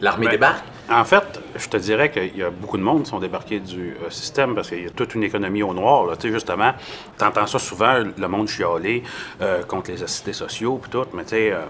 L'armée 0.00 0.26
Ben, 0.26 0.32
débarque? 0.32 0.64
En 0.90 1.04
fait, 1.04 1.40
je 1.54 1.68
te 1.68 1.76
dirais 1.76 2.10
qu'il 2.10 2.36
y 2.36 2.42
a 2.42 2.50
beaucoup 2.50 2.76
de 2.76 2.82
monde 2.82 3.04
qui 3.04 3.10
sont 3.10 3.20
débarqués 3.20 3.60
du 3.60 3.92
euh, 3.92 4.10
système 4.10 4.56
parce 4.56 4.70
qu'il 4.70 4.82
y 4.82 4.86
a 4.86 4.90
toute 4.90 5.14
une 5.14 5.22
économie 5.22 5.62
au 5.62 5.72
noir. 5.72 6.04
là. 6.04 6.16
Tu 6.16 6.26
sais, 6.26 6.34
justement, 6.34 6.72
tu 7.16 7.24
entends 7.24 7.46
ça 7.46 7.60
souvent, 7.60 8.02
le 8.16 8.28
monde 8.28 8.48
chialer 8.48 9.04
euh, 9.40 9.62
contre 9.62 9.92
les 9.92 10.02
assistés 10.02 10.32
sociaux 10.32 10.80
puis 10.82 10.90
tout, 10.90 11.06
mais 11.14 11.22
tu 11.22 11.30
sais, 11.30 11.52
euh, 11.52 11.60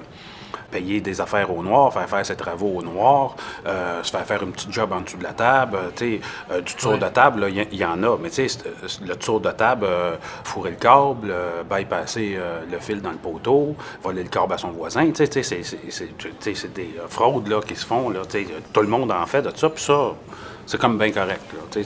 payer 0.71 1.01
des 1.01 1.21
affaires 1.21 1.55
au 1.55 1.63
noir, 1.63 1.93
faire 1.93 2.09
faire 2.09 2.25
ses 2.25 2.37
travaux 2.37 2.73
au 2.79 2.83
noir, 2.83 3.37
euh, 3.67 4.03
se 4.03 4.11
faire 4.11 4.25
faire 4.25 4.43
une 4.43 4.53
petite 4.53 4.73
job 4.73 4.93
en 4.93 5.01
dessous 5.01 5.17
de 5.17 5.25
la 5.25 5.33
table, 5.33 5.77
euh, 5.77 5.91
tu 5.95 6.17
sais, 6.17 6.21
euh, 6.53 6.61
du 6.61 6.75
tour 6.75 6.93
Ouais. 6.93 6.99
de 6.99 7.09
table, 7.09 7.47
il 7.51 7.75
y, 7.79 7.85
en 7.85 8.03
a, 8.03 8.17
mais 8.19 8.31
tu 8.31 8.49
sais, 8.49 8.59
le 9.05 9.17
tour 9.17 9.41
de 9.41 9.51
table, 9.51 9.87
fourrer 10.45 10.71
le 10.71 10.77
câble, 10.77 11.35
bypasser 11.71 12.39
le 12.71 12.79
fil 12.79 13.01
dans 13.03 13.11
le 13.11 13.17
poteau, 13.17 13.75
voler 14.03 14.23
le 14.23 14.29
câble 14.29 14.53
à 14.55 14.59
son 14.59 14.71
voisin, 14.71 15.11
tu 15.11 15.27
sais, 15.27 15.43
c'est- 15.43 16.69
des 16.75 16.91
fraudes 17.09 17.49
là, 17.49 17.61
qui 17.61 17.75
se 17.77 17.85
font, 17.87 18.11
là, 18.11 18.21
tout 18.73 18.81
le 18.81 18.89
monde 18.89 19.11
en 19.13 19.27
fait 19.27 19.43
de 19.43 19.51
ça, 19.55 19.69
puis 19.71 19.83
ça, 19.83 20.13
c'est 20.67 20.79
comme 20.81 20.99
bien 20.99 21.11
correct. 21.11 21.43
là, 21.75 21.83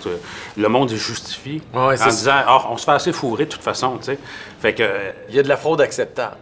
le 0.56 0.68
monde 0.68 0.90
il 0.90 0.96
justifie 0.98 1.62
Ouais, 1.72 2.00
en 2.02 2.06
disant 2.06 2.32
Ah, 2.46 2.66
on 2.70 2.76
se 2.76 2.84
fait 2.84 2.90
assez 2.92 3.12
fourrer 3.12 3.46
de 3.46 3.50
toute 3.50 3.62
façon. 3.62 3.96
tu 3.98 4.04
sais. 4.04 4.18
Fait 4.60 4.74
que, 4.74 4.82
Il 5.28 5.34
y 5.34 5.38
a 5.38 5.42
de 5.42 5.48
la 5.48 5.56
fraude 5.56 5.80
acceptable. 5.80 6.36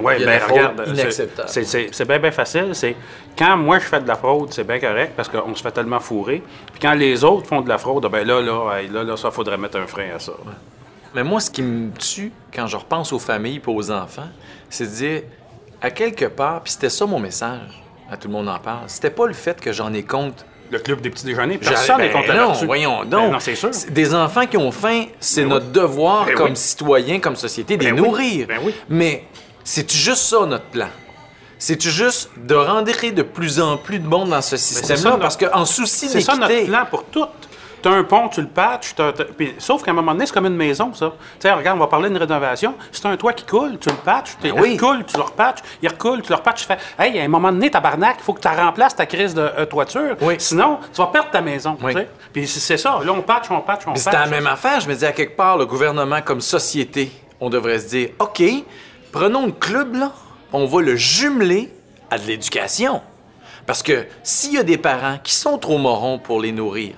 Ben, 0.00 0.18
la 0.24 0.40
fraude 0.40 0.58
regarde, 0.58 0.94
c'est- 1.48 2.04
bien, 2.06 2.18
bien 2.18 2.30
facile. 2.30 2.70
C'est 2.72 2.96
quand 3.36 3.56
moi 3.56 3.78
je 3.78 3.84
fais 3.84 4.00
de 4.00 4.08
la 4.08 4.16
fraude, 4.16 4.52
c'est 4.52 4.64
bien 4.66 4.78
correct 4.78 5.12
parce 5.16 5.28
qu'on 5.28 5.54
se 5.54 5.62
fait 5.62 5.70
tellement 5.72 6.00
fourrer. 6.00 6.42
Puis 6.72 6.80
quand 6.80 6.94
les 6.94 7.24
autres 7.24 7.46
font 7.46 7.60
de 7.60 7.68
la 7.68 7.78
fraude, 7.78 8.06
ben 8.10 8.26
là, 8.26 8.40
là, 8.40 8.80
là, 8.90 9.04
là, 9.04 9.16
ça 9.16 9.30
faudrait 9.30 9.58
mettre 9.58 9.78
un 9.78 9.86
frein 9.86 10.08
à 10.16 10.18
ça. 10.18 10.32
Mais 11.14 11.22
moi, 11.22 11.40
ce 11.40 11.50
qui 11.50 11.62
me 11.62 11.90
tue 11.92 12.32
quand 12.54 12.66
je 12.66 12.76
repense 12.76 13.12
aux 13.12 13.18
familles 13.18 13.56
et 13.66 13.70
aux 13.70 13.90
enfants, 13.90 14.28
c'est 14.70 14.84
de 14.84 14.90
dire, 14.90 15.22
à 15.82 15.90
quelque 15.90 16.24
part, 16.26 16.62
puis 16.62 16.72
c'était 16.72 16.88
ça 16.88 17.04
mon 17.04 17.18
message, 17.18 17.82
à 18.10 18.16
tout 18.16 18.28
le 18.28 18.32
monde 18.34 18.48
en 18.48 18.58
parle, 18.58 18.84
c'était 18.86 19.10
pas 19.10 19.26
le 19.26 19.34
fait 19.34 19.60
que 19.60 19.72
j'en 19.72 19.92
ai 19.92 20.02
compte. 20.04 20.46
Le 20.70 20.78
club 20.78 21.02
des 21.02 21.10
petits 21.10 21.26
déjeuners, 21.26 21.58
personne 21.58 21.98
n'est 21.98 22.08
ben 22.08 22.22
contre 22.22 22.34
non, 22.34 22.52
voyons 22.64 23.00
Ben 23.00 23.10
donc. 23.10 23.32
non, 23.32 23.40
c'est 23.40 23.54
sûr. 23.54 23.68
Des 23.90 24.14
enfants 24.14 24.46
qui 24.46 24.56
ont 24.56 24.72
faim, 24.72 25.04
c'est 25.20 25.42
Ben 25.42 25.50
notre 25.50 25.66
oui. 25.66 25.72
devoir 25.72 26.24
Ben 26.24 26.34
comme 26.34 26.50
oui. 26.52 26.56
citoyens, 26.56 27.20
comme 27.20 27.36
société, 27.36 27.76
de 27.76 27.84
les 27.84 27.92
Ben 27.92 28.00
oui. 28.00 28.06
nourrir. 28.08 28.46
Ben 28.46 28.58
oui. 28.62 28.74
Mais 28.88 29.24
c'est 29.64 29.90
juste 29.92 30.22
ça 30.22 30.44
notre 30.46 30.64
plan? 30.66 30.88
C'est 31.58 31.80
juste 31.80 32.30
de 32.36 32.54
rentrer 32.56 33.12
de 33.12 33.22
plus 33.22 33.60
en 33.60 33.76
plus 33.76 34.00
de 34.00 34.06
monde 34.06 34.30
dans 34.30 34.42
ce 34.42 34.56
système-là? 34.56 35.16
parce 35.20 35.36
qu'en 35.36 35.64
souci 35.64 36.08
C'est 36.08 36.20
ça 36.20 36.34
notre 36.34 36.48
d'équité, 36.48 36.68
plan 36.70 36.84
pour 36.90 37.04
tout. 37.04 37.26
T'as 37.80 37.90
un 37.90 38.04
pont, 38.04 38.28
tu 38.28 38.40
le 38.40 38.46
patches, 38.46 38.94
puis- 39.36 39.54
sauf 39.58 39.82
qu'à 39.82 39.90
un 39.90 39.94
moment 39.94 40.12
donné, 40.12 40.24
c'est 40.26 40.32
comme 40.32 40.46
une 40.46 40.54
maison, 40.56 40.94
ça. 40.94 41.12
Tu 41.40 41.48
sais, 41.48 41.52
regarde, 41.52 41.76
on 41.76 41.80
va 41.80 41.88
parler 41.88 42.08
d'une 42.08 42.16
rénovation. 42.18 42.76
C'est 42.92 43.06
un 43.06 43.16
toit 43.16 43.32
qui 43.32 43.44
coule, 43.44 43.76
tu 43.80 43.88
le 43.88 43.96
patches, 43.96 44.36
tu 44.40 44.52
Ben 44.52 44.60
oui. 44.60 44.74
il 44.74 44.78
coule, 44.80 45.04
tu 45.04 45.16
le 45.16 45.22
repatches, 45.24 45.58
il 45.82 45.88
recoule, 45.88 46.22
tu 46.22 46.28
le 46.30 46.36
repatches, 46.36 46.60
tu 46.60 46.66
fais 46.66 46.78
Hey, 46.96 47.18
à 47.18 47.24
un 47.24 47.28
moment 47.28 47.50
donné, 47.50 47.72
tabarnak, 47.72 48.16
il 48.20 48.22
faut 48.22 48.34
que 48.34 48.40
tu 48.40 48.46
remplaces 48.46 48.94
ta 48.94 49.04
crise 49.06 49.34
de 49.34 49.40
euh, 49.42 49.66
toiture. 49.66 50.14
Oui. 50.20 50.34
Sinon, 50.38 50.78
tu 50.94 51.00
vas 51.00 51.08
perdre 51.08 51.30
ta 51.30 51.40
maison. 51.40 51.74
tu 51.76 51.84
Oui. 51.84 51.94
Puis 52.32 52.46
c'est 52.46 52.60
c'est 52.60 52.76
ça. 52.76 53.00
Là, 53.04 53.12
on 53.12 53.22
patch, 53.22 53.50
on 53.50 53.60
patch, 53.60 53.82
on 53.86 53.92
patch. 53.94 54.02
c'était 54.02 54.16
la 54.16 54.26
même 54.26 54.46
affaire. 54.46 54.78
Je 54.80 54.88
me 54.88 54.94
dis, 54.94 55.04
à 55.04 55.10
quelque 55.12 55.36
part, 55.36 55.56
le 55.58 55.66
gouvernement, 55.66 56.20
comme 56.22 56.40
société, 56.40 57.10
on 57.40 57.50
devrait 57.50 57.80
se 57.80 57.88
dire, 57.88 58.10
OK, 58.20 58.42
prenons 59.12 59.46
le 59.46 59.52
club, 59.52 59.94
là, 59.94 60.12
on 60.52 60.66
va 60.66 60.80
le 60.82 60.96
jumeler 60.96 61.70
à 62.10 62.18
de 62.18 62.26
l'éducation. 62.26 63.00
Parce 63.66 63.82
que 63.82 64.06
s'il 64.22 64.54
y 64.54 64.58
a 64.58 64.62
des 64.64 64.78
parents 64.78 65.18
qui 65.22 65.34
sont 65.34 65.56
trop 65.58 65.78
morons 65.78 66.18
pour 66.18 66.40
les 66.40 66.50
nourrir, 66.52 66.94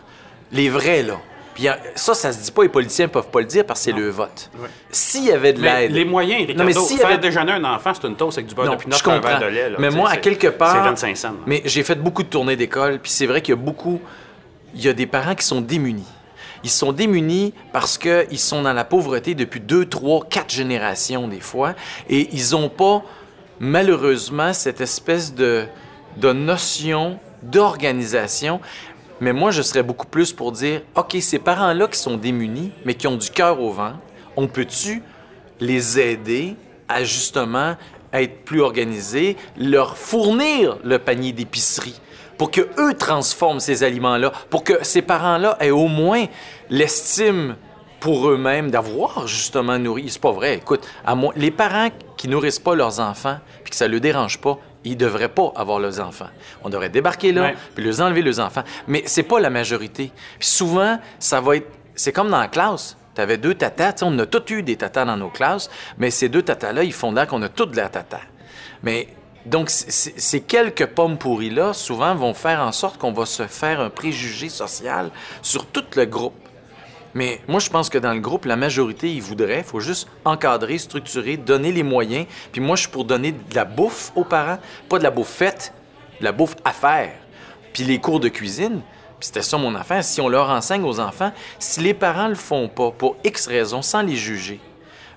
les 0.53 0.68
vrais, 0.70 1.03
là, 1.03 1.18
puis 1.55 1.68
ça, 1.94 2.14
ça 2.14 2.33
se 2.33 2.42
dit 2.42 2.50
pas, 2.50 2.62
les 2.64 2.68
politiciens 2.68 3.07
peuvent 3.07 3.29
pas 3.29 3.38
le 3.40 3.46
dire 3.46 3.64
parce 3.64 3.79
que 3.81 3.85
c'est 3.85 3.92
le 3.92 4.09
vote. 4.09 4.50
S'il 4.90 5.24
y 5.24 5.31
avait 5.31 5.53
de 5.53 5.61
Mais 5.61 5.83
l'aide... 5.83 5.92
les 5.92 6.05
moyens, 6.05 6.40
Non, 6.40 6.46
Ricardo, 6.48 6.64
mais 6.64 6.72
s'il 6.72 6.96
y 6.96 6.98
faire 6.98 7.07
avait- 7.11 7.18
déjeuner 7.18 7.53
un 7.53 7.64
enfant, 7.64 7.92
c'est 7.94 8.09
une 8.09 8.16
toast 8.16 8.38
avec 8.38 8.48
du 8.48 8.57
beurre 8.57 8.66
non, 8.66 8.72
de 8.72 8.79
pinot 8.79 8.96
un 8.96 8.98
comprends. 9.00 9.20
verre 9.20 9.40
de 9.40 9.46
lait. 9.46 9.70
là. 9.70 9.77
mais 9.79 9.90
moi, 9.90 10.11
à 10.11 10.16
quelque 10.16 10.48
part... 10.48 10.72
C'est 10.72 10.88
25 10.90 11.16
cents. 11.16 11.29
là. 11.29 11.35
Mais 11.46 11.62
j'ai 11.64 11.85
fait 11.85 11.94
beaucoup 11.94 12.24
de 12.24 12.29
tournées 12.29 12.57
d'école, 12.57 12.98
puis 12.98 13.12
c'est 13.12 13.27
vrai 13.27 13.40
qu'il 13.40 13.55
y 13.55 13.59
a 13.59 13.61
beaucoup... 13.61 14.00
Il 14.74 14.85
y 14.85 14.88
a 14.88 14.92
des 14.92 15.07
parents 15.07 15.37
qui 15.37 15.46
sont 15.46 15.61
démunis. 15.61 16.07
Ils 16.64 16.70
sont 16.70 16.92
démunis 16.92 17.53
parce 17.72 17.98
qu'ils 17.98 18.38
sont 18.38 18.62
dans 18.62 18.72
la 18.72 18.85
pauvreté 18.85 19.35
depuis 19.35 19.61
deux, 19.61 19.85
trois, 19.85 20.24
quatre 20.24 20.50
générations 20.50 21.29
des 21.29 21.40
fois, 21.40 21.74
et 22.09 22.29
ils 22.33 22.53
n'ont 22.53 22.70
pas, 22.70 23.05
malheureusement, 23.61 24.53
cette 24.55 24.81
espèce 24.81 25.35
de, 25.35 25.66
de 26.16 26.33
notion 26.33 27.18
d'organisation. 27.42 28.61
Mais 29.20 29.35
moi, 29.35 29.50
je 29.50 29.62
serais 29.62 29.83
beaucoup 29.83 30.07
plus 30.07 30.33
pour 30.33 30.53
dire, 30.53 30.81
OK, 30.96 31.16
ces 31.20 31.38
parents-là 31.38 31.87
qui 31.87 31.98
sont 31.98 32.16
démunis, 32.16 32.72
mais 32.85 32.94
qui 32.94 33.07
ont 33.07 33.16
du 33.16 33.31
cœur 33.31 33.61
au 33.61 33.70
vent, 33.70 33.92
on 34.37 34.48
peut-tu 34.48 35.03
les 35.61 36.00
aider 36.00 36.57
à 36.88 37.05
justement 37.05 37.77
être 38.12 38.44
plus 38.44 38.61
organisés, 38.61 39.37
leur 39.57 39.98
fournir 39.98 40.79
le 40.83 40.98
panier 40.98 41.33
d'épicerie? 41.33 42.00
Pour 42.38 42.51
que 42.51 42.62
eux 42.79 42.94
transforment 42.94 43.61
ces 43.61 43.83
aliments-là, 43.85 44.33
pour 44.51 44.64
que 44.64 44.83
ces 44.85 45.03
parents-là 45.03 45.57
aient 45.61 45.70
au 45.70 45.87
moins 45.88 46.27
l'estime 46.70 47.57
pour 48.01 48.29
eux-mêmes 48.29 48.70
d'avoir 48.70 49.27
justement 49.27 49.79
nourri. 49.79 50.07
C'est 50.11 50.20
pas 50.20 50.33
vrai. 50.33 50.57
Écoute, 50.57 50.87
à 51.07 51.14
moi, 51.14 51.33
les 51.37 51.51
parents 51.51 51.88
qui 52.16 52.29
nourrissent 52.29 52.59
pas 52.59 52.75
leurs 52.75 53.01
enfants, 53.01 53.38
puis 53.62 53.70
que 53.70 53.77
ça 53.77 53.87
ne 53.88 53.92
le 53.92 54.01
dérange 54.01 54.38
pas, 54.40 54.59
ils 54.85 54.97
devraient 54.97 55.31
pas 55.31 55.53
avoir 55.57 55.79
leurs 55.79 56.01
enfants. 56.01 56.29
On 56.62 56.68
devrait 56.68 56.90
débarquer 56.90 57.33
là, 57.33 57.42
Ouais. 57.42 57.55
puis 57.75 57.83
les 57.83 58.03
enlever 58.03 58.20
leurs 58.20 58.40
enfants. 58.40 58.62
Mais 58.87 59.03
c'est 59.07 59.23
pas 59.23 59.40
la 59.40 59.49
majorité. 59.49 60.12
Puis 60.38 60.49
souvent, 60.49 60.99
ça 61.18 61.40
va 61.40 61.57
être... 61.57 61.68
C'est 61.94 62.12
comme 62.12 62.29
dans 62.29 62.40
la 62.40 62.49
classe. 62.49 62.97
Tu 63.14 63.20
avais 63.23 63.38
deux 63.38 63.55
tatas. 63.55 63.94
On 64.03 64.18
a 64.18 64.27
tous 64.27 64.53
eu 64.53 64.62
des 64.62 64.77
tatas 64.77 65.07
dans 65.07 65.16
nos 65.16 65.31
classes, 65.31 65.70
mais 65.97 66.11
ces 66.11 66.29
deux 66.29 66.42
tatas-là, 66.42 66.83
ils 66.83 66.92
font 66.92 67.12
l'air 67.12 67.27
qu'on 67.27 67.40
a 67.42 67.49
toutes 67.49 67.70
de 67.70 67.77
la 67.77 67.88
tata. 67.88 68.20
Mais 68.83 69.09
donc, 69.46 69.68
ces 69.68 70.40
quelques 70.40 70.87
pommes 70.87 71.18
pourries-là, 71.18 71.74
souvent, 71.74 72.14
vont 72.14 72.33
faire 72.33 72.61
en 72.61 72.72
sorte 72.72 72.96
qu'on 72.96 73.12
va 73.12 73.26
se 73.26 73.46
faire 73.46 73.80
un 73.80 73.90
préjugé 73.90 74.48
social 74.48 75.11
sur 75.42 75.66
tout 75.66 75.85
le 75.96 76.07
groupe. 76.07 76.35
Mais 77.12 77.40
moi, 77.46 77.61
je 77.61 77.68
pense 77.68 77.90
que 77.90 77.98
dans 77.98 78.14
le 78.14 78.20
groupe, 78.20 78.46
la 78.46 78.57
majorité, 78.57 79.12
ils 79.12 79.22
voudraient. 79.22 79.59
Il 79.59 79.64
faut 79.64 79.80
juste 79.80 80.09
encadrer, 80.24 80.78
structurer, 80.78 81.37
donner 81.37 81.72
les 81.72 81.83
moyens. 81.83 82.26
Puis 82.52 82.61
moi, 82.61 82.74
je 82.74 82.83
suis 82.83 82.90
pour 82.90 83.04
donner 83.04 83.33
de 83.33 83.54
la 83.54 83.64
bouffe 83.64 84.12
aux 84.16 84.24
parents. 84.24 84.59
Pas 84.88 84.98
de 84.98 85.04
la 85.04 85.11
bouffe 85.11 85.28
faite, 85.28 85.72
de 86.20 86.24
la 86.24 86.33
bouffe 86.33 86.57
à 86.64 86.72
faire. 86.72 87.12
Puis 87.72 87.85
les 87.85 87.98
cours 87.98 88.20
de 88.20 88.28
cuisine, 88.28 88.80
c'était 89.20 89.42
ça 89.42 89.59
mon 89.59 89.74
affaire. 89.74 90.02
Si 90.02 90.20
on 90.20 90.28
leur 90.28 90.50
enseigne 90.50 90.85
aux 90.85 90.98
enfants, 91.00 91.33
si 91.59 91.80
les 91.80 91.94
parents 91.94 92.28
le 92.28 92.35
font 92.35 92.68
pas 92.68 92.90
pour 92.90 93.16
X 93.24 93.46
raisons, 93.46 93.83
sans 93.83 94.02
les 94.02 94.16
juger, 94.16 94.61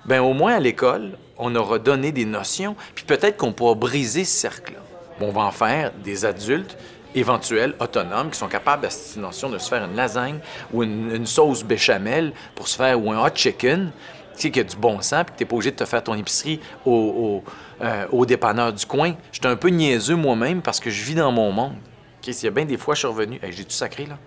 ben 0.04 0.20
au 0.20 0.34
moins 0.34 0.54
à 0.54 0.60
l'école, 0.60 1.18
on 1.38 1.54
aura 1.54 1.78
donné 1.78 2.12
des 2.12 2.24
notions. 2.24 2.76
Puis 2.94 3.04
peut-être 3.04 3.36
qu'on 3.36 3.52
pourra 3.52 3.74
briser 3.74 4.24
ce 4.24 4.38
cercle-là. 4.40 4.80
On 5.20 5.30
va 5.30 5.42
en 5.42 5.50
faire 5.50 5.92
des 6.04 6.24
adultes 6.24 6.76
éventuels, 7.14 7.74
autonomes, 7.80 8.30
qui 8.30 8.38
sont 8.38 8.48
capables 8.48 8.86
à 8.86 8.90
cette 8.90 9.16
notion 9.16 9.48
de 9.48 9.58
se 9.58 9.68
faire 9.68 9.84
une 9.84 9.96
lasagne 9.96 10.38
ou 10.72 10.82
une, 10.82 11.14
une 11.14 11.26
sauce 11.26 11.64
béchamel 11.64 12.32
pour 12.54 12.68
se 12.68 12.76
faire, 12.76 13.02
ou 13.02 13.10
un 13.10 13.24
hot 13.24 13.34
chicken, 13.34 13.90
tu 14.34 14.42
sais, 14.42 14.50
qu'il 14.50 14.62
y 14.62 14.66
a 14.66 14.68
du 14.68 14.76
bon 14.76 15.00
sens, 15.00 15.24
puis 15.24 15.32
que 15.32 15.38
tu 15.38 15.44
n'es 15.44 15.48
pas 15.48 15.56
obligé 15.56 15.70
de 15.72 15.76
te 15.76 15.84
faire 15.84 16.04
ton 16.04 16.14
épicerie 16.14 16.60
au, 16.84 16.92
au, 16.92 17.44
euh, 17.84 18.06
au 18.12 18.26
dépanneur 18.26 18.72
du 18.72 18.86
coin. 18.86 19.14
J'étais 19.32 19.48
un 19.48 19.56
peu 19.56 19.68
niaiseux 19.68 20.14
moi-même 20.16 20.62
parce 20.62 20.78
que 20.78 20.90
je 20.90 21.02
vis 21.02 21.14
dans 21.14 21.32
mon 21.32 21.50
monde. 21.50 21.72
OK, 22.18 22.32
s'il 22.32 22.44
y 22.44 22.48
a 22.48 22.50
bien 22.50 22.64
des 22.64 22.76
fois, 22.76 22.94
je 22.94 23.00
suis 23.00 23.08
revenu. 23.08 23.40
Hey, 23.42 23.52
J'ai-tu 23.52 23.74
sacré, 23.74 24.06
là? 24.06 24.18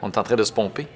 On 0.00 0.10
est 0.10 0.18
en 0.18 0.22
train 0.22 0.36
de 0.36 0.44
se 0.44 0.52
pomper. 0.52 0.86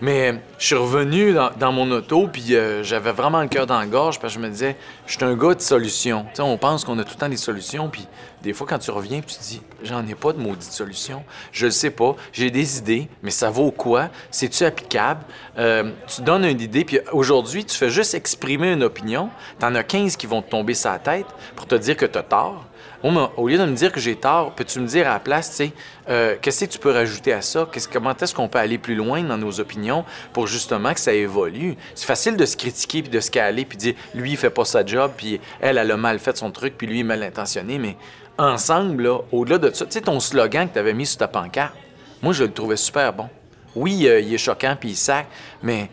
Mais 0.00 0.32
euh, 0.32 0.36
je 0.58 0.66
suis 0.66 0.74
revenu 0.74 1.34
dans, 1.58 1.72
mon 1.72 1.90
auto, 1.90 2.28
puis 2.28 2.54
euh, 2.54 2.82
j'avais 2.82 3.12
vraiment 3.12 3.40
le 3.40 3.48
cœur 3.48 3.66
dans 3.66 3.78
la 3.78 3.86
gorge, 3.86 4.18
parce 4.20 4.34
que 4.34 4.40
je 4.40 4.44
me 4.44 4.50
disais, 4.50 4.76
je 5.06 5.16
suis 5.16 5.24
un 5.24 5.34
gars 5.34 5.54
de 5.54 5.60
solutions. 5.60 6.24
Tu 6.30 6.36
sais, 6.36 6.42
on 6.42 6.58
pense 6.58 6.84
qu'on 6.84 6.98
a 6.98 7.04
tout 7.04 7.14
le 7.14 7.20
temps 7.20 7.28
des 7.28 7.36
solutions, 7.36 7.88
puis 7.88 8.06
des 8.42 8.52
fois, 8.52 8.66
quand 8.66 8.78
tu 8.78 8.90
reviens, 8.90 9.20
tu 9.20 9.34
te 9.34 9.42
dis, 9.42 9.62
j'en 9.82 10.06
ai 10.06 10.14
pas 10.14 10.32
de 10.32 10.38
maudite 10.38 10.70
solution. 10.70 11.24
Je 11.52 11.66
le 11.66 11.72
sais 11.72 11.90
pas, 11.90 12.14
j'ai 12.32 12.50
des 12.50 12.78
idées, 12.78 13.08
mais 13.22 13.30
ça 13.30 13.50
vaut 13.50 13.70
quoi? 13.70 14.10
C'est-tu 14.30 14.64
applicable? 14.64 15.24
Euh, 15.58 15.90
tu 16.06 16.22
donnes 16.22 16.44
une 16.44 16.60
idée, 16.60 16.84
puis 16.84 17.00
aujourd'hui, 17.12 17.64
tu 17.64 17.76
fais 17.76 17.90
juste 17.90 18.14
exprimer 18.14 18.72
une 18.72 18.82
opinion. 18.82 19.30
T'en 19.58 19.74
as 19.74 19.82
15 19.82 20.16
qui 20.16 20.26
vont 20.26 20.42
te 20.42 20.50
tomber 20.50 20.74
la 20.84 20.98
tête 20.98 21.26
pour 21.54 21.66
te 21.66 21.74
dire 21.74 21.96
que 21.96 22.06
t'as 22.06 22.22
tort. 22.22 22.66
Au 23.02 23.48
lieu 23.48 23.58
de 23.58 23.64
me 23.64 23.74
dire 23.74 23.92
que 23.92 24.00
j'ai 24.00 24.16
tort, 24.16 24.52
peux-tu 24.54 24.80
me 24.80 24.86
dire 24.86 25.06
à 25.08 25.14
la 25.14 25.20
place, 25.20 25.50
tu 25.50 25.56
sais, 25.56 25.72
euh, 26.08 26.36
qu'est-ce 26.40 26.64
que 26.64 26.70
tu 26.70 26.78
peux 26.78 26.90
rajouter 26.90 27.32
à 27.32 27.42
ça? 27.42 27.68
Comment 27.92 28.14
est-ce 28.16 28.34
qu'on 28.34 28.48
peut 28.48 28.58
aller 28.58 28.78
plus 28.78 28.94
loin 28.94 29.22
dans 29.22 29.36
nos 29.36 29.60
opinions 29.60 30.04
pour 30.32 30.46
justement 30.46 30.92
que 30.94 31.00
ça 31.00 31.12
évolue? 31.12 31.76
C'est 31.94 32.06
facile 32.06 32.36
de 32.36 32.44
se 32.44 32.56
critiquer 32.56 33.02
puis 33.02 33.10
de 33.10 33.20
se 33.20 33.30
caler 33.30 33.64
puis 33.64 33.78
dire, 33.78 33.94
lui, 34.14 34.32
il 34.32 34.36
fait 34.36 34.50
pas 34.50 34.64
sa 34.64 34.84
job, 34.84 35.12
puis 35.16 35.40
elle, 35.60 35.78
elle 35.78 35.90
a 35.90 35.96
mal 35.96 36.18
fait 36.18 36.36
son 36.36 36.50
truc, 36.50 36.74
puis 36.76 36.86
lui, 36.86 37.00
est 37.00 37.04
mal 37.04 37.22
intentionné. 37.22 37.78
Mais 37.78 37.96
ensemble, 38.38 39.02
là, 39.04 39.18
au-delà 39.32 39.58
de 39.58 39.70
ça, 39.72 39.84
tu 39.84 39.92
sais, 39.92 40.00
ton 40.00 40.20
slogan 40.20 40.68
que 40.68 40.74
tu 40.74 40.78
avais 40.78 40.94
mis 40.94 41.06
sur 41.06 41.18
ta 41.18 41.28
pancarte, 41.28 41.74
moi, 42.22 42.32
je 42.32 42.44
le 42.44 42.52
trouvais 42.52 42.76
super 42.76 43.12
bon. 43.12 43.28
Oui, 43.74 44.08
euh, 44.08 44.20
il 44.20 44.32
est 44.32 44.38
choquant 44.38 44.74
puis 44.78 44.90
il 44.90 44.96
sac, 44.96 45.26
mais 45.62 45.90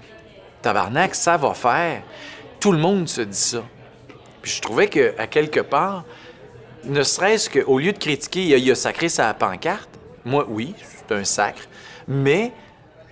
tabarnak, 0.62 1.16
ça 1.16 1.38
va 1.38 1.54
faire. 1.54 2.02
Tout 2.60 2.72
le 2.72 2.78
monde 2.78 3.10
se 3.10 3.22
dit 3.22 3.38
ça. 3.38 3.62
Puis 4.42 4.52
je 4.52 4.62
trouvais 4.62 4.88
qu'à 4.88 5.28
quelque 5.28 5.60
part, 5.60 6.04
ne 6.86 7.04
serait-ce 7.04 7.50
qu'au 7.50 7.80
lieu 7.80 7.93
de 7.93 7.98
critiquer, 7.98 8.43
il 8.43 8.54
a, 8.54 8.58
il 8.58 8.72
a 8.72 8.76
sacré 8.76 9.10
sa 9.10 9.34
pancarte. 9.34 9.89
Moi, 10.26 10.46
oui, 10.50 10.74
c'est 10.80 11.15
un 11.15 11.24
sacre. 11.24 11.63
Mais 12.08 12.52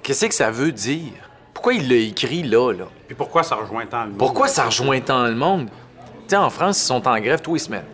qu'est-ce 0.03 0.25
que 0.25 0.33
ça 0.33 0.51
veut 0.51 0.71
dire? 0.71 1.11
Pourquoi 1.53 1.73
il 1.73 1.89
l'a 1.89 1.95
écrit 1.95 2.43
là, 2.43 2.71
là? 2.71 2.85
Puis 3.07 3.15
pourquoi 3.15 3.43
ça 3.43 3.55
rejoint 3.55 3.85
tant 3.85 4.03
le 4.03 4.09
monde? 4.09 4.17
Pourquoi 4.17 4.47
ça 4.47 4.65
rejoint 4.65 4.99
tant 4.99 5.25
le 5.25 5.35
monde? 5.35 5.67
Tu 6.27 6.29
sais, 6.29 6.35
en 6.37 6.49
France, 6.49 6.81
ils 6.81 6.85
sont 6.85 7.07
en 7.07 7.19
grève 7.19 7.41
tous 7.41 7.53
les 7.53 7.59
semaines. 7.59 7.85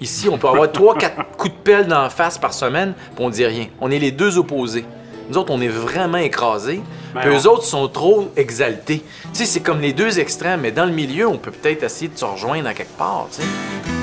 Ici, 0.00 0.28
on 0.28 0.38
peut 0.38 0.48
avoir 0.48 0.70
trois, 0.72 0.96
quatre 0.96 1.36
coups 1.36 1.52
de 1.52 1.58
pelle 1.58 1.86
dans 1.86 2.02
la 2.02 2.10
face 2.10 2.38
par 2.38 2.54
semaine, 2.54 2.94
puis 3.14 3.24
on 3.24 3.30
dit 3.30 3.44
rien. 3.44 3.66
On 3.80 3.90
est 3.90 3.98
les 3.98 4.12
deux 4.12 4.38
opposés. 4.38 4.84
Nous 5.28 5.36
autres, 5.38 5.52
on 5.52 5.60
est 5.60 5.68
vraiment 5.68 6.18
écrasés, 6.18 6.82
Ben, 7.14 7.20
puis 7.20 7.30
eux 7.30 7.46
autres 7.46 7.64
sont 7.64 7.86
trop 7.88 8.30
exaltés. 8.36 9.04
Tu 9.32 9.40
sais, 9.40 9.44
c'est 9.44 9.60
comme 9.60 9.80
les 9.80 9.92
deux 9.92 10.18
extrêmes, 10.18 10.62
mais 10.62 10.72
dans 10.72 10.86
le 10.86 10.92
milieu, 10.92 11.28
on 11.28 11.36
peut 11.38 11.52
peut-être 11.52 11.84
essayer 11.84 12.08
de 12.08 12.18
se 12.18 12.24
rejoindre 12.24 12.68
à 12.68 12.74
quelque 12.74 12.96
part, 12.96 13.28
tu 13.30 13.42
sais. 13.42 13.99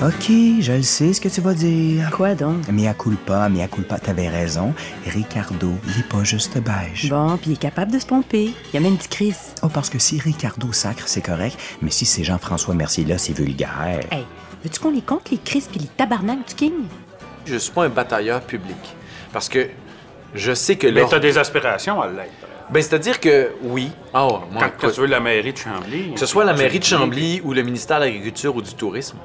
OK, 0.00 0.30
je 0.60 0.72
le 0.74 0.82
sais 0.82 1.12
ce 1.12 1.20
que 1.20 1.28
tu 1.28 1.40
vas 1.40 1.54
dire. 1.54 2.08
Quoi 2.12 2.36
donc? 2.36 2.68
Mea 2.68 2.94
culpa, 2.94 3.48
mea 3.48 3.66
culpa, 3.66 3.98
t'avais 3.98 4.28
raison. 4.28 4.72
Ricardo, 5.04 5.72
il 5.88 6.00
est 6.00 6.08
pas 6.08 6.22
juste 6.22 6.56
beige. 6.58 7.10
Bon, 7.10 7.36
puis 7.36 7.50
il 7.50 7.52
est 7.54 7.56
capable 7.56 7.90
de 7.90 7.98
se 7.98 8.06
pomper. 8.06 8.52
Il 8.72 8.74
y 8.74 8.76
a 8.76 8.80
même 8.80 8.94
du 8.96 9.08
Chris. 9.08 9.34
Oh, 9.62 9.68
parce 9.68 9.90
que 9.90 9.98
si 9.98 10.20
Ricardo 10.20 10.72
sacre, 10.72 11.02
c'est 11.08 11.20
correct, 11.20 11.58
mais 11.82 11.90
si 11.90 12.06
c'est 12.06 12.22
Jean-François 12.22 12.76
Mercier-là, 12.76 13.18
c'est 13.18 13.32
vulgaire. 13.32 14.00
Hey, 14.12 14.24
veux-tu 14.62 14.78
qu'on 14.78 14.92
les 14.92 15.02
compte, 15.02 15.30
les 15.32 15.38
Chris 15.38 15.64
puis 15.68 15.80
les 15.80 15.88
tabarnak 15.88 16.46
du 16.46 16.54
King? 16.54 16.74
Je 17.44 17.56
suis 17.56 17.72
pas 17.72 17.84
un 17.86 17.88
batailleur 17.88 18.40
public. 18.42 18.76
Parce 19.32 19.48
que 19.48 19.66
je 20.32 20.52
sais 20.54 20.76
que 20.76 20.86
Mais 20.86 21.00
là. 21.00 21.06
t'as 21.10 21.18
des 21.18 21.38
aspirations 21.38 22.00
à 22.00 22.06
l'être. 22.06 22.30
Ben, 22.70 22.80
c'est-à-dire 22.80 23.18
que 23.18 23.50
oui. 23.62 23.90
Ah, 24.14 24.28
moi, 24.52 24.70
Quand, 24.80 24.90
tu 24.92 25.00
veux 25.00 25.06
la 25.06 25.18
mairie 25.18 25.54
de 25.54 25.58
Chambly... 25.58 26.12
que 26.14 26.20
ce 26.20 26.26
soit 26.26 26.44
la 26.44 26.52
mairie 26.52 26.78
de 26.78 26.84
Chambly 26.84 27.40
ou 27.42 27.52
le 27.52 27.62
ministère 27.62 27.98
de 27.98 28.04
l'Agriculture 28.04 28.54
ou 28.54 28.62
du 28.62 28.74
Tourisme, 28.74 29.16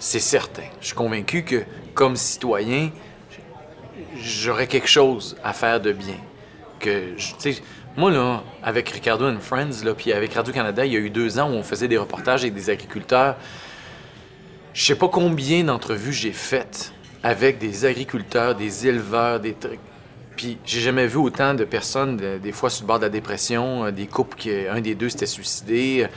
c'est 0.00 0.18
certain. 0.18 0.64
Je 0.80 0.86
suis 0.86 0.96
convaincu 0.96 1.44
que, 1.44 1.62
comme 1.94 2.16
citoyen, 2.16 2.90
j'aurais 4.16 4.66
quelque 4.66 4.88
chose 4.88 5.36
à 5.44 5.52
faire 5.52 5.80
de 5.80 5.92
bien. 5.92 6.16
Que, 6.80 7.14
tu 7.38 7.54
moi, 7.96 8.10
là, 8.10 8.42
avec 8.62 8.88
Ricardo 8.88 9.28
and 9.28 9.40
Friends, 9.40 9.84
là, 9.84 9.94
puis 9.94 10.12
avec 10.12 10.32
Radio-Canada, 10.32 10.86
il 10.86 10.92
y 10.92 10.96
a 10.96 11.00
eu 11.00 11.10
deux 11.10 11.38
ans 11.38 11.50
où 11.50 11.54
on 11.54 11.62
faisait 11.62 11.88
des 11.88 11.98
reportages 11.98 12.42
avec 12.42 12.54
des 12.54 12.70
agriculteurs. 12.70 13.36
Je 14.72 14.84
sais 14.84 14.94
pas 14.94 15.08
combien 15.08 15.64
d'entrevues 15.64 16.12
j'ai 16.12 16.32
faites 16.32 16.92
avec 17.22 17.58
des 17.58 17.84
agriculteurs, 17.84 18.54
des 18.54 18.86
éleveurs, 18.86 19.38
des 19.38 19.52
trucs. 19.52 19.80
Puis 20.40 20.56
j'ai 20.64 20.80
jamais 20.80 21.06
vu 21.06 21.18
autant 21.18 21.52
de 21.52 21.64
personnes, 21.64 22.16
de- 22.16 22.38
des 22.38 22.52
fois 22.52 22.70
sur 22.70 22.84
le 22.84 22.86
bord 22.86 22.98
de 22.98 23.02
la 23.04 23.10
dépression, 23.10 23.84
euh, 23.84 23.90
des 23.90 24.06
couples 24.06 24.38
qui, 24.38 24.50
un 24.50 24.80
des 24.80 24.94
deux 24.94 25.10
s'était 25.10 25.26
suicidé. 25.26 26.08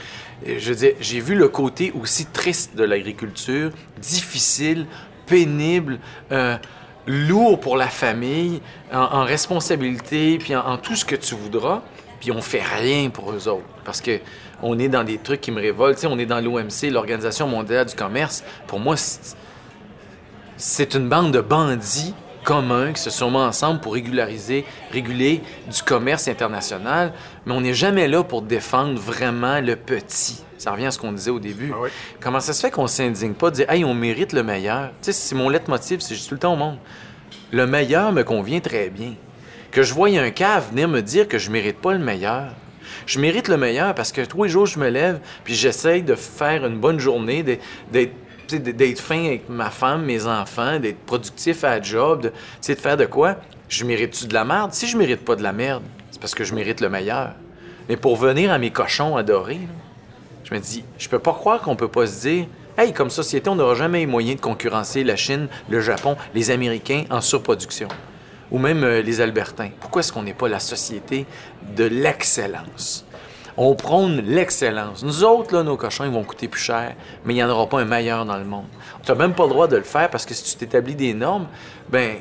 Euh, 0.46 0.54
Je 0.58 0.72
veux 0.72 0.94
j'ai 0.98 1.20
vu 1.20 1.34
le 1.34 1.46
côté 1.48 1.92
aussi 2.00 2.24
triste 2.24 2.74
de 2.74 2.84
l'agriculture, 2.84 3.70
difficile, 3.98 4.86
pénible, 5.26 5.98
euh, 6.32 6.56
lourd 7.06 7.60
pour 7.60 7.76
la 7.76 7.88
famille, 7.88 8.62
en, 8.90 9.24
responsabilité, 9.24 10.38
puis 10.38 10.56
en, 10.56 10.78
tout 10.78 10.96
ce 10.96 11.04
que 11.04 11.16
tu 11.16 11.34
voudras. 11.34 11.82
Puis 12.18 12.32
on 12.32 12.40
fait 12.40 12.62
rien 12.62 13.10
pour 13.10 13.30
eux 13.30 13.46
autres. 13.46 13.66
Parce 13.84 14.00
que 14.00 14.20
on 14.62 14.78
est 14.78 14.88
dans 14.88 15.04
des 15.04 15.18
trucs 15.18 15.42
qui 15.42 15.50
me 15.50 15.60
révoltent. 15.60 15.96
Tu 15.96 16.00
sais, 16.02 16.06
on 16.06 16.18
est 16.18 16.24
dans 16.24 16.40
l'OMC, 16.40 16.88
l'Organisation 16.90 17.46
mondiale 17.46 17.84
du 17.84 17.94
commerce. 17.94 18.42
Pour 18.66 18.80
moi, 18.80 18.94
c'est 20.56 20.94
une 20.94 21.10
bande 21.10 21.30
de 21.30 21.42
bandits 21.42 22.14
communs 22.44 22.92
qui 22.92 23.00
se 23.02 23.10
sont 23.10 23.30
mis 23.30 23.38
ensemble 23.38 23.80
pour 23.80 23.94
régulariser, 23.94 24.64
réguler 24.92 25.42
du 25.72 25.82
commerce 25.82 26.28
international, 26.28 27.12
mais 27.46 27.52
on 27.54 27.60
n'est 27.62 27.74
jamais 27.74 28.06
là 28.06 28.22
pour 28.22 28.42
défendre 28.42 28.98
vraiment 29.00 29.60
le 29.60 29.74
petit. 29.76 30.42
Ça 30.58 30.70
revient 30.70 30.86
à 30.86 30.90
ce 30.92 30.98
qu'on 30.98 31.12
disait 31.12 31.30
au 31.30 31.40
début. 31.40 31.72
Ah 31.74 31.78
oui. 31.82 31.88
Comment 32.20 32.40
ça 32.40 32.52
se 32.52 32.60
fait 32.60 32.70
qu'on 32.70 32.86
s'indigne 32.86 33.32
pas 33.34 33.50
de 33.50 33.56
dire 33.56 33.70
Hey, 33.70 33.84
on 33.84 33.94
mérite 33.94 34.32
le 34.32 34.42
meilleur? 34.42 34.90
Tu 35.02 35.06
sais, 35.06 35.12
c'est 35.12 35.34
mon 35.34 35.48
leitmotiv, 35.48 36.00
c'est 36.00 36.14
juste 36.14 36.28
tout 36.28 36.34
le 36.34 36.40
temps 36.40 36.52
au 36.52 36.56
monde. 36.56 36.78
Le 37.50 37.66
meilleur 37.66 38.12
me 38.12 38.22
convient 38.22 38.60
très 38.60 38.88
bien. 38.90 39.14
Que 39.70 39.82
je 39.82 39.92
voie 39.92 40.08
un 40.08 40.30
cave 40.30 40.68
venir 40.70 40.88
me 40.88 41.00
dire 41.02 41.26
que 41.26 41.38
je 41.38 41.50
mérite 41.50 41.78
pas 41.78 41.92
le 41.92 41.98
meilleur. 41.98 42.46
Je 43.06 43.18
mérite 43.18 43.48
le 43.48 43.56
meilleur 43.56 43.94
parce 43.94 44.12
que 44.12 44.20
tous 44.22 44.44
les 44.44 44.48
jours, 44.50 44.66
je 44.66 44.78
me 44.78 44.88
lève 44.88 45.18
puis 45.42 45.54
j'essaye 45.54 46.02
de 46.02 46.14
faire 46.14 46.64
une 46.64 46.78
bonne 46.78 47.00
journée, 47.00 47.42
d'être- 47.42 48.12
d'être 48.46 49.00
fin 49.00 49.26
avec 49.26 49.48
ma 49.48 49.70
femme, 49.70 50.04
mes 50.04 50.26
enfants, 50.26 50.78
d'être 50.78 50.98
productif 51.00 51.64
à 51.64 51.78
la 51.78 51.82
job, 51.82 52.22
de, 52.22 52.32
de 52.74 52.78
faire 52.78 52.96
de 52.96 53.06
quoi? 53.06 53.36
Je 53.68 53.84
mérite-tu 53.84 54.26
de 54.26 54.34
la 54.34 54.44
merde? 54.44 54.72
Si 54.72 54.86
je 54.86 54.96
mérite 54.96 55.24
pas 55.24 55.36
de 55.36 55.42
la 55.42 55.52
merde, 55.52 55.82
c'est 56.10 56.20
parce 56.20 56.34
que 56.34 56.44
je 56.44 56.54
mérite 56.54 56.80
le 56.80 56.88
meilleur. 56.88 57.32
Mais 57.88 57.96
pour 57.96 58.16
venir 58.16 58.52
à 58.52 58.58
mes 58.58 58.70
cochons 58.70 59.16
adorés, 59.16 59.60
je 60.44 60.54
me 60.54 60.60
dis, 60.60 60.84
je 60.98 61.08
peux 61.08 61.18
pas 61.18 61.32
croire 61.32 61.60
qu'on 61.60 61.76
peut 61.76 61.88
pas 61.88 62.06
se 62.06 62.20
dire, 62.20 62.46
hey, 62.78 62.92
comme 62.92 63.10
société, 63.10 63.48
on 63.48 63.56
n'aura 63.56 63.74
jamais 63.74 64.02
eu 64.02 64.06
moyen 64.06 64.34
de 64.34 64.40
concurrencer 64.40 65.04
la 65.04 65.16
Chine, 65.16 65.48
le 65.68 65.80
Japon, 65.80 66.16
les 66.34 66.50
Américains 66.50 67.04
en 67.10 67.20
surproduction. 67.20 67.88
Ou 68.50 68.58
même 68.58 68.84
euh, 68.84 69.02
les 69.02 69.20
Albertains. 69.20 69.70
Pourquoi 69.80 70.00
est-ce 70.00 70.12
qu'on 70.12 70.22
n'est 70.22 70.34
pas 70.34 70.48
la 70.48 70.60
société 70.60 71.26
de 71.76 71.84
l'excellence? 71.84 73.03
On 73.56 73.74
prône 73.74 74.20
l'excellence. 74.26 75.04
Nous 75.04 75.22
autres, 75.24 75.54
là, 75.54 75.62
nos 75.62 75.76
cochons, 75.76 76.04
ils 76.04 76.10
vont 76.10 76.24
coûter 76.24 76.48
plus 76.48 76.60
cher, 76.60 76.94
mais 77.24 77.34
il 77.34 77.36
n'y 77.36 77.44
en 77.44 77.50
aura 77.50 77.68
pas 77.68 77.80
un 77.80 77.84
meilleur 77.84 78.24
dans 78.24 78.36
le 78.36 78.44
monde. 78.44 78.66
Tu 79.04 79.12
n'as 79.12 79.18
même 79.18 79.32
pas 79.34 79.44
le 79.44 79.50
droit 79.50 79.68
de 79.68 79.76
le 79.76 79.82
faire 79.84 80.10
parce 80.10 80.26
que 80.26 80.34
si 80.34 80.42
tu 80.52 80.56
t'établis 80.58 80.94
des 80.96 81.14
normes, 81.14 81.46
ben 81.88 82.16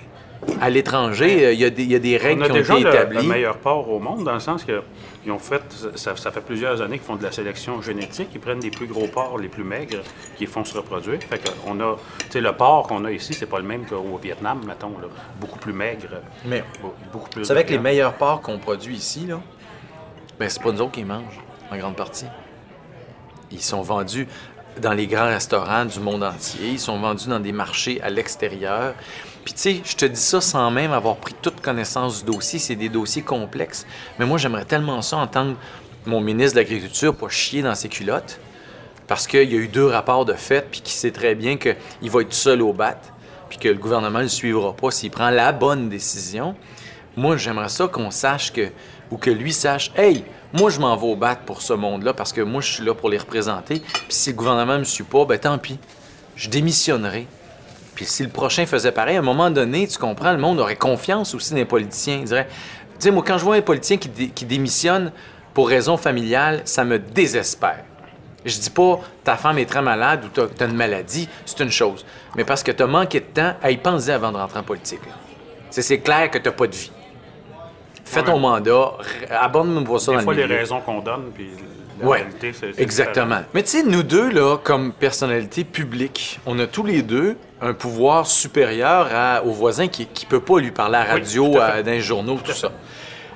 à 0.60 0.70
l'étranger, 0.70 1.46
euh, 1.46 1.54
il 1.54 1.60
y, 1.62 1.64
a 1.64 1.70
des- 1.70 1.84
il 1.84 1.92
y 1.92 1.96
a 1.96 2.00
des 2.00 2.20
On 2.20 2.24
règles 2.24 2.44
a 2.44 2.46
qui 2.48 2.52
ont 2.52 2.56
déjà 2.56 2.78
été 2.78 2.90
établies. 2.90 3.18
le 3.18 3.24
meilleur 3.24 3.58
port 3.60 3.90
au 3.90 3.98
monde, 4.00 4.26
dans 4.26 4.34
le 4.34 4.42
sens 4.42 4.66
que 4.66 4.82
ils 5.26 5.32
ont 5.32 5.40
fait, 5.40 5.62
ça, 5.96 6.18
ça 6.18 6.32
fait 6.32 6.42
plusieurs 6.42 6.82
années 6.82 6.98
qu'ils 6.98 7.08
font 7.08 7.16
de 7.16 7.24
la 7.24 7.32
sélection 7.32 7.82
génétique. 7.82 8.28
Ils 8.34 8.42
prennent 8.42 8.60
les 8.60 8.70
plus 8.70 8.88
gros 8.88 9.08
porcs, 9.08 9.38
les 9.40 9.48
plus 9.48 9.64
maigres, 9.64 10.02
qui 10.38 10.46
font 10.46 10.66
se 10.66 10.76
reproduire. 10.76 11.20
Fait 11.24 11.38
que 11.40 11.50
on 11.66 11.80
a, 11.80 11.96
tu 12.20 12.26
sais, 12.30 12.42
le 12.42 12.52
porc 12.52 12.88
qu'on 12.90 13.06
a 13.06 13.12
ici, 13.12 13.34
c'est 13.34 13.46
pas 13.46 13.60
le 13.60 13.64
même 13.66 13.86
qu'au 13.86 14.04
Vietnam, 14.22 14.60
mettons, 14.68 14.90
là. 15.02 15.08
beaucoup 15.40 15.60
plus 15.60 15.72
maigre. 15.72 16.10
Mais 16.46 16.62
beau- 16.82 16.94
beaucoup 17.14 17.30
plus. 17.30 17.44
Vous 17.44 17.48
savez 17.48 17.64
que 17.64 17.72
les 17.72 17.80
meilleurs 17.80 18.14
porcs 18.16 18.42
qu'on 18.42 18.58
produit 18.60 18.96
ici, 18.98 19.26
là, 19.26 19.40
ben 20.44 20.50
c'est 20.50 20.62
pas 20.62 20.74
nous 20.74 20.82
autres 20.82 20.92
qui 20.92 21.06
mangent, 21.06 21.40
en 21.72 21.78
grande 21.78 21.96
partie. 21.96 22.26
Ils 23.50 23.62
sont 23.62 23.82
vendus 23.82 24.28
dans 24.82 24.92
les 24.92 25.08
grands 25.08 25.28
restaurants 25.30 25.86
du 25.86 26.02
monde 26.02 26.22
entier. 26.22 26.72
Ils 26.72 26.80
sont 26.82 27.00
vendus 27.00 27.30
dans 27.30 27.40
des 27.40 27.54
marchés 27.54 28.02
à 28.02 28.10
l'extérieur. 28.10 28.94
Puis 29.46 29.54
tu 29.54 29.60
sais, 29.62 29.82
je 29.86 29.96
te 29.96 30.04
dis 30.04 30.20
ça 30.20 30.42
sans 30.42 30.70
même 30.70 30.92
avoir 30.92 31.16
pris 31.16 31.34
toute 31.42 31.62
connaissance 31.62 32.26
du 32.26 32.32
dossier. 32.34 32.60
C'est 32.60 32.76
des 32.76 32.90
dossiers 32.90 33.22
complexes. 33.22 33.86
Mais 34.20 34.26
moi, 34.26 34.38
j'aimerais 34.38 34.66
tellement 34.66 35.02
ça 35.02 35.16
entendre 35.16 35.56
mon 36.06 36.20
ministre 36.20 36.56
de 36.56 36.60
l'Agriculture 36.60 37.16
pas 37.16 37.30
chier 37.30 37.62
dans 37.62 37.76
ses 37.76 37.88
culottes. 37.88 38.42
Parce 39.08 39.28
qu'il 39.28 39.50
y 39.50 39.56
a 39.56 39.60
eu 39.60 39.70
deux 39.70 39.88
rapports 39.88 40.26
de 40.26 40.34
fait, 40.34 40.68
puis 40.70 40.82
qu'il 40.82 40.92
sait 40.94 41.12
très 41.12 41.36
bien 41.36 41.56
qu'il 41.56 42.10
va 42.12 42.20
être 42.20 42.34
seul 42.34 42.62
au 42.62 42.74
bat, 42.74 43.00
puis 43.48 43.60
que 43.60 43.70
le 43.70 43.76
gouvernement 43.76 44.20
ne 44.20 44.24
le 44.24 44.30
suivra 44.30 44.74
pas 44.74 44.92
s'il 44.92 45.10
prend 45.10 45.30
la 45.30 45.54
bonne 45.54 45.88
décision. 45.88 46.54
Moi, 47.16 47.38
j'aimerais 47.38 47.70
ça 47.70 47.88
qu'on 47.88 48.12
sache 48.12 48.52
que, 48.52 48.72
ou 49.14 49.18
que 49.18 49.30
lui 49.30 49.54
sache, 49.54 49.92
hey, 49.96 50.26
moi, 50.54 50.72
je 50.72 50.80
m'en 50.80 50.96
vais 50.98 51.06
au 51.06 51.16
bat 51.16 51.36
pour 51.36 51.62
ce 51.62 51.74
monde-là, 51.74 52.14
parce 52.16 52.34
que 52.34 52.42
moi, 52.42 52.62
je 52.62 52.74
suis 52.74 52.84
là 52.84 52.96
pour 52.96 53.10
les 53.10 53.18
représenter. 53.20 53.80
Puis 53.80 54.06
si 54.10 54.32
le 54.32 54.36
gouvernement 54.36 54.74
ne 54.74 54.80
me 54.80 54.84
suit 54.84 55.04
pas, 55.04 55.24
ben 55.26 55.38
tant 55.38 55.58
pis. 55.60 55.78
Je 56.36 56.50
démissionnerai. 56.50 57.28
Puis 57.94 58.06
si 58.06 58.24
le 58.24 58.30
prochain 58.30 58.66
faisait 58.66 58.92
pareil, 58.92 59.18
à 59.18 59.20
un 59.20 59.24
moment 59.24 59.52
donné, 59.52 59.88
tu 59.88 60.00
comprends, 60.00 60.32
le 60.32 60.40
monde 60.40 60.60
aurait 60.60 60.76
confiance 60.76 61.36
aussi 61.36 61.52
dans 61.52 61.58
les 61.58 61.66
politiciens. 61.66 62.18
Il 62.18 62.24
dirait, 62.26 62.48
tu 62.48 62.96
sais, 63.00 63.12
moi, 63.12 63.24
quand 63.26 63.38
je 63.38 63.44
vois 63.44 63.56
un 63.56 63.62
politicien 63.62 63.98
qui, 63.98 64.10
dé- 64.10 64.30
qui 64.30 64.46
démissionne 64.46 65.12
pour 65.54 65.70
raison 65.70 65.96
familiale, 65.96 66.62
ça 66.66 66.84
me 66.84 66.98
désespère. 66.98 67.84
Je 68.46 68.58
dis 68.58 68.72
pas 68.72 69.00
ta 69.24 69.38
femme 69.38 69.60
est 69.60 69.68
très 69.70 69.82
malade 69.84 70.26
ou 70.26 70.28
t'as 70.30 70.66
as 70.66 70.68
une 70.68 70.76
maladie, 70.76 71.30
c'est 71.46 71.60
une 71.62 71.72
chose. 71.72 72.04
Mais 72.36 72.44
parce 72.44 72.64
que 72.64 72.72
t'as 72.72 72.88
manqué 72.88 73.20
de 73.20 73.26
temps, 73.26 73.54
hey, 73.64 73.78
pense-y 73.78 74.12
avant 74.12 74.32
de 74.32 74.38
rentrer 74.38 74.60
en 74.60 74.64
politique. 74.64 75.00
C'est 75.70 76.00
clair 76.00 76.30
que 76.32 76.40
t'as 76.40 76.52
pas 76.52 76.68
de 76.68 76.76
vie. 76.76 76.92
Fais 78.06 78.24
ton 78.24 78.38
mandat, 78.38 78.92
abonne-moi 79.30 80.00
ça 80.00 80.12
Des 80.12 80.18
dans 80.18 80.24
fois, 80.24 80.34
le 80.34 80.42
les 80.42 80.46
milieu. 80.48 80.60
raisons 80.60 80.82
qu'on 80.82 81.00
donne, 81.00 81.32
puis 81.34 81.50
la 82.02 82.10
réalité, 82.10 82.52
c'est. 82.54 82.74
c'est 82.76 82.82
exactement. 82.82 83.40
Mais 83.54 83.64
tu 83.64 83.70
sais, 83.70 83.84
nous 83.84 84.04
deux, 84.04 84.30
là, 84.30 84.58
comme 84.58 84.92
personnalité 84.94 85.64
publique, 85.64 86.40
on 86.46 86.60
a 86.60 86.68
tous 86.68 86.84
les 86.86 87.02
deux 87.02 87.38
un 87.62 87.74
pouvoir 87.74 88.28
supérieur 88.28 89.08
à- 89.14 89.44
au 89.44 89.52
voisin 89.52 89.88
qui 89.88 90.04
ne 90.04 90.28
peut 90.30 90.42
pas 90.42 90.60
lui 90.60 90.72
parler 90.72 90.98
à 90.98 91.06
la 91.08 91.14
Oui, 91.16 91.20
radio, 91.22 91.52
tout 91.54 91.58
à 91.60 91.66
à- 91.66 91.84
dans 91.84 91.92
les 91.92 92.02
journaux, 92.02 92.38
tout 92.44 92.52
ça. 92.52 92.72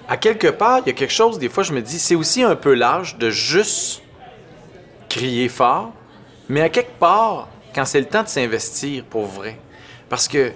À 0.09 0.17
quelque 0.17 0.47
part, 0.47 0.79
il 0.85 0.87
y 0.87 0.89
a 0.91 0.93
quelque 0.93 1.13
chose, 1.13 1.39
des 1.39 1.49
fois, 1.49 1.63
je 1.63 1.73
me 1.73 1.81
dis, 1.81 1.97
c'est 1.99 2.15
aussi 2.15 2.43
un 2.43 2.55
peu 2.55 2.73
large 2.73 3.17
de 3.17 3.29
juste 3.29 4.01
crier 5.09 5.49
fort, 5.49 5.91
mais 6.49 6.61
à 6.61 6.69
quelque 6.69 6.97
part, 6.99 7.47
quand 7.73 7.85
c'est 7.85 7.99
le 7.99 8.05
temps 8.05 8.23
de 8.23 8.27
s'investir 8.27 9.03
pour 9.05 9.25
vrai, 9.25 9.57
parce 10.09 10.27
que 10.27 10.51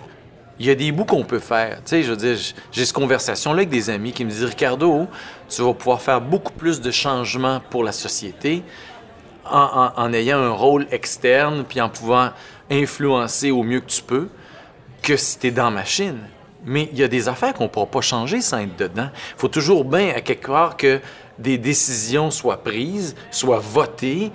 il 0.60 0.66
y 0.66 0.70
a 0.70 0.76
des 0.76 0.92
bouts 0.92 1.06
qu'on 1.06 1.24
peut 1.24 1.40
faire. 1.40 1.78
Tu 1.86 2.02
sais, 2.02 2.04
je 2.04 2.14
j'ai 2.72 2.86
cette 2.86 2.94
conversation-là 2.96 3.58
avec 3.60 3.70
des 3.70 3.90
amis 3.90 4.12
qui 4.12 4.24
me 4.26 4.30
disent 4.30 4.44
Ricardo, 4.44 5.08
tu 5.50 5.62
vas 5.62 5.74
pouvoir 5.74 6.02
faire 6.02 6.22
beaucoup 6.22 6.54
plus 6.54 6.80
de 6.82 6.92
changements 6.92 7.62
pour 7.70 7.84
la 7.84 7.92
société 7.92 8.64
en, 9.50 9.92
en- 9.96 10.02
en 10.02 10.14
ayant 10.14 10.40
un 10.40 10.52
rôle 10.52 10.86
externe 10.92 11.64
puis 11.68 11.82
en 11.82 11.90
pouvant 11.90 12.30
influencer 12.70 13.52
au 13.52 13.64
mieux 13.64 13.80
que 13.82 13.90
tu 13.90 14.02
peux 14.02 14.30
que 15.02 15.18
si 15.18 15.40
tu 15.40 15.48
es 15.48 15.52
dans 15.52 15.66
la 15.66 15.72
machine. 15.72 16.20
Mais 16.64 16.88
il 16.92 17.00
y 17.00 17.04
a 17.04 17.08
des 17.08 17.28
affaires 17.28 17.54
qu'on 17.56 17.64
ne 17.64 17.70
pourra 17.70 17.88
pas 17.88 18.02
changer 18.02 18.40
sans 18.40 18.60
être 18.60 18.78
dedans. 18.78 19.10
Il 19.36 19.40
faut 19.40 19.48
toujours 19.48 19.84
bien, 19.84 20.10
à 20.16 20.22
quelque 20.22 20.46
part, 20.46 20.78
que 20.78 21.00
des 21.40 21.58
décisions 21.58 22.30
soient 22.30 22.62
prises, 22.64 23.16
soient 23.32 23.58
votées, 23.58 24.32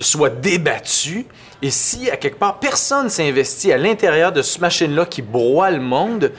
soient 0.00 0.30
débattues. 0.30 1.26
Et 1.62 1.70
si, 1.70 2.10
à 2.10 2.16
quelque 2.16 2.38
part, 2.38 2.58
personne 2.58 3.08
s'investit 3.08 3.72
à 3.72 3.78
l'intérieur 3.78 4.32
de 4.32 4.42
cette 4.42 4.60
machine-là 4.60 5.06
qui 5.06 5.22
broie 5.22 5.70
le 5.70 5.80
monde, 5.80 6.32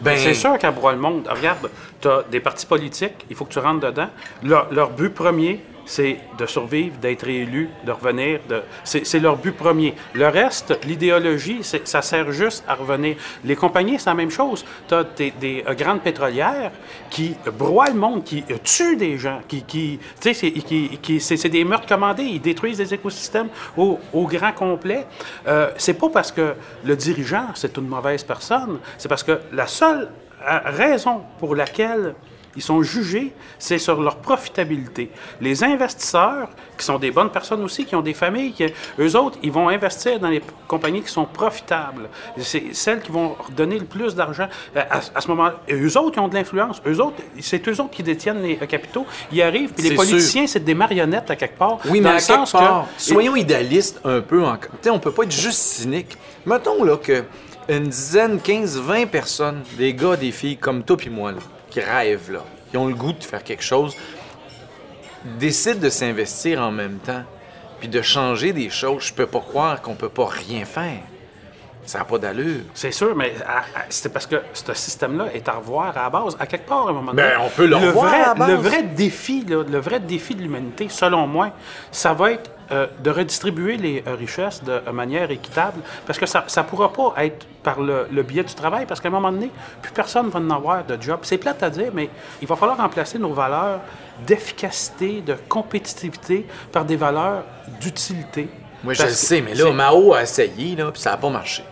ben 0.00 0.16
C'est 0.16 0.34
sûr 0.34 0.56
qu'à 0.58 0.70
broie 0.70 0.92
le 0.92 0.98
monde, 0.98 1.28
regarde, 1.28 1.70
tu 2.00 2.08
as 2.08 2.24
des 2.30 2.40
partis 2.40 2.64
politiques, 2.64 3.26
il 3.28 3.36
faut 3.36 3.44
que 3.44 3.52
tu 3.52 3.58
rentres 3.58 3.86
dedans. 3.86 4.08
Leur, 4.42 4.72
leur 4.72 4.90
but 4.90 5.10
premier, 5.10 5.60
c'est 5.90 6.18
de 6.38 6.46
survivre, 6.46 6.96
d'être 6.98 7.26
élu, 7.26 7.68
de 7.84 7.90
revenir. 7.90 8.38
C'est 8.84 9.18
leur 9.18 9.36
but 9.36 9.50
premier. 9.50 9.92
Le 10.14 10.28
reste, 10.28 10.78
l'idéologie, 10.86 11.62
ça 11.64 12.00
sert 12.00 12.30
juste 12.30 12.62
à 12.68 12.76
revenir. 12.76 13.16
Les 13.44 13.56
compagnies, 13.56 13.98
c'est 13.98 14.08
la 14.08 14.14
même 14.14 14.30
chose. 14.30 14.64
Tu 14.86 14.94
as 14.94 15.02
des, 15.02 15.64
euh, 15.66 15.74
grandes 15.74 16.02
pétrolières 16.02 16.70
qui 17.10 17.34
broient 17.58 17.88
le 17.88 17.94
monde, 17.94 18.22
qui 18.22 18.44
euh, 18.52 18.58
tuent 18.62 18.96
des 18.96 19.18
gens, 19.18 19.40
qui... 19.48 19.64
tu 19.64 19.98
sais, 21.20 21.36
c'est 21.36 21.48
des 21.48 21.64
meurtres 21.64 21.88
commandés. 21.88 22.22
Ils 22.22 22.40
détruisent 22.40 22.78
des 22.78 22.94
écosystèmes 22.94 23.48
au, 23.76 23.98
grand 24.14 24.52
complet. 24.52 25.06
Euh, 25.48 25.72
c'est 25.76 25.94
pas 25.94 26.08
parce 26.08 26.30
que 26.30 26.54
le 26.84 26.94
dirigeant, 26.94 27.46
c'est 27.54 27.76
une 27.76 27.88
mauvaise 27.88 28.22
personne. 28.22 28.78
C'est 28.96 29.08
parce 29.08 29.24
que 29.24 29.40
la 29.52 29.66
seule 29.66 30.08
raison 30.40 31.22
pour 31.40 31.56
laquelle 31.56 32.14
ils 32.56 32.62
sont 32.62 32.82
jugés, 32.82 33.32
c'est 33.58 33.78
sur 33.78 34.00
leur 34.02 34.16
profitabilité. 34.16 35.10
Les 35.40 35.62
investisseurs, 35.62 36.48
qui 36.76 36.84
sont 36.84 36.98
des 36.98 37.10
bonnes 37.10 37.30
personnes 37.30 37.62
aussi, 37.62 37.84
qui 37.84 37.94
ont 37.94 38.00
des 38.00 38.14
familles, 38.14 38.52
qui, 38.52 38.66
eux 38.98 39.16
autres, 39.16 39.38
ils 39.42 39.52
vont 39.52 39.68
investir 39.68 40.18
dans 40.18 40.28
les 40.28 40.42
compagnies 40.66 41.02
qui 41.02 41.10
sont 41.12 41.26
profitables. 41.26 42.08
C'est 42.38 42.74
celles 42.74 43.00
qui 43.00 43.12
vont 43.12 43.36
donner 43.54 43.78
le 43.78 43.84
plus 43.84 44.14
d'argent 44.14 44.48
euh, 44.76 44.80
à, 44.90 45.00
à 45.14 45.20
ce 45.20 45.28
moment-là. 45.28 45.60
Eux 45.70 45.96
autres, 45.98 46.16
ils 46.16 46.20
ont 46.20 46.28
de 46.28 46.34
l'influence. 46.34 46.80
Eux 46.86 47.00
autres, 47.00 47.16
c'est 47.40 47.66
eux 47.68 47.80
autres 47.80 47.90
qui 47.90 48.02
détiennent 48.02 48.42
les 48.42 48.58
euh, 48.60 48.66
capitaux. 48.66 49.06
Ils 49.30 49.42
arrivent, 49.42 49.72
puis 49.72 49.82
les 49.88 49.94
politiciens, 49.94 50.46
c'est 50.46 50.64
des 50.64 50.74
marionnettes 50.74 51.30
à 51.30 51.36
quelque 51.36 51.58
part. 51.58 51.78
Oui, 51.86 52.00
mais 52.00 52.10
à 52.10 52.12
quelque 52.20 52.50
part, 52.50 52.86
que- 52.96 53.02
soyons 53.02 53.36
idéalistes 53.36 54.00
un 54.04 54.20
peu. 54.20 54.44
En... 54.44 54.56
Tu 54.56 54.66
sais, 54.82 54.90
on 54.90 54.98
peut 54.98 55.12
pas 55.12 55.22
être 55.24 55.32
juste 55.32 55.60
cynique. 55.60 56.16
Mettons 56.46 56.82
là 56.82 56.96
que 56.96 57.24
une 57.68 57.84
dizaine, 57.88 58.40
15, 58.40 58.80
20 58.80 59.06
personnes, 59.06 59.62
des 59.78 59.94
gars, 59.94 60.16
des 60.16 60.32
filles 60.32 60.56
comme 60.56 60.82
toi 60.82 60.96
puis 60.96 61.10
moi, 61.10 61.30
là, 61.32 61.38
qui 61.70 61.80
rêvent, 61.80 62.32
là, 62.32 62.44
qui 62.70 62.76
ont 62.76 62.86
le 62.86 62.94
goût 62.94 63.12
de 63.12 63.24
faire 63.24 63.42
quelque 63.42 63.62
chose, 63.62 63.96
décident 65.38 65.80
de 65.80 65.88
s'investir 65.88 66.60
en 66.60 66.70
même 66.70 66.98
temps, 66.98 67.22
puis 67.78 67.88
de 67.88 68.02
changer 68.02 68.52
des 68.52 68.70
choses, 68.70 69.04
je 69.04 69.14
peux 69.14 69.26
pas 69.26 69.40
croire 69.40 69.80
qu'on 69.80 69.94
peut 69.94 70.08
pas 70.08 70.26
rien 70.26 70.64
faire. 70.64 71.00
Ça 71.86 71.98
n'a 71.98 72.04
pas 72.04 72.18
d'allure. 72.18 72.60
C'est 72.74 72.92
sûr, 72.92 73.16
mais 73.16 73.34
c'est 73.88 74.12
parce 74.12 74.26
que 74.26 74.36
ce 74.52 74.74
système-là 74.74 75.28
est 75.34 75.48
à 75.48 75.52
revoir 75.52 75.96
à 75.96 76.02
la 76.02 76.10
base. 76.10 76.36
À 76.38 76.46
quelque 76.46 76.68
part, 76.68 76.86
à 76.86 76.90
un 76.90 76.92
moment 76.92 77.12
donné. 77.12 77.22
Ben, 77.22 77.40
on 77.40 77.48
peut 77.48 77.66
le 77.66 77.76
revoir 77.76 78.06
vrai, 78.06 78.20
à 78.20 78.28
la 78.28 78.34
base. 78.34 78.50
Le 78.50 78.56
vrai 78.56 78.82
défi, 78.82 79.44
là, 79.48 79.64
le 79.64 79.78
vrai 79.78 79.98
défi 79.98 80.34
de 80.34 80.42
l'humanité, 80.42 80.88
selon 80.88 81.26
moi, 81.26 81.52
ça 81.90 82.12
va 82.12 82.32
être 82.32 82.50
euh, 82.72 82.86
de 83.02 83.10
redistribuer 83.10 83.76
les 83.76 84.04
euh, 84.06 84.14
richesses 84.14 84.62
de 84.62 84.72
euh, 84.72 84.92
manière 84.92 85.30
équitable, 85.30 85.80
parce 86.06 86.18
que 86.18 86.26
ça 86.26 86.44
ne 86.56 86.62
pourra 86.62 86.92
pas 86.92 87.14
être 87.18 87.46
par 87.62 87.80
le, 87.80 88.06
le 88.10 88.22
biais 88.22 88.44
du 88.44 88.54
travail, 88.54 88.86
parce 88.86 89.00
qu'à 89.00 89.08
un 89.08 89.12
moment 89.12 89.32
donné, 89.32 89.50
plus 89.82 89.92
personne 89.92 90.28
va 90.28 90.40
en 90.40 90.50
avoir 90.50 90.84
de 90.84 91.00
job. 91.00 91.20
C'est 91.22 91.38
plate 91.38 91.62
à 91.62 91.70
dire, 91.70 91.90
mais 91.92 92.08
il 92.40 92.48
va 92.48 92.56
falloir 92.56 92.78
remplacer 92.78 93.18
nos 93.18 93.32
valeurs 93.32 93.80
d'efficacité, 94.26 95.20
de 95.20 95.34
compétitivité 95.48 96.46
par 96.72 96.84
des 96.84 96.96
valeurs 96.96 97.44
d'utilité. 97.80 98.48
Moi, 98.82 98.94
je 98.94 99.02
le 99.02 99.10
sais, 99.10 99.40
mais 99.40 99.54
là, 99.54 99.72
Mao 99.72 100.14
a 100.14 100.22
essayé, 100.22 100.76
là, 100.76 100.90
puis 100.90 101.02
ça 101.02 101.10
n'a 101.10 101.16
pas 101.16 101.28
marché. 101.28 101.64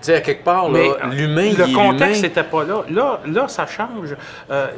Tu 0.00 0.06
sais, 0.06 0.14
à 0.14 0.20
quelque 0.22 0.44
part, 0.44 0.70
l'humain, 0.70 1.52
le 1.58 1.74
contexte 1.74 2.22
n'était 2.22 2.42
pas 2.42 2.64
là. 2.64 2.84
Là, 2.90 3.20
là 3.26 3.48
ça 3.48 3.66
change. 3.66 4.16
Euh, 4.50 4.68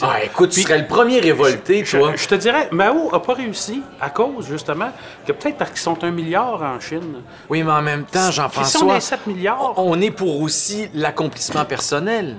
Ah, 0.00 0.24
écoute, 0.24 0.50
tu 0.50 0.62
serais 0.62 0.78
le 0.78 0.86
premier 0.86 1.20
révolté, 1.20 1.84
je, 1.84 1.98
toi. 1.98 2.12
je 2.16 2.26
te 2.26 2.34
dirais, 2.36 2.68
Mao 2.72 3.10
n'a 3.12 3.20
pas 3.20 3.34
réussi 3.34 3.82
à 4.00 4.08
cause, 4.10 4.48
justement, 4.48 4.90
que 5.26 5.32
peut-être 5.32 5.58
parce 5.58 5.70
qu'ils 5.70 5.80
sont 5.80 6.02
un 6.04 6.10
milliard 6.10 6.62
en 6.62 6.80
Chine. 6.80 7.16
Oui, 7.50 7.62
mais 7.62 7.72
en 7.72 7.82
même 7.82 8.04
temps, 8.04 8.30
Si 8.30 8.40
on 8.40 8.42
Jean-François, 8.42 8.96
est 8.96 9.00
7 9.00 9.26
milliards. 9.26 9.74
on 9.76 10.00
est 10.00 10.10
pour 10.10 10.40
aussi 10.40 10.88
l'accomplissement 10.94 11.64
personnel. 11.66 12.36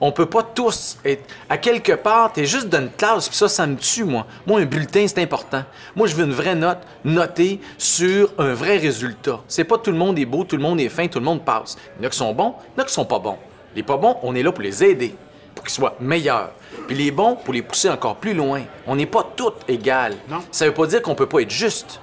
On 0.00 0.12
peut 0.12 0.26
pas 0.26 0.42
tous 0.42 0.96
être... 1.04 1.24
À 1.48 1.58
quelque 1.58 1.92
part, 1.92 2.32
t'es 2.32 2.46
juste 2.46 2.68
d'une 2.68 2.90
classe, 2.90 3.28
puis 3.28 3.36
ça, 3.36 3.48
ça 3.48 3.66
me 3.66 3.76
tue, 3.76 4.04
moi. 4.04 4.26
Moi, 4.46 4.60
un 4.60 4.64
bulletin, 4.64 5.06
c'est 5.06 5.20
important. 5.20 5.62
Moi, 5.94 6.06
je 6.06 6.14
veux 6.14 6.24
une 6.24 6.32
vraie 6.32 6.54
note 6.54 6.78
notée 7.04 7.60
sur 7.76 8.32
un 8.38 8.54
vrai 8.54 8.78
résultat. 8.78 9.40
C'est 9.46 9.64
pas 9.64 9.76
tout 9.76 9.90
le 9.90 9.98
monde 9.98 10.18
est 10.18 10.24
beau, 10.24 10.44
tout 10.44 10.56
le 10.56 10.62
monde 10.62 10.80
est 10.80 10.88
fin, 10.88 11.06
tout 11.06 11.18
le 11.18 11.24
monde 11.24 11.44
passe. 11.44 11.76
Il 11.98 12.02
y 12.02 12.04
en 12.04 12.08
a 12.08 12.10
qui 12.10 12.16
sont 12.16 12.32
bons, 12.32 12.54
il 12.74 12.78
y 12.78 12.80
en 12.80 12.84
a 12.84 12.86
qui 12.86 12.94
sont 12.94 13.04
pas 13.04 13.18
bons. 13.18 13.36
Les 13.76 13.82
pas 13.82 13.98
bons, 13.98 14.16
on 14.22 14.34
est 14.34 14.42
là 14.42 14.52
pour 14.52 14.62
les 14.62 14.82
aider, 14.82 15.14
pour 15.54 15.64
qu'ils 15.64 15.74
soient 15.74 15.96
meilleurs. 16.00 16.52
Puis 16.86 16.96
les 16.96 17.10
bons, 17.10 17.36
pour 17.36 17.52
les 17.52 17.62
pousser 17.62 17.90
encore 17.90 18.16
plus 18.16 18.32
loin. 18.32 18.62
On 18.86 18.96
n'est 18.96 19.06
pas 19.06 19.26
tous 19.36 19.52
égales. 19.68 20.16
Non. 20.28 20.38
Ça 20.50 20.64
veut 20.64 20.74
pas 20.74 20.86
dire 20.86 21.02
qu'on 21.02 21.14
peut 21.14 21.28
pas 21.28 21.40
être 21.40 21.50
juste. 21.50 22.00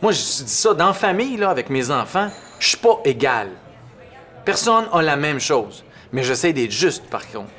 Moi, 0.00 0.12
je 0.12 0.18
dis 0.18 0.52
ça 0.52 0.72
dans 0.72 0.86
la 0.86 0.92
famille, 0.92 1.36
là, 1.36 1.50
avec 1.50 1.68
mes 1.68 1.90
enfants, 1.90 2.28
je 2.60 2.68
suis 2.68 2.76
pas 2.76 3.00
égal. 3.04 3.48
Personne 4.44 4.84
a 4.92 5.02
la 5.02 5.16
même 5.16 5.40
chose. 5.40 5.84
Mais 6.12 6.22
j'essaie 6.22 6.52
d'être 6.52 6.72
juste, 6.72 7.04
par 7.06 7.26
contre. 7.30 7.50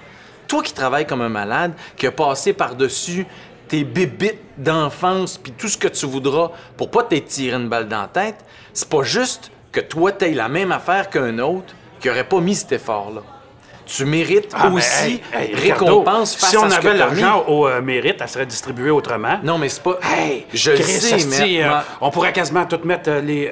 Toi 0.47 0.61
qui 0.63 0.73
travailles 0.73 1.07
comme 1.07 1.21
un 1.21 1.29
malade, 1.29 1.73
qui 1.95 2.07
a 2.07 2.11
passé 2.11 2.53
par-dessus 2.53 3.25
tes 3.67 3.85
bébites 3.85 4.41
d'enfance, 4.57 5.37
puis 5.37 5.53
tout 5.53 5.69
ce 5.69 5.77
que 5.77 5.87
tu 5.87 6.05
voudras 6.05 6.51
pour 6.75 6.91
pas 6.91 7.03
tiré 7.03 7.55
une 7.55 7.69
balle 7.69 7.87
dans 7.87 8.01
la 8.01 8.07
tête, 8.07 8.43
c'est 8.73 8.89
pas 8.89 9.03
juste 9.03 9.49
que 9.71 9.79
toi 9.79 10.11
t'aies 10.11 10.33
la 10.33 10.49
même 10.49 10.73
affaire 10.73 11.09
qu'un 11.09 11.39
autre 11.39 11.73
qui 12.01 12.09
aurait 12.09 12.27
pas 12.27 12.41
mis 12.41 12.55
cet 12.55 12.73
effort-là. 12.73 13.21
Tu 13.93 14.05
mérites 14.05 14.51
Ah, 14.53 14.69
mais, 14.69 14.77
aussi 14.77 15.21
hey, 15.33 15.49
hey, 15.49 15.55
Ricardo, 15.55 15.85
récompense 15.99 16.35
face 16.35 16.49
Si 16.51 16.57
on 16.57 16.63
à 16.63 16.69
ce 16.69 16.75
avait 16.77 16.93
l'argent 16.93 17.43
au 17.47 17.67
euh, 17.67 17.81
mérite, 17.81 18.17
elle 18.21 18.27
serait 18.29 18.45
distribuée 18.45 18.89
autrement. 18.89 19.39
Non, 19.43 19.57
mais 19.57 19.67
c'est 19.69 19.83
pas. 19.83 19.99
Hey, 20.01 20.45
je 20.53 20.71
le 20.71 20.77
Chris, 20.77 20.91
sais, 20.93 21.25
mais. 21.27 21.63
euh, 21.63 21.69
ma- 21.69 21.83
on 21.99 22.09
pourrait 22.09 22.31
quasiment 22.31 22.65
tout 22.65 22.79
mettre 22.85 23.09
euh, 23.09 23.21
les 23.21 23.51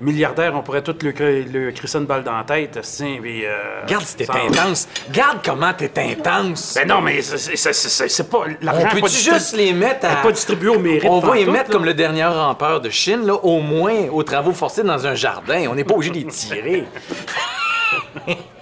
milliardaires, 0.00 0.54
on 0.54 0.62
pourrait 0.62 0.82
tout 0.82 0.96
le, 1.02 1.10
le 1.42 1.72
crisser 1.72 1.98
une 1.98 2.06
balle 2.06 2.24
dans 2.24 2.36
la 2.36 2.44
tête. 2.44 2.76
asti, 2.78 3.18
puis, 3.20 3.44
Regarde 3.84 4.04
si 4.04 4.16
t'es 4.16 4.26
intense. 4.30 4.88
Regarde 5.08 5.38
comment 5.44 5.72
t'es 5.74 5.90
intense. 5.98 6.74
Ben 6.74 6.88
non, 6.88 7.00
mais 7.02 7.20
c'est- 7.22 8.30
pas. 8.30 8.44
L'argent 8.62 8.86
On 8.90 8.94
peut 8.94 9.00
pas 9.02 9.06
juste 9.08 9.56
les 9.56 9.72
mettre 9.72 10.06
à. 10.06 10.16
pas 10.22 10.32
distribué 10.32 10.68
au 10.70 10.78
mérite. 10.78 11.04
On 11.08 11.20
va 11.20 11.34
les 11.34 11.44
mettre 11.44 11.68
là. 11.70 11.74
comme 11.74 11.84
le 11.84 11.94
dernier 11.94 12.24
rampeur 12.24 12.80
de 12.80 12.88
Chine, 12.90 13.26
là, 13.26 13.34
au 13.34 13.60
moins 13.60 14.08
aux 14.10 14.22
travaux 14.22 14.52
forcés 14.52 14.82
dans 14.82 15.06
un 15.06 15.14
jardin. 15.14 15.66
On 15.70 15.74
n'est 15.74 15.84
pas 15.84 15.94
obligé 15.94 16.10
de 16.12 16.16
les 16.18 16.24
tirer. 16.26 16.84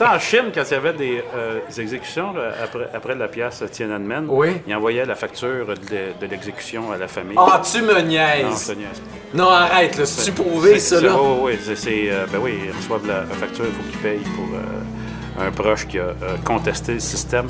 Sais, 0.00 0.06
en 0.06 0.18
Chine, 0.18 0.44
quand 0.54 0.62
il 0.66 0.72
y 0.72 0.76
avait 0.76 0.92
des, 0.94 1.22
euh, 1.36 1.58
des 1.68 1.78
exécutions 1.82 2.32
là, 2.32 2.52
après, 2.64 2.88
après 2.94 3.14
la 3.14 3.28
pièce 3.28 3.62
Tiananmen, 3.70 4.24
Oui. 4.30 4.48
ils 4.66 4.74
envoyaient 4.74 5.04
la 5.04 5.14
facture 5.14 5.66
de, 5.66 6.18
de 6.18 6.30
l'exécution 6.30 6.90
à 6.90 6.96
la 6.96 7.06
famille. 7.06 7.36
Ah, 7.38 7.60
tu 7.70 7.82
me 7.82 7.92
non, 8.00 8.06
niaises. 8.08 8.66
je 8.66 8.72
te 8.72 8.78
niaise. 8.78 9.02
Non, 9.34 9.50
arrête, 9.50 9.98
là. 9.98 10.04
Tu 10.24 10.32
prouvé, 10.32 10.78
C'est- 10.78 10.94
ça, 10.94 11.00
c'est- 11.00 11.06
là. 11.06 11.16
Oui, 11.20 11.52
oui, 11.52 11.58
c'est- 11.62 11.76
c'est, 11.76 12.10
euh, 12.10 12.24
ben 12.32 12.38
oui, 12.40 12.54
ils 12.64 12.74
reçoivent 12.74 13.06
la, 13.06 13.24
la 13.28 13.34
facture, 13.34 13.66
il 13.66 13.72
faut 13.72 13.90
qu'ils 13.90 13.98
payent 14.00 14.32
pour 14.34 14.46
euh, 14.54 15.46
un 15.46 15.50
proche 15.50 15.86
qui 15.86 15.98
a 15.98 16.14
contesté 16.46 16.94
le 16.94 17.00
système. 17.00 17.46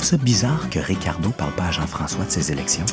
Je 0.00 0.06
trouve 0.06 0.18
ça 0.18 0.24
bizarre 0.24 0.70
que 0.70 0.78
Ricardo 0.78 1.28
parle 1.28 1.52
pas 1.52 1.64
à 1.64 1.70
Jean-François 1.72 2.24
de 2.24 2.30
ses 2.30 2.50
élections? 2.50 2.86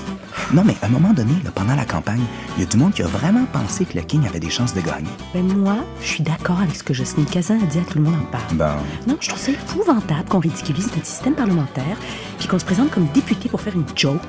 Non, 0.53 0.65
mais 0.65 0.75
à 0.81 0.87
un 0.87 0.89
moment 0.89 1.13
donné, 1.13 1.31
là, 1.45 1.51
pendant 1.55 1.73
la 1.73 1.85
campagne, 1.85 2.21
il 2.57 2.63
y 2.63 2.65
a 2.65 2.69
du 2.69 2.75
monde 2.75 2.91
qui 2.91 3.01
a 3.01 3.07
vraiment 3.07 3.45
pensé 3.45 3.85
que 3.85 3.97
le 3.97 4.03
King 4.03 4.27
avait 4.27 4.41
des 4.41 4.49
chances 4.49 4.73
de 4.73 4.81
gagner. 4.81 5.07
Ben 5.33 5.47
moi, 5.47 5.77
je 6.01 6.05
suis 6.05 6.21
d'accord 6.21 6.59
avec 6.59 6.75
ce 6.75 6.83
que 6.83 6.93
Jocelyne 6.93 7.25
Cazin 7.25 7.61
a 7.63 7.65
dit 7.65 7.79
à 7.79 7.83
tout 7.83 7.97
le 7.97 8.03
monde 8.03 8.15
en 8.15 8.25
parle. 8.25 8.55
Bon. 8.55 8.83
Non, 9.07 9.17
je 9.21 9.29
trouve 9.29 9.39
ça 9.39 9.53
épouvantable 9.53 10.27
qu'on 10.27 10.39
ridiculise 10.39 10.87
notre 10.87 11.05
système 11.05 11.33
parlementaire, 11.33 11.97
puis 12.39 12.49
qu'on 12.49 12.59
se 12.59 12.65
présente 12.65 12.91
comme 12.91 13.07
député 13.13 13.47
pour 13.47 13.61
faire 13.61 13.75
une 13.75 13.87
joke, 13.95 14.19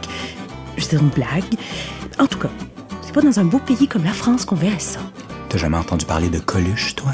je 0.76 0.84
veux 0.84 0.88
dire 0.88 1.00
une 1.00 1.08
blague. 1.08 1.54
En 2.20 2.28
tout 2.28 2.38
cas, 2.38 2.50
c'est 3.02 3.12
pas 3.12 3.22
dans 3.22 3.40
un 3.40 3.44
beau 3.44 3.58
pays 3.58 3.88
comme 3.88 4.04
la 4.04 4.12
France 4.12 4.44
qu'on 4.44 4.54
verrait 4.54 4.78
ça. 4.78 5.00
T'as 5.48 5.58
jamais 5.58 5.78
entendu 5.78 6.06
parler 6.06 6.28
de 6.28 6.38
Coluche, 6.38 6.94
toi? 6.94 7.10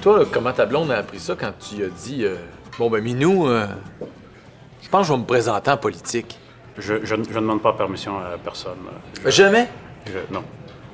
Toi, 0.00 0.20
là, 0.20 0.24
comment 0.30 0.52
ta 0.52 0.64
blonde 0.64 0.92
a 0.92 0.98
appris 0.98 1.18
ça 1.18 1.34
quand 1.34 1.54
tu 1.58 1.82
as 1.82 1.88
dit 1.88 2.24
euh, 2.24 2.36
Bon, 2.78 2.88
ben, 2.88 3.02
Minou, 3.02 3.48
euh, 3.48 3.66
je 4.82 4.88
pense 4.88 5.02
que 5.02 5.06
je 5.08 5.12
vais 5.12 5.18
me 5.20 5.26
présenter 5.26 5.70
en 5.70 5.76
politique. 5.76 6.38
Je, 6.78 6.94
je 7.04 7.14
ne 7.14 7.24
je 7.24 7.30
ne 7.30 7.40
demande 7.40 7.62
pas 7.62 7.72
permission 7.74 8.18
à 8.18 8.36
personne. 8.42 8.78
là. 9.24 9.30
Jamais? 9.30 9.68
non. 10.30 10.42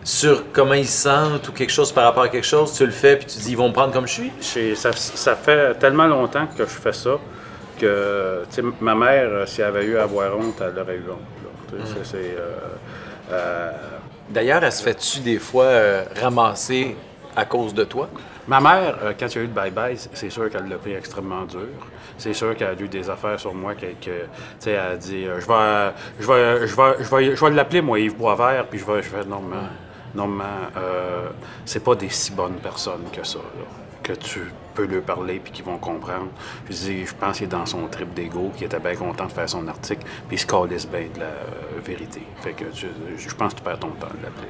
Sur 0.05 0.53
comment 0.53 0.74
ils 0.74 0.86
se 0.86 1.03
sentent 1.03 1.49
ou 1.49 1.53
quelque 1.53 1.70
chose 1.72 1.93
par 1.93 2.05
rapport 2.05 2.22
à 2.22 2.28
quelque 2.28 2.47
chose, 2.47 2.72
tu 2.72 2.84
le 2.86 2.93
fais 2.93 3.16
puis 3.16 3.26
tu 3.26 3.39
dis 3.39 3.51
Ils 3.51 3.57
vont 3.57 3.68
me 3.68 3.74
prendre 3.74 3.93
comme 3.93 4.07
je 4.09 4.12
suis? 4.41 4.76
Ça, 4.76 4.93
ça 4.93 5.36
fait 5.36 5.74
tellement 5.78 6.07
longtemps 6.07 6.47
que 6.57 6.64
je 6.64 6.70
fais 6.70 6.93
ça 6.93 7.18
que 7.78 8.43
ma 8.80 8.95
mère, 8.95 9.28
euh, 9.28 9.47
si 9.47 9.61
elle 9.61 9.68
avait 9.68 9.84
eu 9.84 9.97
à 9.99 10.03
avoir 10.05 10.36
honte, 10.36 10.61
elle 10.61 10.78
aurait 10.80 10.97
eu 10.97 11.05
honte. 11.11 11.80
c'est, 12.05 12.16
euh, 12.16 12.57
euh, 13.30 13.70
D'ailleurs, 14.30 14.64
elle 14.64 14.72
se 14.72 14.82
fait-tu 14.82 15.20
des 15.20 15.39
fois 15.39 15.64
euh, 15.64 16.05
ramasser 16.20 16.97
à 17.36 17.45
cause 17.45 17.72
de 17.72 17.84
toi? 17.84 18.09
Ma 18.49 18.61
mère, 18.61 18.96
euh, 19.03 19.12
quand 19.18 19.26
il 19.26 19.34
y 19.36 19.38
a 19.40 19.42
eu 19.42 19.46
le 19.46 19.53
bye-bye, 19.53 20.09
c'est 20.14 20.30
sûr 20.30 20.49
qu'elle 20.49 20.66
l'a 20.68 20.78
pris 20.78 20.94
extrêmement 20.94 21.44
dur. 21.44 21.68
C'est 22.16 22.32
sûr 22.32 22.57
qu'elle 22.57 22.68
a 22.68 22.74
lu 22.74 22.88
des 22.88 23.11
affaires 23.11 23.38
sur 23.38 23.53
moi 23.53 23.74
que, 23.74 23.86
que, 24.03 24.24
elle 24.64 24.76
a 24.76 24.96
dit 24.96 25.26
euh, 25.26 25.38
je 25.38 25.46
vais 25.46 25.92
je 26.18 26.26
vais 26.26 26.66
je 26.66 26.74
vais 26.74 27.05
je 27.05 27.14
vais 27.14 27.36
je 27.36 27.44
vais 27.44 27.51
l'appeler 27.51 27.82
moi 27.82 27.99
Yves 28.01 28.16
Boisvert 28.16 28.66
puis 28.66 28.78
je 28.78 28.86
vais 28.86 29.03
je 29.03 29.11
vais 29.11 29.24
non 29.26 29.40
maman, 29.40 29.68
non 30.14 30.38
euh, 30.78 31.28
c'est 31.66 31.84
pas 31.84 31.94
des 31.94 32.09
si 32.09 32.32
bonnes 32.32 32.57
personnes 32.57 33.05
que 33.12 33.24
ça 33.24 33.38
là, 33.38 33.64
que 34.03 34.14
tu 34.14 34.40
peux 34.79 34.87
leur 34.95 35.03
parler 35.03 35.41
puis 35.43 35.53
qu'ils 35.53 35.64
vont 35.64 35.79
comprendre. 35.79 36.29
Je 36.70 36.74
dis 36.74 37.07
je 37.07 37.14
pense 37.14 37.39
qu'il 37.39 37.47
est 37.47 37.51
dans 37.51 37.66
son 37.66 37.87
trip 37.89 38.14
d'ego, 38.14 38.51
qu'il 38.57 38.66
était 38.66 38.79
bien 38.79 38.95
content 38.95 39.26
de 39.26 39.33
faire 39.33 39.49
son 39.49 39.66
article 39.68 40.03
puis 40.29 40.37
il 40.37 40.39
se 40.39 40.47
calisse 40.47 40.87
bien 40.89 41.07
de 41.14 41.20
la 41.20 41.26
euh, 41.26 41.81
vérité. 41.85 42.22
Fait 42.43 42.53
que 42.53 42.64
je, 42.74 42.87
je 43.16 43.35
pense 43.35 43.53
que 43.55 43.59
tu 43.59 43.64
perds 43.64 43.79
ton 43.81 43.89
temps 43.91 44.09
de 44.18 44.22
l'appeler. 44.22 44.49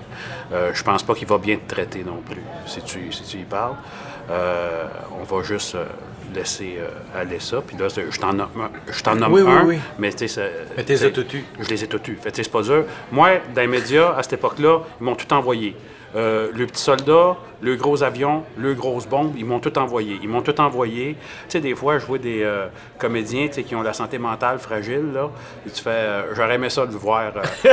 Euh, 0.53 0.71
je 0.75 0.83
pense 0.83 1.03
pas 1.03 1.15
qu'il 1.15 1.27
va 1.29 1.39
bien 1.39 1.57
te 1.57 1.73
traiter 1.75 2.03
non 2.05 2.21
plus 2.29 2.43
si 2.67 2.81
tu 2.83 3.11
si 3.13 3.23
tu 3.25 3.39
y 3.39 3.45
parles. 3.45 3.77
Euh, 4.31 4.85
on 5.19 5.25
va 5.25 5.43
juste 5.43 5.75
euh, 5.75 5.87
laisser 6.35 6.77
euh, 6.79 7.19
aller 7.21 7.41
ça. 7.41 7.63
Puis 7.67 7.79
là, 7.79 7.89
je 7.89 8.19
t'en 8.21 8.35
nomme, 8.35 8.49
un- 8.61 8.93
je 8.93 9.03
t'en 9.03 9.15
nomme 9.15 9.33
Oui, 9.33 9.41
un, 9.47 9.65
oui. 9.65 9.79
mais 9.99 10.11
tu 10.13 10.19
sais, 10.19 10.29
ça- 10.29 10.43
Mais 10.77 10.85
tu 10.85 10.93
as 10.93 11.07
eu. 11.07 11.45
Je 11.61 11.69
les 11.71 11.83
ai 11.85 11.87
tout 11.87 12.03
eus. 12.11 12.19
Fait 12.21 12.37
c'est 12.37 12.51
pas 12.53 12.61
dur. 12.61 12.85
Moi, 13.11 13.39
dans 13.55 13.63
les 13.63 13.67
médias, 13.67 14.15
à 14.19 14.23
cette 14.23 14.35
époque-là, 14.35 14.81
ils 15.01 15.05
m'ont 15.05 15.15
tout 15.15 15.33
envoyé. 15.33 15.75
Euh, 16.17 16.49
le 16.55 16.67
petit 16.67 16.83
soldat, 16.83 17.37
le 17.61 17.77
gros 17.77 18.03
avion, 18.03 18.43
le 18.57 18.73
grosse 18.75 19.07
bombe, 19.07 19.35
ils 19.37 19.45
m'ont 19.45 19.59
tout 19.61 19.77
envoyé. 19.79 20.19
Ils 20.23 20.29
m'ont 20.29 20.41
tout 20.41 20.59
envoyé. 20.61 21.15
Tu 21.15 21.19
sais, 21.49 21.61
des 21.61 21.75
fois, 21.75 21.99
je 21.99 22.07
vois 22.07 22.19
des 22.19 22.43
euh, 22.43 22.67
comédiens 22.99 23.49
qui 23.49 23.75
ont 23.75 23.83
la 23.83 23.93
santé 23.93 24.17
mentale 24.19 24.59
fragile, 24.59 25.13
là. 25.13 25.29
Et 25.67 25.71
tu 25.71 25.83
fais, 25.83 25.91
euh, 25.91 26.35
j'aurais 26.35 26.55
aimé 26.55 26.71
ça 26.71 26.87
de 26.87 26.93
le 26.93 26.99
voir 26.99 27.33
euh, 27.37 27.71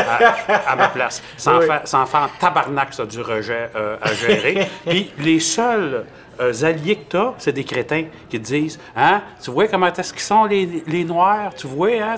à, 0.50 0.72
à 0.72 0.76
ma 0.76 0.90
place. 0.90 1.24
Sans, 1.38 1.60
Oui. 1.60 1.66
sans 1.86 2.06
faire 2.06 2.22
en 2.24 2.28
tabarnak, 2.40 2.94
ça, 2.94 3.06
du 3.06 3.22
rejet 3.22 3.70
à 4.02 4.14
gérer. 4.14 4.68
Puis 4.86 5.12
les 5.20 5.40
seuls 5.40 6.04
alliés 6.40 6.96
que 6.98 7.10
tu 7.12 7.18
as, 7.18 7.34
c'est 7.38 7.52
des 7.52 7.64
crétins 7.64 8.06
qui 8.30 8.40
te 8.40 8.46
disent 8.46 8.80
Hein, 8.96 9.22
tu 9.44 9.52
vois 9.52 9.68
comment 9.68 9.88
est-ce 9.88 10.12
qu'ils 10.14 10.22
sont 10.22 10.46
les, 10.46 10.84
les 10.88 11.04
Noirs? 11.04 11.54
Tu 11.56 11.68
vois, 11.68 11.90
hein 12.02 12.18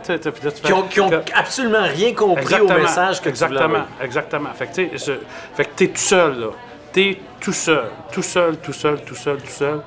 Qui 0.63 0.73
ont, 0.73 0.83
qui 0.83 0.99
ont 1.01 1.09
absolument 1.35 1.83
rien 1.83 2.13
compris 2.13 2.41
Exactement, 2.43 2.75
au 2.75 2.81
message 2.81 3.21
que 3.21 3.29
tu 3.29 3.35
voulais 3.45 3.55
Exactement, 3.55 3.85
exactement. 4.01 4.49
Fait 4.53 4.67
que 4.67 4.73
tu 4.75 4.89
sais, 4.89 4.97
ce- 4.97 5.19
fait 5.55 5.65
que 5.65 5.69
t'es 5.75 5.87
tout 5.87 5.97
seul, 5.97 6.39
là. 6.39 6.47
T'es 6.91 7.19
tout 7.39 7.53
seul, 7.53 7.85
tout 8.11 8.23
seul, 8.23 8.57
tout 8.57 8.73
seul, 8.73 9.01
tout 9.03 9.15
seul, 9.15 9.37
tout 9.37 9.47
seul. 9.51 9.81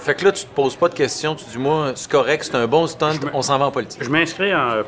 Fait 0.00 0.14
que 0.14 0.24
là, 0.24 0.32
tu 0.32 0.44
te 0.44 0.54
poses 0.54 0.76
pas 0.76 0.88
de 0.88 0.94
questions, 0.94 1.34
tu 1.34 1.44
dis 1.44 1.58
moi, 1.58 1.92
c'est 1.94 2.10
correct, 2.10 2.44
c'est 2.44 2.54
un 2.56 2.66
bon 2.66 2.86
stunt, 2.86 3.12
on 3.34 3.42
s'en 3.42 3.58
va 3.58 3.66
en 3.66 3.70
politique. 3.70 4.02
Je 4.02 4.08
m'inscris 4.08 4.54
en 4.54 4.82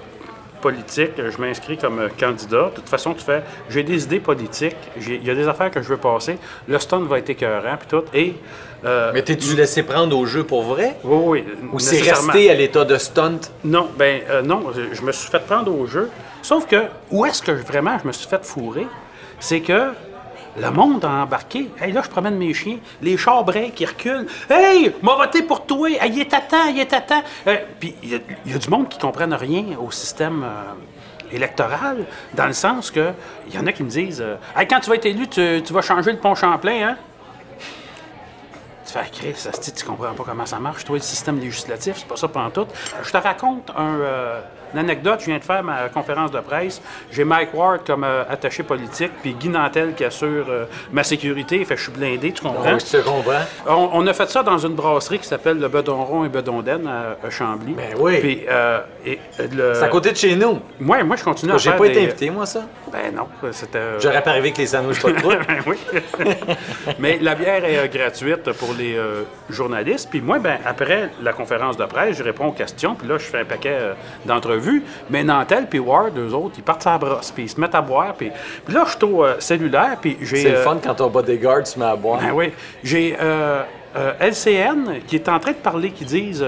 politique, 0.60 1.12
je 1.16 1.40
m'inscris 1.40 1.76
comme 1.78 1.98
euh, 1.98 2.08
candidat. 2.18 2.70
De 2.70 2.74
toute 2.76 2.88
façon, 2.88 3.14
tu 3.14 3.24
fais, 3.24 3.42
j'ai 3.68 3.82
des 3.82 4.04
idées 4.04 4.20
politiques, 4.20 4.76
il 4.96 5.24
y 5.24 5.30
a 5.30 5.34
des 5.34 5.48
affaires 5.48 5.70
que 5.70 5.82
je 5.82 5.88
veux 5.88 5.96
passer. 5.96 6.38
Le 6.68 6.78
stunt 6.78 7.00
va 7.00 7.18
être 7.18 7.30
écœurant, 7.30 7.76
puis 7.78 7.88
tout. 7.88 8.04
Et. 8.14 8.34
euh, 8.84 9.10
Mais 9.14 9.22
t'es-tu 9.22 9.54
laissé 9.56 9.82
prendre 9.82 10.16
au 10.16 10.26
jeu 10.26 10.44
pour 10.44 10.62
vrai? 10.62 10.96
oui, 11.04 11.18
oui. 11.26 11.44
Ou 11.72 11.78
c'est 11.78 12.00
resté 12.00 12.50
à 12.50 12.54
l'état 12.54 12.84
de 12.84 12.96
stunt? 12.98 13.40
Non, 13.64 13.88
ben 13.96 14.20
euh, 14.30 14.42
non, 14.42 14.64
je, 14.92 15.02
me 15.02 15.12
suis 15.12 15.30
fait 15.30 15.40
prendre 15.44 15.74
au 15.74 15.86
jeu. 15.86 16.10
Sauf 16.42 16.66
que, 16.66 16.84
où 17.10 17.26
est-ce 17.26 17.42
que 17.42 17.52
vraiment 17.52 17.98
je 18.02 18.06
me 18.06 18.12
suis 18.12 18.28
fait 18.28 18.44
fourrer? 18.44 18.86
C'est 19.38 19.60
que 19.60 19.90
le 20.58 20.70
monde 20.70 21.04
a 21.04 21.08
embarqué. 21.22 21.70
Hey, 21.80 21.92
là, 21.92 22.02
je 22.04 22.08
promène 22.10 22.36
mes 22.36 22.52
chiens. 22.54 22.78
Les 23.02 23.16
chars 23.16 23.44
qui 23.74 23.86
reculent. 23.86 24.26
Hey, 24.48 24.92
m'a 25.02 25.14
voté 25.14 25.42
pour 25.42 25.64
toi. 25.64 25.88
Il 25.90 26.18
est 26.20 26.34
à 26.34 26.40
temps, 26.40 26.66
il 26.68 26.80
est 26.80 26.92
à 26.92 27.00
temps. 27.00 27.22
Euh, 27.46 27.56
Puis, 27.78 27.94
il 28.02 28.10
y, 28.10 28.54
a- 28.54 28.58
du 28.58 28.68
monde 28.68 28.88
qui 28.88 28.96
ne 28.98 29.00
rien 29.34 29.64
au 29.80 29.90
système 29.90 30.42
euh, 30.42 31.34
électoral, 31.34 32.04
dans 32.34 32.46
le 32.46 32.52
sens 32.52 32.90
que 32.90 33.12
il 33.48 33.54
y 33.54 33.58
en 33.58 33.66
a 33.66 33.72
qui 33.72 33.82
me 33.84 33.90
disent 33.90 34.20
euh, 34.20 34.36
Hey, 34.56 34.66
quand 34.66 34.80
tu 34.80 34.90
vas 34.90 34.96
être 34.96 35.06
élu, 35.06 35.28
tu, 35.28 35.62
tu 35.64 35.72
vas 35.72 35.82
changer 35.82 36.12
le 36.12 36.18
pont 36.18 36.34
Champlain, 36.34 36.88
hein? 36.90 36.96
Tu 38.86 38.92
fais, 38.98 39.08
Chris, 39.12 39.46
asti, 39.48 39.72
tu 39.72 39.84
comprends 39.84 40.12
pas 40.14 40.24
comment 40.24 40.46
ça 40.46 40.58
marche, 40.58 40.84
toi, 40.84 40.96
le 40.96 41.02
système 41.02 41.38
législatif, 41.38 41.98
c'est 41.98 42.08
pas 42.08 42.16
ça 42.16 42.26
tout. 42.50 42.66
Je 43.04 43.10
te 43.12 43.16
raconte 43.18 43.70
un, 43.76 44.00
une 44.72 44.78
anecdote. 44.80 45.20
Je 45.20 45.26
viens 45.26 45.38
de 45.38 45.44
faire 45.44 45.62
ma 45.62 45.88
conférence 45.88 46.30
de 46.30 46.40
presse. 46.40 46.80
J'ai 47.12 47.24
Mike 47.24 47.54
Ward 47.54 47.80
comme 47.86 48.04
euh, 48.04 48.22
attaché 48.28 48.62
politique, 48.62 49.12
puis 49.22 49.34
Guy 49.34 49.48
Nantel 49.48 49.94
qui 49.94 50.04
assure 50.04 50.46
euh, 50.48 50.64
ma 50.92 51.02
sécurité. 51.02 51.64
Fait 51.64 51.74
que 51.74 51.80
je 51.80 51.84
suis 51.90 51.92
blindé, 51.92 52.32
tu 52.32 52.42
comprends? 52.42 52.72
Oui, 52.74 52.80
je 52.80 52.98
te 52.98 53.02
comprends. 53.02 53.40
On, 53.66 53.90
on 53.94 54.06
a 54.06 54.12
fait 54.12 54.28
ça 54.30 54.42
dans 54.42 54.58
une 54.58 54.74
brasserie 54.74 55.18
qui 55.18 55.26
s'appelle 55.26 55.58
le 55.58 55.68
Bedonron 55.68 56.24
et 56.24 56.28
Bedondaine 56.28 56.86
à, 56.86 57.16
à 57.26 57.30
Chambly. 57.30 57.74
Ben 57.74 57.94
oui. 57.98 58.18
Puis, 58.20 58.42
euh, 58.48 58.80
et, 59.04 59.18
le- 59.52 59.74
C'est 59.74 59.82
à 59.84 59.88
côté 59.88 60.12
de 60.12 60.16
chez 60.16 60.36
nous. 60.36 60.60
Moi, 60.78 61.02
moi, 61.04 61.16
je 61.16 61.24
continue 61.24 61.52
à 61.52 61.56
J'ai 61.58 61.70
faire 61.70 61.78
pas 61.78 61.86
été 61.86 62.00
des- 62.00 62.04
invité, 62.06 62.30
moi, 62.30 62.46
ça? 62.46 62.62
Ben 62.92 63.14
non, 63.14 63.26
c'était... 63.52 63.98
J'aurais 64.00 64.22
pas 64.22 64.30
arrivé 64.30 64.48
avec 64.48 64.58
les 64.58 64.66
sandwichs 64.66 65.00
pas 65.02 65.10
de 65.12 65.16
croûte. 65.20 65.38
Ben 65.46 65.58
oui. 65.66 65.76
Mais 66.98 67.18
la 67.20 67.34
bière 67.34 67.64
est 67.64 67.88
gratuite 67.88 68.50
pour 68.52 68.74
les 68.74 68.98
journalistes. 69.48 70.08
Puis 70.10 70.20
moi, 70.20 70.38
ben, 70.38 70.58
après 70.64 71.10
la 71.22 71.32
conférence 71.32 71.76
de 71.76 71.84
presse, 71.84 72.16
je 72.16 72.22
réponds 72.22 72.46
aux 72.46 72.52
questions. 72.52 72.94
Puis 72.94 73.06
là, 73.08 73.18
je 73.18 73.24
fais 73.24 73.40
un 73.40 73.44
paquet 73.44 73.76
euh, 73.80 73.92
Mais 75.08 75.24
Nantel 75.24 75.66
puis 75.68 75.78
Ward, 75.78 76.16
eux 76.18 76.32
autres, 76.34 76.54
ils 76.58 76.62
partent 76.62 76.86
à 76.86 76.92
la 76.92 76.98
brosse. 76.98 77.30
Puis 77.30 77.44
ils 77.44 77.48
se 77.48 77.60
mettent 77.60 77.74
à 77.74 77.82
boire. 77.82 78.14
Puis, 78.14 78.30
puis 78.64 78.74
là, 78.74 78.84
je 78.86 78.96
suis 78.96 79.04
au 79.04 79.24
euh, 79.24 79.36
cellulaire. 79.38 79.96
Puis 80.00 80.16
j'ai... 80.22 80.42
C'est 80.42 80.50
le 80.50 80.56
euh, 80.56 80.64
fun 80.64 80.78
quand 80.82 80.94
ton 80.94 81.08
bodyguard 81.08 81.66
se 81.66 81.78
met 81.78 81.84
à 81.84 81.96
boire. 81.96 82.20
ben 82.20 82.32
oui. 82.32 82.52
J'ai 82.82 83.16
euh, 83.20 84.12
LCN 84.20 85.00
qui 85.06 85.16
est 85.16 85.28
en 85.28 85.38
train 85.38 85.52
de 85.52 85.56
parler, 85.56 85.90
qui 85.90 86.04
disent 86.04 86.44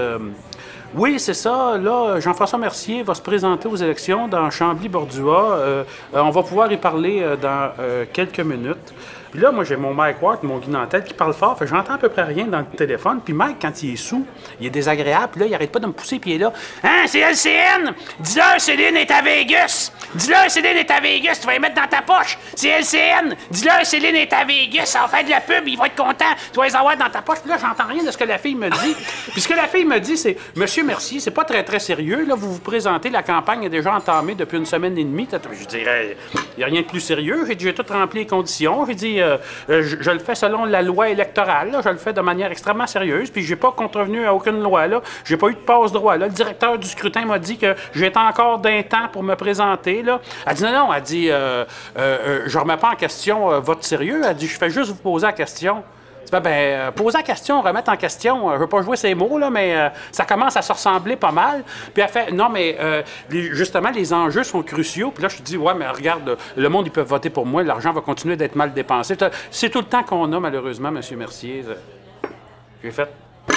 Oui, 0.95 1.19
c'est 1.19 1.33
ça, 1.33 1.77
là, 1.77 2.19
Jean-François 2.19 2.59
Mercier 2.59 3.03
va 3.03 3.13
se 3.13 3.21
présenter 3.21 3.67
aux 3.67 3.75
élections 3.75 4.27
dans 4.27 4.49
Chambly-Bordua. 4.49 5.57
Euh, 5.57 5.83
on 6.13 6.29
va 6.29 6.43
pouvoir 6.43 6.71
y 6.71 6.77
parler 6.77 7.25
dans 7.41 7.71
euh, 7.79 8.05
quelques 8.11 8.39
minutes. 8.39 8.93
Puis 9.33 9.41
là, 9.41 9.51
moi, 9.51 9.63
j'ai 9.63 9.75
mon 9.75 9.95
Mike 9.95 10.21
Ward, 10.21 10.43
mon 10.43 10.59
Guy 10.59 10.69
Nantel, 10.69 11.03
qui 11.03 11.15
parle 11.15 11.33
fort. 11.33 11.57
Fait 11.57 11.65
j'entends 11.65 11.95
à 11.95 11.97
peu 11.97 12.07
près 12.07 12.21
rien 12.21 12.45
dans 12.45 12.59
le 12.59 12.65
téléphone. 12.65 13.19
Puis 13.25 13.33
Mike, 13.33 13.57
quand 13.59 13.81
il 13.81 13.93
est 13.93 13.95
sous, 13.95 14.27
il 14.61 14.67
est 14.67 14.69
désagréable. 14.69 15.29
Puis 15.31 15.41
là, 15.41 15.47
il 15.47 15.55
arrête 15.55 15.71
pas 15.71 15.79
de 15.79 15.87
me 15.87 15.91
pousser. 15.91 16.19
Puis 16.19 16.33
il 16.33 16.35
est 16.35 16.37
là. 16.37 16.53
Hein, 16.83 17.05
c'est 17.07 17.21
LCN! 17.21 17.95
Dis-leur, 18.19 18.61
Céline 18.61 18.95
est 18.95 19.09
à 19.09 19.23
Vegas! 19.23 19.91
Dis-leur, 20.13 20.51
Céline 20.51 20.77
est 20.77 20.91
à 20.91 20.99
Vegas! 20.99 21.39
Tu 21.41 21.47
vas 21.47 21.55
y 21.55 21.59
mettre 21.59 21.73
dans 21.73 21.87
ta 21.87 22.03
poche! 22.03 22.37
C'est 22.53 22.69
LCN! 22.69 23.35
Dis-leur, 23.49 23.83
Céline 23.83 24.17
est 24.17 24.31
à 24.31 24.45
Vegas! 24.45 24.95
Va 25.01 25.07
faire 25.07 25.25
de 25.25 25.31
la 25.31 25.41
pub, 25.41 25.67
il 25.67 25.79
va 25.79 25.87
être 25.87 25.95
content! 25.95 26.35
Tu 26.51 26.59
vas 26.59 26.67
les 26.67 26.75
avoir 26.75 26.95
dans 26.95 27.09
ta 27.09 27.23
poche. 27.23 27.39
Puis 27.39 27.49
là, 27.49 27.57
j'entends 27.59 27.91
rien 27.91 28.03
de 28.03 28.11
ce 28.11 28.17
que 28.19 28.25
la 28.25 28.37
fille 28.37 28.53
me 28.53 28.69
dit. 28.69 28.95
Puis 29.31 29.41
ce 29.41 29.47
que 29.47 29.55
la 29.55 29.67
fille 29.67 29.85
me 29.85 29.99
dit, 29.99 30.15
c'est 30.15 30.37
Monsieur 30.55 30.83
Mercier, 30.83 31.19
c'est 31.19 31.31
pas 31.31 31.43
très, 31.43 31.63
très 31.63 31.79
sérieux. 31.79 32.23
Là, 32.27 32.35
vous 32.35 32.53
vous 32.53 32.59
présentez, 32.59 33.09
la 33.09 33.23
campagne 33.23 33.63
est 33.63 33.69
déjà 33.69 33.95
entamée 33.95 34.35
depuis 34.35 34.59
une 34.59 34.67
semaine 34.67 34.95
et 34.95 35.03
demie. 35.03 35.27
Je 35.59 35.65
dirais, 35.65 36.15
il 36.55 36.59
n'y 36.59 36.63
a 36.63 36.67
rien 36.67 36.81
de 36.81 36.85
plus 36.85 36.99
sérieux. 36.99 37.47
J'ai 37.47 37.73
tout 37.73 37.85
rempli 37.89 38.19
les 38.19 38.27
conditions. 38.27 38.85
J'ai 38.85 38.93
dit, 38.93 39.22
euh, 39.23 39.37
euh, 39.69 39.81
je, 39.83 40.11
le 40.11 40.19
fais 40.19 40.35
selon 40.35 40.65
la 40.65 40.81
loi 40.81 41.09
électorale. 41.09 41.75
Je 41.83 41.89
le 41.89 41.97
fais 41.97 42.13
de 42.13 42.21
manière 42.21 42.51
extrêmement 42.51 42.87
sérieuse. 42.87 43.29
Puis 43.29 43.43
j'ai 43.43 43.55
pas 43.55 43.71
contrevenu 43.71 44.25
à 44.25 44.33
aucune 44.33 44.61
loi. 44.61 44.87
là. 44.87 45.01
J'ai 45.25 45.37
pas 45.37 45.47
eu 45.47 45.53
de 45.53 45.59
passe-droit. 45.59 46.17
là. 46.17 46.27
Le 46.27 46.33
directeur 46.33 46.77
du 46.77 46.87
scrutin 46.87 47.25
m'a 47.25 47.39
dit 47.39 47.57
que 47.57 47.75
j'étais 47.93 48.17
encore 48.17 48.59
d'un 48.59 48.83
temps 48.83 49.07
pour 49.11 49.23
me 49.23 49.35
présenter. 49.35 50.03
Là. 50.03 50.19
Elle 50.45 50.55
dit, 50.55 50.63
non, 50.63 50.71
non. 50.71 50.93
Elle 50.93 51.03
dit, 51.03 51.29
euh, 51.29 51.65
euh, 51.97 52.17
euh, 52.27 52.43
je 52.45 52.57
remets 52.57 52.77
pas 52.77 52.91
en 52.91 52.95
question 52.95 53.59
votre 53.59 53.83
sérieux. 53.83 54.21
Elle 54.27 54.35
dit, 54.35 54.47
je 54.47 54.57
fais 54.57 54.69
juste 54.69 54.89
vous 54.89 54.95
poser 54.95 55.25
la 55.25 55.33
question. 55.33 55.83
Fais, 56.33 56.39
ben, 56.39 56.49
euh, 56.49 56.91
poser 56.91 57.19
la 57.19 57.23
question, 57.23 57.61
remettre 57.61 57.91
en 57.91 57.95
question, 57.95 58.49
euh, 58.49 58.55
je 58.55 58.61
veux 58.61 58.67
pas 58.67 58.81
jouer 58.81 58.97
ces 58.97 59.13
mots, 59.13 59.37
là, 59.37 59.51
mais 59.51 59.77
euh, 59.77 59.89
ça 60.11 60.25
commence 60.25 60.57
à 60.57 60.63
se 60.63 60.73
ressembler 60.73 61.15
pas 61.15 61.31
mal. 61.31 61.63
Puis 61.93 62.01
elle 62.01 62.09
fait, 62.09 62.31
non, 62.31 62.49
mais 62.49 62.75
justement, 63.29 63.91
les 63.91 64.11
enjeux 64.13 64.43
sont 64.43 64.63
cruciaux. 64.63 65.11
Puis 65.11 65.21
là, 65.21 65.29
je 65.29 65.37
te 65.37 65.43
dis, 65.43 65.57
ouais, 65.57 65.75
mais 65.75 65.87
regarde, 65.87 66.35
le 66.57 66.69
monde, 66.69 66.87
ils 66.87 66.91
peuvent 66.91 67.07
voter 67.07 67.29
pour 67.29 67.45
moi, 67.45 67.61
l'argent 67.61 67.93
va 67.93 68.01
continuer 68.01 68.35
d'être 68.35 68.55
mal 68.55 68.73
dépensé. 68.73 69.15
C'est 69.51 69.69
tout 69.69 69.77
le 69.79 69.85
temps 69.85 70.01
qu'on 70.01 70.33
a, 70.33 70.39
malheureusement, 70.39 70.89
M. 70.89 71.01
Mercier. 71.17 71.65
J'ai 72.83 72.89
fait, 72.89 73.09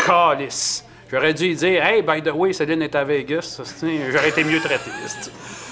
calice. 0.07 0.85
J'aurais 1.11 1.33
dû 1.33 1.55
dire, 1.55 1.83
hey, 1.83 2.03
by 2.03 2.21
the 2.21 2.35
way, 2.35 2.53
Céline 2.53 2.83
est 2.83 2.95
à 2.95 3.05
Vegas. 3.05 3.59
J'aurais 4.11 4.29
été 4.29 4.45
mieux 4.45 4.61
traité. 4.61 4.91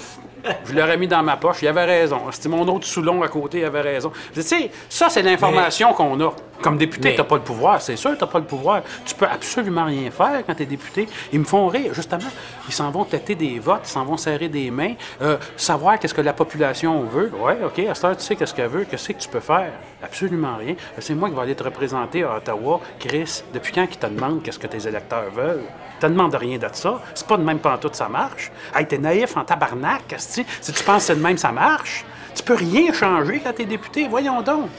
Je 0.65 0.73
l'aurais 0.73 0.97
mis 0.97 1.07
dans 1.07 1.23
ma 1.23 1.37
poche. 1.37 1.57
Il 1.61 1.67
avait 1.67 1.85
raison. 1.85 2.21
C'était 2.31 2.49
mon 2.49 2.67
autre 2.67 2.85
Soulon 2.85 3.21
à 3.23 3.27
côté, 3.27 3.59
il 3.59 3.65
avait 3.65 3.81
raison. 3.81 4.11
Tu 4.33 4.41
sais, 4.41 4.71
ça, 4.89 5.09
c'est 5.09 5.21
l'information 5.21 5.93
qu'on 5.93 6.19
a. 6.21 6.33
Comme 6.61 6.77
député, 6.77 7.09
Mais- 7.09 7.15
t'as 7.15 7.25
pas 7.25 7.35
le 7.35 7.41
pouvoir. 7.41 7.81
C'est 7.81 7.97
sûr, 7.97 8.11
t'as 8.17 8.27
pas 8.27 8.39
le 8.39 8.45
pouvoir. 8.45 8.81
Tu 9.05 9.13
peux 9.13 9.25
absolument 9.27 9.85
rien 9.85 10.09
faire 10.09 10.41
quand 10.47 10.55
t'es 10.55 10.65
député. 10.65 11.07
Ils 11.33 11.39
me 11.39 11.43
font 11.45 11.67
rire, 11.67 11.93
justement. 11.93 12.19
Ils 12.67 12.73
s'en 12.73 12.89
vont 12.91 13.05
têter 13.05 13.35
des 13.35 13.59
votes, 13.59 13.81
ils 13.85 13.89
s'en 13.89 14.05
vont 14.05 14.17
serrer 14.17 14.49
des 14.49 14.71
mains, 14.71 14.93
euh, 15.21 15.37
savoir 15.55 15.99
qu'est-ce 15.99 16.13
que 16.13 16.21
la 16.21 16.33
population 16.33 17.03
veut. 17.03 17.31
Ouais, 17.39 17.57
OK, 17.63 17.79
à 17.79 17.93
cette 17.95 18.03
heure, 18.05 18.17
tu 18.17 18.23
sais 18.23 18.35
qu'est-ce 18.35 18.53
qu'elle 18.53 18.69
veut. 18.69 18.85
Qu'est-ce 18.85 19.09
que 19.09 19.13
tu 19.19 19.29
peux 19.29 19.39
faire? 19.39 19.71
Absolument 20.03 20.57
rien. 20.57 20.75
C'est 20.99 21.15
moi 21.15 21.29
qui 21.29 21.35
vais 21.35 21.41
aller 21.41 21.55
te 21.55 21.63
représenter 21.63 22.23
à 22.23 22.37
Ottawa. 22.37 22.79
Chris, 22.99 23.43
depuis 23.53 23.73
quand 23.73 23.87
qu'ils 23.87 23.99
te 23.99 24.07
demandent 24.07 24.41
qu'est-ce 24.43 24.59
que 24.59 24.67
tes 24.67 24.87
électeurs 24.87 25.29
veulent? 25.31 25.63
Te 25.99 26.07
demandent 26.07 26.35
rien 26.35 26.57
de 26.57 26.67
ça. 26.73 27.01
C'est 27.13 27.27
pas 27.27 27.37
de 27.37 27.43
même 27.43 27.59
pantoute, 27.59 27.95
ça 27.95 28.09
marche. 28.09 28.51
Hey, 28.75 28.85
t'es 28.85 28.97
naïf 28.97 29.37
en 29.37 29.45
tabarnak. 29.45 30.15
Si 30.17 30.43
tu 30.43 30.83
penses 30.83 30.97
que 30.97 31.03
c'est 31.03 31.15
de 31.15 31.21
même, 31.21 31.37
ça 31.37 31.51
marche. 31.51 32.03
Tu 32.35 32.43
peux 32.43 32.55
rien 32.55 32.91
changer 32.91 33.39
quand 33.39 33.53
t'es 33.53 33.65
député. 33.65 34.07
Voyons 34.07 34.41
donc. 34.41 34.69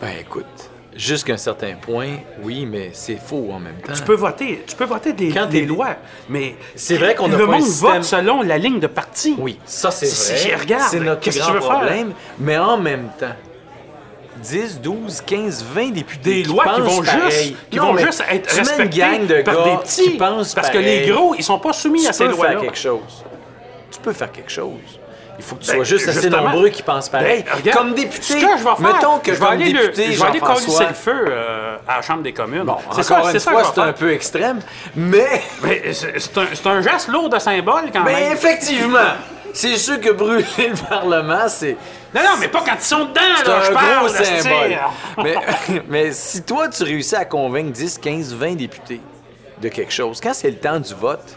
Ben 0.00 0.12
écoute, 0.20 0.70
jusqu'à 0.96 1.34
un 1.34 1.36
certain 1.36 1.74
point, 1.74 2.08
oui, 2.42 2.66
mais 2.66 2.90
c'est 2.92 3.16
faux 3.16 3.48
en 3.52 3.58
même 3.58 3.76
temps. 3.84 3.92
Tu 3.92 4.02
peux 4.02 4.14
voter, 4.14 4.64
tu 4.66 4.74
peux 4.76 4.84
voter 4.84 5.12
des, 5.12 5.28
Quand 5.30 5.46
des 5.46 5.60
t'es- 5.60 5.66
lois, 5.66 5.96
mais 6.28 6.56
C'est 6.74 6.96
vrai 6.96 7.14
qu'on 7.14 7.28
n'a 7.28 7.36
le 7.36 7.46
pas 7.46 7.52
un 7.54 7.58
monde 7.58 7.66
système- 7.66 7.92
vote 7.94 8.04
selon 8.04 8.42
la 8.42 8.58
ligne 8.58 8.80
de 8.80 8.86
parti. 8.86 9.34
Oui, 9.38 9.58
ça 9.66 9.90
c'est 9.90 10.06
vrai. 10.48 10.56
regarde, 10.56 10.88
c'est 10.90 11.00
notre 11.00 11.20
grand 11.20 11.46
tu 11.46 11.52
veux 11.52 11.60
faire? 11.60 11.70
problème. 11.70 12.12
Mais 12.38 12.56
en 12.58 12.76
même 12.78 13.08
temps, 13.18 13.34
10, 14.42 14.80
12, 14.82 15.22
15, 15.24 15.64
20 15.74 15.90
députés 15.92 16.42
Des 16.42 16.44
lois 16.44 16.64
qui 16.64 16.80
pensent 16.82 16.94
vont 16.96 17.02
pareil. 17.02 17.30
juste, 17.30 17.54
qui 17.70 17.76
Non, 17.78 17.92
vont 17.92 17.96
juste 17.98 18.22
être 18.30 18.48
tu 18.48 18.58
respectées 18.58 18.98
gang 18.98 19.26
de 19.26 19.42
par 19.42 19.54
gars 19.54 19.64
des 19.72 19.76
petits, 19.82 20.10
qui 20.12 20.16
pensent 20.18 20.54
parce 20.54 20.70
que 20.70 20.78
les 20.78 21.06
gros, 21.08 21.34
ils 21.36 21.42
sont 21.42 21.58
pas 21.58 21.72
soumis 21.72 22.02
tu 22.02 22.08
à 22.08 22.12
ces 22.12 22.24
peux 22.24 22.30
lois-là. 22.32 22.50
faire 22.52 22.60
quelque 22.60 22.78
chose. 22.78 23.24
Tu 23.90 23.98
peux 24.00 24.12
faire 24.12 24.30
quelque 24.30 24.50
chose. 24.52 25.00
Il 25.38 25.44
faut 25.44 25.56
que 25.56 25.62
tu 25.62 25.68
Ben, 25.68 25.74
sois 25.76 25.84
juste 25.84 26.08
assez 26.08 26.30
nombreux 26.30 26.68
qui 26.70 26.82
pensent 26.82 27.08
pareil. 27.08 27.44
Ben, 27.44 27.54
regarde, 27.56 27.78
comme 27.78 27.94
député, 27.94 28.22
ce 28.22 28.32
que 28.34 28.40
je 28.40 28.46
vais 28.46 28.58
faire, 28.58 28.80
mettons 28.80 29.18
que 29.18 29.32
je 29.34 29.38
vais 29.38 29.44
comme 29.44 29.48
aller 29.54 29.70
le- 29.72 29.80
député, 29.82 30.12
je 30.12 30.20
vais 30.20 30.26
aller 30.28 30.40
coller 30.40 30.86
le 30.88 30.94
feu 30.94 31.24
euh, 31.28 31.76
à 31.86 31.96
la 31.96 32.02
Chambre 32.02 32.22
des 32.22 32.32
communes. 32.32 32.62
Bon, 32.64 32.78
c'est 32.92 33.02
ça, 33.02 33.22
c'est 33.30 33.38
ça 33.38 33.52
c'est 33.74 33.80
un 33.80 33.92
peu 33.92 34.12
extrême, 34.12 34.60
mais... 34.94 35.42
Mais 35.62 35.92
c'est 35.92 36.18
c'est 36.18 36.38
un, 36.38 36.46
c'est 36.54 36.66
un 36.66 36.80
geste 36.80 37.08
lourd 37.08 37.28
de 37.28 37.38
symbole 37.38 37.90
quand 37.92 38.02
Mais 38.04 38.14
même. 38.14 38.32
effectivement, 38.32 38.98
c'est 39.52 39.76
sûr 39.76 40.00
que 40.00 40.10
brûler 40.10 40.44
le 40.58 40.88
Parlement, 40.88 41.48
c'est... 41.48 41.76
Non, 42.14 42.22
non, 42.22 42.30
mais 42.40 42.48
pas 42.48 42.62
quand 42.64 42.76
ils 42.78 42.80
sont 42.84 43.04
dedans, 43.04 43.20
C'est 43.36 43.46
là, 43.48 43.58
un 43.58 43.62
je 43.62 43.72
parle, 43.72 44.06
asti. 44.06 44.42
symbole. 44.42 44.78
mais, 45.22 45.82
mais 45.88 46.12
si 46.12 46.42
toi, 46.44 46.68
tu 46.68 46.82
réussis 46.82 47.14
à 47.16 47.26
convaincre 47.26 47.72
10, 47.72 47.98
15, 47.98 48.32
20 48.34 48.54
députés 48.54 49.00
de 49.60 49.68
quelque 49.68 49.92
chose, 49.92 50.18
quand 50.22 50.32
c'est 50.32 50.48
le 50.48 50.56
temps 50.56 50.80
du 50.80 50.94
vote, 50.94 51.36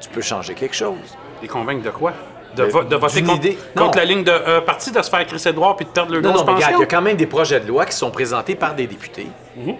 tu 0.00 0.08
peux 0.08 0.22
changer 0.22 0.54
quelque 0.54 0.74
chose. 0.74 0.96
Les 1.42 1.48
convaincre 1.48 1.82
de 1.84 1.90
quoi? 1.90 2.12
De, 2.56 2.62
Ben, 2.64 2.70
vo- 2.70 2.82
de 2.84 2.96
voter 2.96 3.22
contre, 3.22 3.36
idée. 3.36 3.58
contre 3.76 3.96
Non. 3.96 4.02
la 4.02 4.04
ligne 4.04 4.24
de 4.24 4.30
euh, 4.30 4.60
parti, 4.62 4.90
de 4.90 5.00
se 5.02 5.10
faire 5.10 5.24
crisser 5.26 5.52
droit 5.52 5.76
puis 5.76 5.84
de 5.84 5.90
perdre 5.90 6.12
leur 6.12 6.22
Non, 6.22 6.30
grosse 6.32 6.46
non, 6.46 6.54
il 6.56 6.60
y 6.80 6.82
a 6.82 6.86
quand 6.86 7.02
même 7.02 7.16
des 7.16 7.26
projets 7.26 7.60
de 7.60 7.68
loi 7.68 7.84
qui 7.86 7.94
sont 7.96 8.10
présentés 8.10 8.54
par 8.54 8.74
des 8.74 8.86
députés 8.86 9.26
Mhm. 9.56 9.74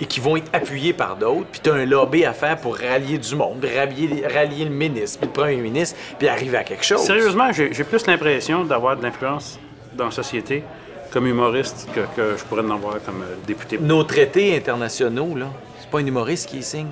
et 0.00 0.06
qui 0.06 0.18
vont 0.20 0.36
être 0.36 0.48
appuyés 0.52 0.92
par 0.94 1.16
d'autres, 1.16 1.46
puis 1.52 1.60
tu 1.62 1.70
as 1.70 1.74
un 1.74 1.84
lobby 1.84 2.24
à 2.24 2.32
faire 2.32 2.56
pour 2.56 2.76
rallier 2.78 3.18
du 3.18 3.36
monde, 3.36 3.64
rallier, 3.76 4.24
rallier 4.26 4.64
le 4.64 4.70
ministre, 4.70 5.18
puis 5.20 5.26
le 5.28 5.32
premier 5.32 5.56
ministre, 5.56 5.96
puis 6.18 6.26
arriver 6.28 6.56
à 6.56 6.64
quelque 6.64 6.84
chose. 6.84 7.00
Sérieusement, 7.00 7.52
j'ai 7.52 7.68
plus 7.84 8.06
l'impression 8.06 8.64
d'avoir 8.64 8.96
de 8.96 9.02
l'influence 9.02 9.58
dans 9.94 10.06
la 10.06 10.10
société 10.10 10.64
comme 11.12 11.26
humoriste 11.26 11.86
que, 11.94 12.00
que 12.16 12.36
je 12.36 12.44
pourrais 12.44 12.62
en 12.62 12.70
avoir 12.70 12.94
comme 13.04 13.22
euh, 13.22 13.36
député. 13.46 13.78
Nos 13.80 14.02
traités 14.04 14.56
internationaux, 14.56 15.34
là, 15.36 15.46
c'est 15.80 15.88
pas 15.90 15.98
un 16.00 16.06
humoriste 16.06 16.48
qui 16.48 16.62
signe. 16.62 16.88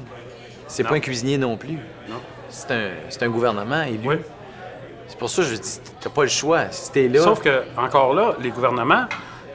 C'est 0.69 0.85
pas 0.85 0.95
un 0.95 1.01
cuisinier 1.01 1.37
non 1.39 1.57
plus. 1.57 1.79
Non. 2.09 2.17
C'est 2.57 2.71
un, 2.73 2.91
c'est 3.09 3.23
un 3.25 3.29
gouvernement 3.29 3.83
élu. 3.83 3.99
Oui. 4.05 4.17
C'est 5.09 5.19
pour 5.19 5.29
ça 5.29 5.43
que 5.43 5.49
je 5.49 5.55
dis, 5.57 5.81
t'as 6.01 6.09
pas 6.11 6.23
le 6.23 6.29
choix. 6.29 6.71
Si 6.71 6.91
t'es 6.93 7.09
là. 7.09 7.21
Sauf 7.21 7.43
que, 7.43 7.65
encore 7.77 8.15
là, 8.15 8.35
les 8.41 8.51
gouvernements 8.51 9.05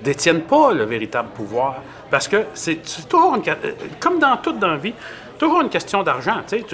détiennent 0.01 0.41
pas 0.41 0.73
le 0.73 0.83
véritable 0.83 1.29
pouvoir. 1.29 1.77
Parce 2.11 2.27
que 2.27 2.45
c'est 2.53 2.81
toujours 3.07 3.35
une. 3.35 3.43
euh, 3.49 3.71
Comme 3.99 4.19
dans 4.19 4.35
toute 4.37 4.59
dans 4.59 4.67
la 4.67 4.77
vie, 4.77 4.93
toujours 5.37 5.61
une 5.61 5.69
question 5.69 6.03
d'argent. 6.03 6.37
Tu 6.47 6.59
sais, 6.59 6.65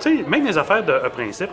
tu- 0.00 0.24
même 0.24 0.46
les 0.46 0.56
affaires 0.56 0.84
de 0.84 0.92
euh, 0.92 1.08
principe, 1.10 1.50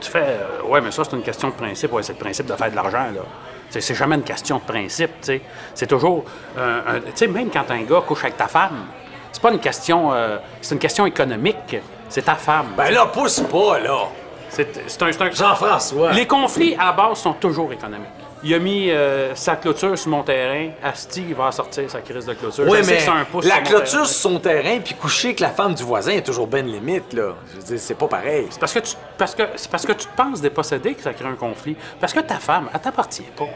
tu 0.00 0.10
fais. 0.10 0.24
euh, 0.24 0.62
ouais, 0.68 0.80
mais 0.80 0.90
ça, 0.90 1.04
c'est 1.04 1.14
une 1.16 1.22
question 1.22 1.48
de 1.48 1.54
principe. 1.54 1.92
Ouais, 1.92 2.02
c'est 2.02 2.14
le 2.14 2.18
principe 2.18 2.46
de 2.46 2.54
faire 2.54 2.70
de 2.70 2.76
l'argent, 2.76 3.06
là. 3.14 3.20
C'est 3.68 3.94
jamais 3.94 4.14
une 4.16 4.22
question 4.22 4.56
de 4.58 4.62
principe, 4.62 5.10
tu 5.20 5.26
sais. 5.26 5.40
C'est 5.74 5.86
toujours. 5.86 6.24
euh, 6.56 6.80
un- 6.86 7.00
tu 7.00 7.10
sais, 7.14 7.26
même 7.26 7.50
quand 7.50 7.70
un 7.70 7.82
gars 7.82 8.00
couche 8.06 8.24
avec 8.24 8.36
ta 8.36 8.46
femme, 8.48 8.86
c'est 9.30 9.42
pas 9.42 9.52
une 9.52 9.60
question. 9.60 10.12
euh, 10.12 10.38
c'est 10.62 10.74
une 10.74 10.80
question 10.80 11.04
économique. 11.06 11.76
C'est 12.08 12.22
ta 12.22 12.34
femme. 12.34 12.68
Ben 12.76 12.90
là, 12.92 13.06
pousse 13.06 13.40
pas, 13.40 13.78
là. 13.78 14.04
C'est 14.48 15.02
un, 15.02 15.06
un- 15.06 15.30
Jean-François. 15.32 16.12
Les 16.12 16.26
conflits, 16.26 16.76
à 16.78 16.92
base, 16.92 17.18
sont 17.18 17.32
toujours 17.34 17.72
économiques. 17.72 18.08
Il 18.44 18.54
a 18.54 18.58
mis 18.58 18.90
euh, 18.90 19.34
sa 19.34 19.56
clôture 19.56 19.98
sur 19.98 20.10
mon 20.10 20.22
terrain. 20.22 20.68
Asti, 20.82 21.24
il 21.28 21.34
va 21.34 21.50
sortir 21.50 21.90
sa 21.90 22.00
crise 22.00 22.26
de 22.26 22.34
clôture. 22.34 22.64
Oui, 22.68 22.78
Je 22.78 22.82
sais 22.84 22.92
mais 22.92 23.04
que 23.04 23.10
un 23.10 23.24
pouce 23.24 23.44
la 23.44 23.54
sur 23.56 23.64
clôture 23.64 23.90
terrain. 23.90 24.04
sur 24.04 24.06
son 24.06 24.38
terrain, 24.38 24.78
puis 24.84 24.94
coucher 24.94 25.28
avec 25.28 25.40
la 25.40 25.48
femme 25.48 25.74
du 25.74 25.82
voisin, 25.82 26.12
il 26.12 26.16
y 26.16 26.18
a 26.18 26.22
toujours 26.22 26.46
ben 26.46 26.64
limite, 26.64 27.12
là. 27.12 27.34
Je 27.52 27.56
veux 27.58 27.62
dire, 27.64 27.78
c'est 27.80 27.94
pas 27.94 28.06
pareil. 28.06 28.46
C'est 28.50 28.60
parce 28.60 28.72
que 28.72 28.78
tu, 28.78 28.94
parce 29.18 29.34
que, 29.34 29.42
c'est 29.56 29.70
parce 29.70 29.84
que 29.84 29.92
tu 29.92 30.06
te 30.06 30.16
penses 30.16 30.40
dépossédé 30.40 30.94
que 30.94 31.02
ça 31.02 31.12
crée 31.12 31.26
un 31.28 31.34
conflit. 31.34 31.76
Parce 31.98 32.12
que 32.12 32.20
ta 32.20 32.36
femme, 32.36 32.68
elle 32.72 32.80
t'appartient 32.80 33.22
pas. 33.36 33.48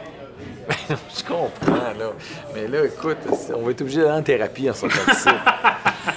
Je 0.89 1.23
comprends, 1.23 1.93
là. 1.97 2.07
Mais 2.53 2.67
là, 2.67 2.85
écoute, 2.85 3.17
on 3.55 3.61
va 3.63 3.71
être 3.71 3.81
obligé 3.81 4.01
d'aller 4.01 4.19
en 4.19 4.23
thérapie 4.23 4.69
en 4.69 4.73
sortant 4.73 5.05
de 5.07 5.13
ça. 5.13 5.31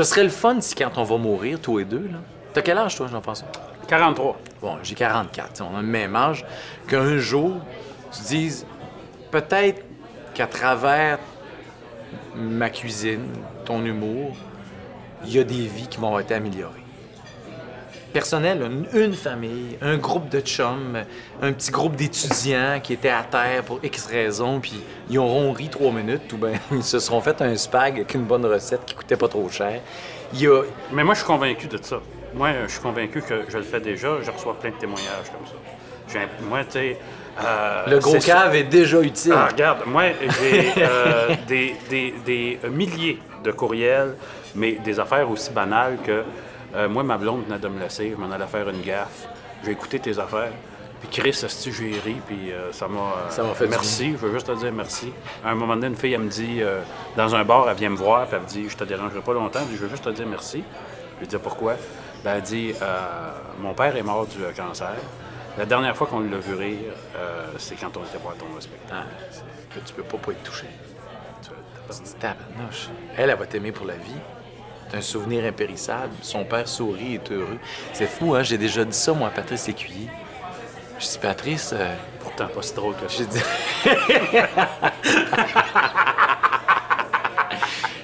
Ce 0.00 0.04
serait 0.04 0.24
le 0.24 0.30
fun 0.30 0.62
si 0.62 0.74
quand 0.74 0.96
on 0.96 1.02
va 1.02 1.18
mourir, 1.18 1.60
tous 1.60 1.78
et 1.78 1.84
deux, 1.84 2.08
là. 2.10 2.20
T'as 2.54 2.62
quel 2.62 2.78
âge, 2.78 2.96
toi, 2.96 3.06
Jean-François? 3.06 3.48
43. 3.86 4.38
Bon, 4.62 4.78
j'ai 4.82 4.94
44, 4.94 5.60
on 5.60 5.76
a 5.76 5.82
le 5.82 5.86
même 5.86 6.16
âge, 6.16 6.42
qu'un 6.88 7.18
jour, 7.18 7.58
tu 8.10 8.22
dises, 8.22 8.64
peut-être 9.30 9.84
qu'à 10.32 10.46
travers 10.46 11.18
ma 12.34 12.70
cuisine, 12.70 13.26
ton 13.66 13.84
humour, 13.84 14.34
il 15.26 15.34
y 15.34 15.38
a 15.38 15.44
des 15.44 15.66
vies 15.66 15.86
qui 15.86 15.98
vont 15.98 16.18
être 16.18 16.32
améliorées. 16.32 16.79
Personnel, 18.12 18.60
une, 18.62 19.00
une 19.00 19.14
famille, 19.14 19.78
un 19.82 19.96
groupe 19.96 20.28
de 20.28 20.40
chums, 20.40 20.98
un 21.40 21.52
petit 21.52 21.70
groupe 21.70 21.94
d'étudiants 21.96 22.80
qui 22.82 22.94
étaient 22.94 23.08
à 23.10 23.22
terre 23.22 23.62
pour 23.62 23.78
X 23.84 24.06
raisons, 24.06 24.58
puis 24.60 24.82
ils 25.08 25.18
auront 25.18 25.52
ri 25.52 25.68
trois 25.68 25.92
minutes, 25.92 26.32
ou 26.32 26.36
bien 26.36 26.52
ils 26.72 26.82
se 26.82 26.98
seront 26.98 27.20
fait 27.20 27.40
un 27.40 27.56
spag 27.56 27.94
avec 27.96 28.14
une 28.14 28.24
bonne 28.24 28.44
recette 28.46 28.84
qui 28.84 28.94
coûtait 28.94 29.16
pas 29.16 29.28
trop 29.28 29.48
cher. 29.48 29.80
Il 30.32 30.40
y 30.40 30.46
a, 30.48 30.62
Mais 30.92 31.04
moi, 31.04 31.14
je 31.14 31.20
suis 31.20 31.26
convaincu 31.26 31.66
de 31.68 31.78
ça. 31.82 32.00
Moi, 32.34 32.50
je 32.66 32.72
suis 32.72 32.80
convaincu 32.80 33.22
que 33.22 33.34
je 33.48 33.56
le 33.58 33.62
fais 33.64 33.80
déjà. 33.80 34.08
Je 34.22 34.30
reçois 34.30 34.58
plein 34.58 34.70
de 34.70 34.76
témoignages 34.76 35.30
comme 35.36 35.46
ça. 35.46 36.18
Un- 36.18 36.48
Moi, 36.48 36.64
tu 36.64 36.72
sais. 36.72 36.98
euh, 37.44 37.86
le 37.86 37.98
gros 38.00 38.18
cave 38.18 38.54
est 38.56 38.64
déjà 38.64 39.00
utile. 39.00 39.32
Ah, 39.36 39.48
regarde, 39.50 39.80
moi, 39.86 40.02
j'ai 40.40 40.72
euh, 40.78 41.34
des, 41.46 41.74
des- 41.88 42.14
des 42.26 42.58
milliers 42.68 43.18
de 43.44 43.52
courriels, 43.52 44.14
mais 44.56 44.72
des 44.72 44.98
affaires 44.98 45.30
aussi 45.30 45.50
banales 45.52 45.98
que 46.04 46.22
euh, 46.74 46.88
moi, 46.88 47.02
ma 47.02 47.18
blonde 47.18 47.44
venait 47.46 47.58
de 47.58 47.68
me 47.68 47.80
laisser, 47.80 48.10
je 48.10 48.16
m'en 48.16 48.30
allais 48.30 48.46
faire 48.46 48.68
une 48.68 48.82
gaffe. 48.82 49.28
J'ai 49.64 49.72
écouté 49.72 49.98
tes 50.00 50.18
affaires, 50.18 50.52
Puis 51.00 51.08
Chris, 51.10 51.34
si 51.48 51.72
j'ai 51.72 51.98
ri, 52.00 52.16
puis 52.26 52.52
euh, 52.52 52.72
ça 52.72 52.86
m'a. 52.88 52.98
euh, 53.00 53.30
Ça 53.30 53.42
m'a 53.42 53.54
fait 53.54 53.66
Merci, 53.66 54.12
je 54.12 54.16
veux 54.18 54.32
juste 54.32 54.46
te 54.46 54.52
dire 54.52 54.72
merci. 54.72 55.12
À 55.44 55.50
un 55.50 55.54
moment 55.54 55.74
donné, 55.74 55.88
une 55.88 55.96
fille, 55.96 56.12
elle 56.14 56.20
me 56.22 56.28
dit, 56.30 56.60
dans 57.16 57.34
un 57.34 57.44
bar, 57.44 57.68
elle 57.68 57.76
vient 57.76 57.90
me 57.90 57.96
voir, 57.96 58.26
puis 58.26 58.36
elle 58.36 58.42
me 58.42 58.46
dit, 58.48 58.68
je 58.68 58.76
te 58.76 58.84
dérangerai 58.84 59.20
pas 59.20 59.32
longtemps, 59.32 59.60
je 59.70 59.76
veux 59.76 59.88
juste 59.88 60.04
te 60.04 60.10
dire 60.10 60.26
merci. 60.26 60.62
Je 61.16 61.20
lui 61.20 61.26
dis, 61.26 61.36
pourquoi? 61.38 61.74
Ben, 62.24 62.34
elle 62.36 62.42
dit, 62.42 62.74
mon 63.60 63.74
père 63.74 63.96
est 63.96 64.02
mort 64.02 64.26
du 64.26 64.38
cancer. 64.54 64.94
La 65.58 65.66
dernière 65.66 65.96
fois 65.96 66.06
qu'on 66.06 66.20
l'a 66.20 66.38
vu 66.38 66.54
rire, 66.54 66.92
euh, 67.16 67.46
c'est 67.58 67.74
quand 67.74 67.94
on 67.96 68.02
était 68.04 68.18
voir 68.22 68.34
ton 68.36 68.46
spectacle. 68.60 68.92
Ah, 68.92 69.74
que 69.74 69.80
tu 69.80 69.92
peux 69.94 70.02
pas 70.04 70.16
pas 70.16 70.32
être 70.32 70.42
touché. 70.44 70.66
Tu 71.42 72.14
tabarnouche. 72.20 72.88
Elle, 73.16 73.30
elle 73.30 73.36
va 73.36 73.46
t'aimer 73.46 73.72
pour 73.72 73.84
la 73.86 73.94
vie. 73.94 74.14
C'est 74.90 74.96
un 74.96 75.02
souvenir 75.02 75.44
impérissable. 75.44 76.12
Son 76.22 76.44
père 76.44 76.66
sourit 76.66 77.12
et 77.12 77.14
est 77.14 77.30
heureux. 77.30 77.58
C'est 77.92 78.08
fou, 78.08 78.34
hein? 78.34 78.42
J'ai 78.42 78.58
déjà 78.58 78.84
dit 78.84 78.96
ça, 78.96 79.12
moi, 79.12 79.28
à 79.28 79.30
Patrice 79.30 79.68
Écuyer. 79.68 80.08
Je 80.98 81.06
dis, 81.06 81.18
Patrice, 81.18 81.70
euh, 81.72 81.94
Pourtant, 82.20 82.48
pas 82.48 82.62
si 82.62 82.74
drôle 82.74 82.94
que 82.96 83.08
ça. 83.08 83.18
j'ai 83.18 83.26
dit. 83.26 83.40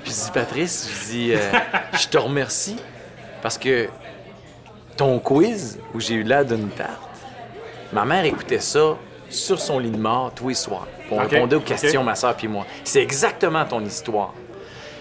je 0.05 0.11
dis, 0.11 0.30
Patrice, 0.32 0.91
je 0.91 1.11
dis, 1.11 1.32
euh, 1.34 1.53
je 1.93 2.09
te 2.09 2.18
remercie 2.18 2.76
parce 3.43 3.59
que 3.59 3.89
ton 4.97 5.18
quiz 5.18 5.78
où 5.95 6.01
j'ai 6.01 6.14
eu 6.14 6.22
l'air 6.22 6.45
d'une 6.45 6.68
tarte, 6.70 6.91
ma 7.93 8.05
mère 8.05 8.24
écoutait 8.24 8.61
ça 8.61 8.97
sur 9.28 9.61
son 9.61 9.78
lit 9.78 9.91
de 9.91 9.99
mort 9.99 10.32
tous 10.34 10.49
les 10.49 10.55
soirs. 10.55 10.87
Puis 11.01 11.09
On 11.11 11.18
répondait 11.18 11.57
aux 11.57 11.61
questions, 11.61 12.03
ma 12.03 12.14
soeur 12.14 12.34
puis 12.37 12.49
moi. 12.49 12.64
C'est 12.84 13.03
exactement 13.03 13.64
ton 13.64 13.84
histoire. 13.84 14.32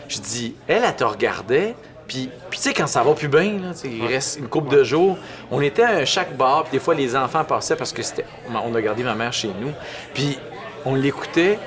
Je 0.08 0.20
dis, 0.20 0.56
elle, 0.68 0.84
elle 0.86 0.96
te 0.96 1.04
regardait, 1.04 1.76
puis, 2.08 2.30
puis 2.50 2.60
tu 2.60 2.64
sais, 2.70 2.74
quand 2.74 2.88
ça 2.88 3.02
va 3.04 3.14
plus 3.14 3.28
bien, 3.28 3.54
là, 3.60 3.72
il 3.84 4.06
reste 4.06 4.38
une 4.40 4.48
couple 4.48 4.76
de 4.76 4.84
jours, 4.84 5.18
on 5.50 5.62
était 5.62 5.84
à 5.84 6.06
chaque 6.06 6.36
bar, 6.38 6.64
puis 6.64 6.74
des 6.74 6.80
fois, 6.80 6.94
les 6.94 7.16
enfants 7.16 7.44
passaient 7.44 7.76
parce 7.76 7.92
que 7.92 8.04
c'était, 8.04 8.26
on 8.54 8.76
a 8.76 8.82
gardé 8.82 9.04
ma 9.04 9.16
mère 9.16 9.34
chez 9.34 9.48
nous, 9.48 9.72
puis 10.14 10.38
on 10.86 10.94
l'écoutait, 10.96 11.58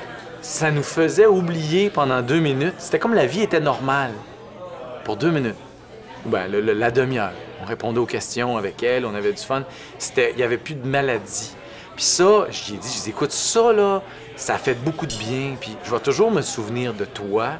ça 0.41 0.71
nous 0.71 0.85
faisait 0.85 1.27
oublier 1.27 1.91
pendant 1.91 2.23
deux 2.23 2.39
minutes. 2.39 2.75
C'était 2.79 3.01
comme 3.01 3.15
la 3.15 3.27
vie 3.27 3.43
était 3.43 3.59
normale 3.61 4.13
pour 5.05 5.17
deux 5.17 5.31
minutes. 5.33 5.57
Ben, 6.25 6.47
le- 6.51 6.61
le- 6.61 6.73
la 6.75 6.91
demi-heure. 6.93 7.33
On 7.61 7.65
répondait 7.67 7.99
aux 7.99 8.07
questions 8.07 8.57
avec 8.57 8.83
elle, 8.85 9.05
on 9.05 9.15
avait 9.17 9.33
du 9.33 9.43
fun. 9.43 9.65
C'était, 9.99 10.31
il 10.31 10.37
n'y 10.37 10.43
avait 10.45 10.59
plus 10.59 10.75
de 10.77 10.87
maladie. 10.87 11.51
Puis 11.97 12.05
ça, 12.05 12.47
j'y 12.51 12.75
ai 12.75 12.77
dit, 12.77 12.95
je 12.97 13.03
dis, 13.03 13.11
écoute, 13.11 13.33
ça, 13.33 13.73
là, 13.73 14.01
ça 14.37 14.55
a 14.55 14.59
fait 14.59 14.75
beaucoup 14.75 15.07
de 15.07 15.15
bien. 15.15 15.57
Puis 15.61 15.77
je 15.85 15.91
vais 15.91 15.99
toujours 15.99 16.31
me 16.31 16.43
souvenir 16.43 16.95
de 16.95 17.05
toi 17.05 17.55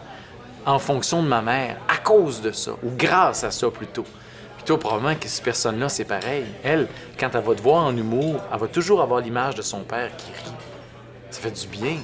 en 0.67 0.79
fonction 0.79 1.23
de 1.23 1.29
ma 1.29 1.41
mère, 1.43 1.77
à 1.89 1.97
cause 1.99 2.41
de 2.41 2.53
ça, 2.53 2.73
ou 2.83 2.91
grâce 2.97 3.45
à 3.45 3.51
ça 3.51 3.69
plutôt. 3.71 4.05
Puis 4.57 4.65
toi, 4.67 4.79
probablement 4.79 5.15
que 5.15 5.29
cette 5.29 5.45
personne-là, 5.45 5.89
c'est 5.89 6.05
pareil. 6.05 6.45
Elle, 6.63 6.89
quand 7.19 7.31
elle 7.35 7.43
va 7.43 7.55
te 7.55 7.63
voir 7.63 7.85
en 7.85 7.97
humour, 7.97 8.41
elle 8.53 8.59
va 8.61 8.67
toujours 8.67 9.01
avoir 9.03 9.21
l'image 9.21 9.55
de 9.55 9.63
son 9.63 9.81
père 9.81 10.11
qui 10.17 10.27
rit. 10.33 10.53
Ça 11.31 11.41
fait 11.41 11.51
du 11.51 11.67
bien. 11.69 11.97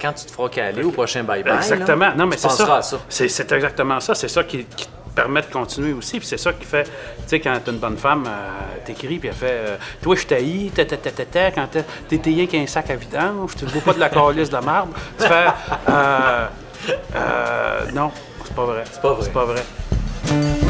Quand 0.00 0.12
tu 0.12 0.26
te 0.26 0.30
feras 0.30 0.48
caler 0.48 0.82
au 0.84 0.90
prochain 0.90 1.22
bye-bye, 1.24 1.44
là, 1.46 1.56
Exactement. 1.56 2.14
Non, 2.16 2.26
mais 2.26 2.36
c'est 2.36 2.50
ça. 2.50 2.80
C'est, 3.08 3.52
exactement 3.52 3.98
ça. 4.00 4.14
C'est 4.14 4.28
ça 4.28 4.44
qui, 4.44 4.64
qui 4.64 4.86
te 4.86 4.90
permet 5.14 5.40
de 5.42 5.46
continuer 5.46 5.92
aussi. 5.92 6.18
Puis 6.18 6.26
c'est 6.28 6.36
ça 6.38 6.52
qui 6.52 6.64
fait. 6.64 6.84
Tu 6.84 6.90
sais, 7.26 7.40
quand 7.40 7.58
t'es 7.64 7.70
une 7.72 7.78
bonne 7.78 7.96
femme, 7.96 8.24
euh, 8.28 8.50
t'écris, 8.84 9.18
puis 9.18 9.28
elle 9.28 9.34
fait 9.34 9.46
euh, 9.50 9.76
Toi, 10.00 10.14
je 10.14 10.26
t'haïs, 10.26 10.70
ta, 10.70 10.84
ta, 10.84 10.96
ta, 10.96 11.10
ta, 11.10 11.24
ta, 11.24 11.50
quand 11.50 11.66
t'es- 11.68 11.84
t'es 12.18 12.30
rien 12.30 12.46
qu'un 12.46 12.66
sac 12.68 12.90
à 12.90 12.94
vidange, 12.96 13.56
tu 13.56 13.64
ne 13.64 13.70
bois 13.70 13.82
pas 13.82 13.92
de 13.94 13.98
la 14.00 14.08
calice 14.10 14.50
de 14.50 14.58
marbre. 14.58 14.94
Tu 15.18 15.26
fais 15.26 15.46
euh, 15.88 16.46
euh, 17.14 17.80
Non, 17.94 18.10
c'est 18.44 18.54
pas 18.54 18.64
vrai. 18.66 18.84
C'est 18.90 19.00
pas 19.02 19.12
vrai. 19.14 19.22
C'est 19.24 19.32
pas 19.32 19.44
vrai. 19.44 20.68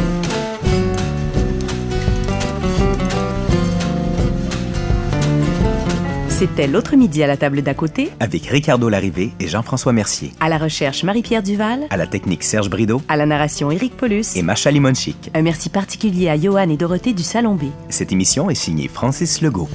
C'était 6.29 6.69
l'autre 6.69 6.95
midi 6.95 7.21
à 7.25 7.27
la 7.27 7.37
table 7.37 7.63
d'à 7.63 7.75
côté, 7.75 8.11
Avec 8.21 8.47
Ricardo 8.47 8.89
Larrivé 8.89 9.33
et 9.41 9.49
Jean-François 9.49 9.93
Mercier. 9.93 10.33
à 10.39 10.49
la 10.49 10.57
recherche 10.59 11.03
Marie-Pierre 11.03 11.43
Duval, 11.43 11.81
À 11.91 11.97
la 11.97 12.07
technique 12.07 12.45
Serge 12.45 12.71
Brideau 12.71 13.03
à 13.09 13.17
la 13.17 13.27
narration 13.27 13.73
Éric 13.73 13.97
Paulus. 13.97 14.37
et 14.37 14.43
Macha 14.43 14.71
Limonchik. 14.71 15.31
Un 15.35 15.43
merci 15.43 15.69
particulier 15.69 16.29
à 16.29 16.39
Johan 16.41 16.69
et 16.71 16.77
Dorothée 16.77 17.13
du 17.13 17.25
Salon 17.25 17.57
B. 17.57 17.65
Cette 17.89 18.13
émission 18.13 18.51
est 18.51 18.55
signée 18.55 18.87
Francis 18.87 19.41
Legault. 19.43 19.69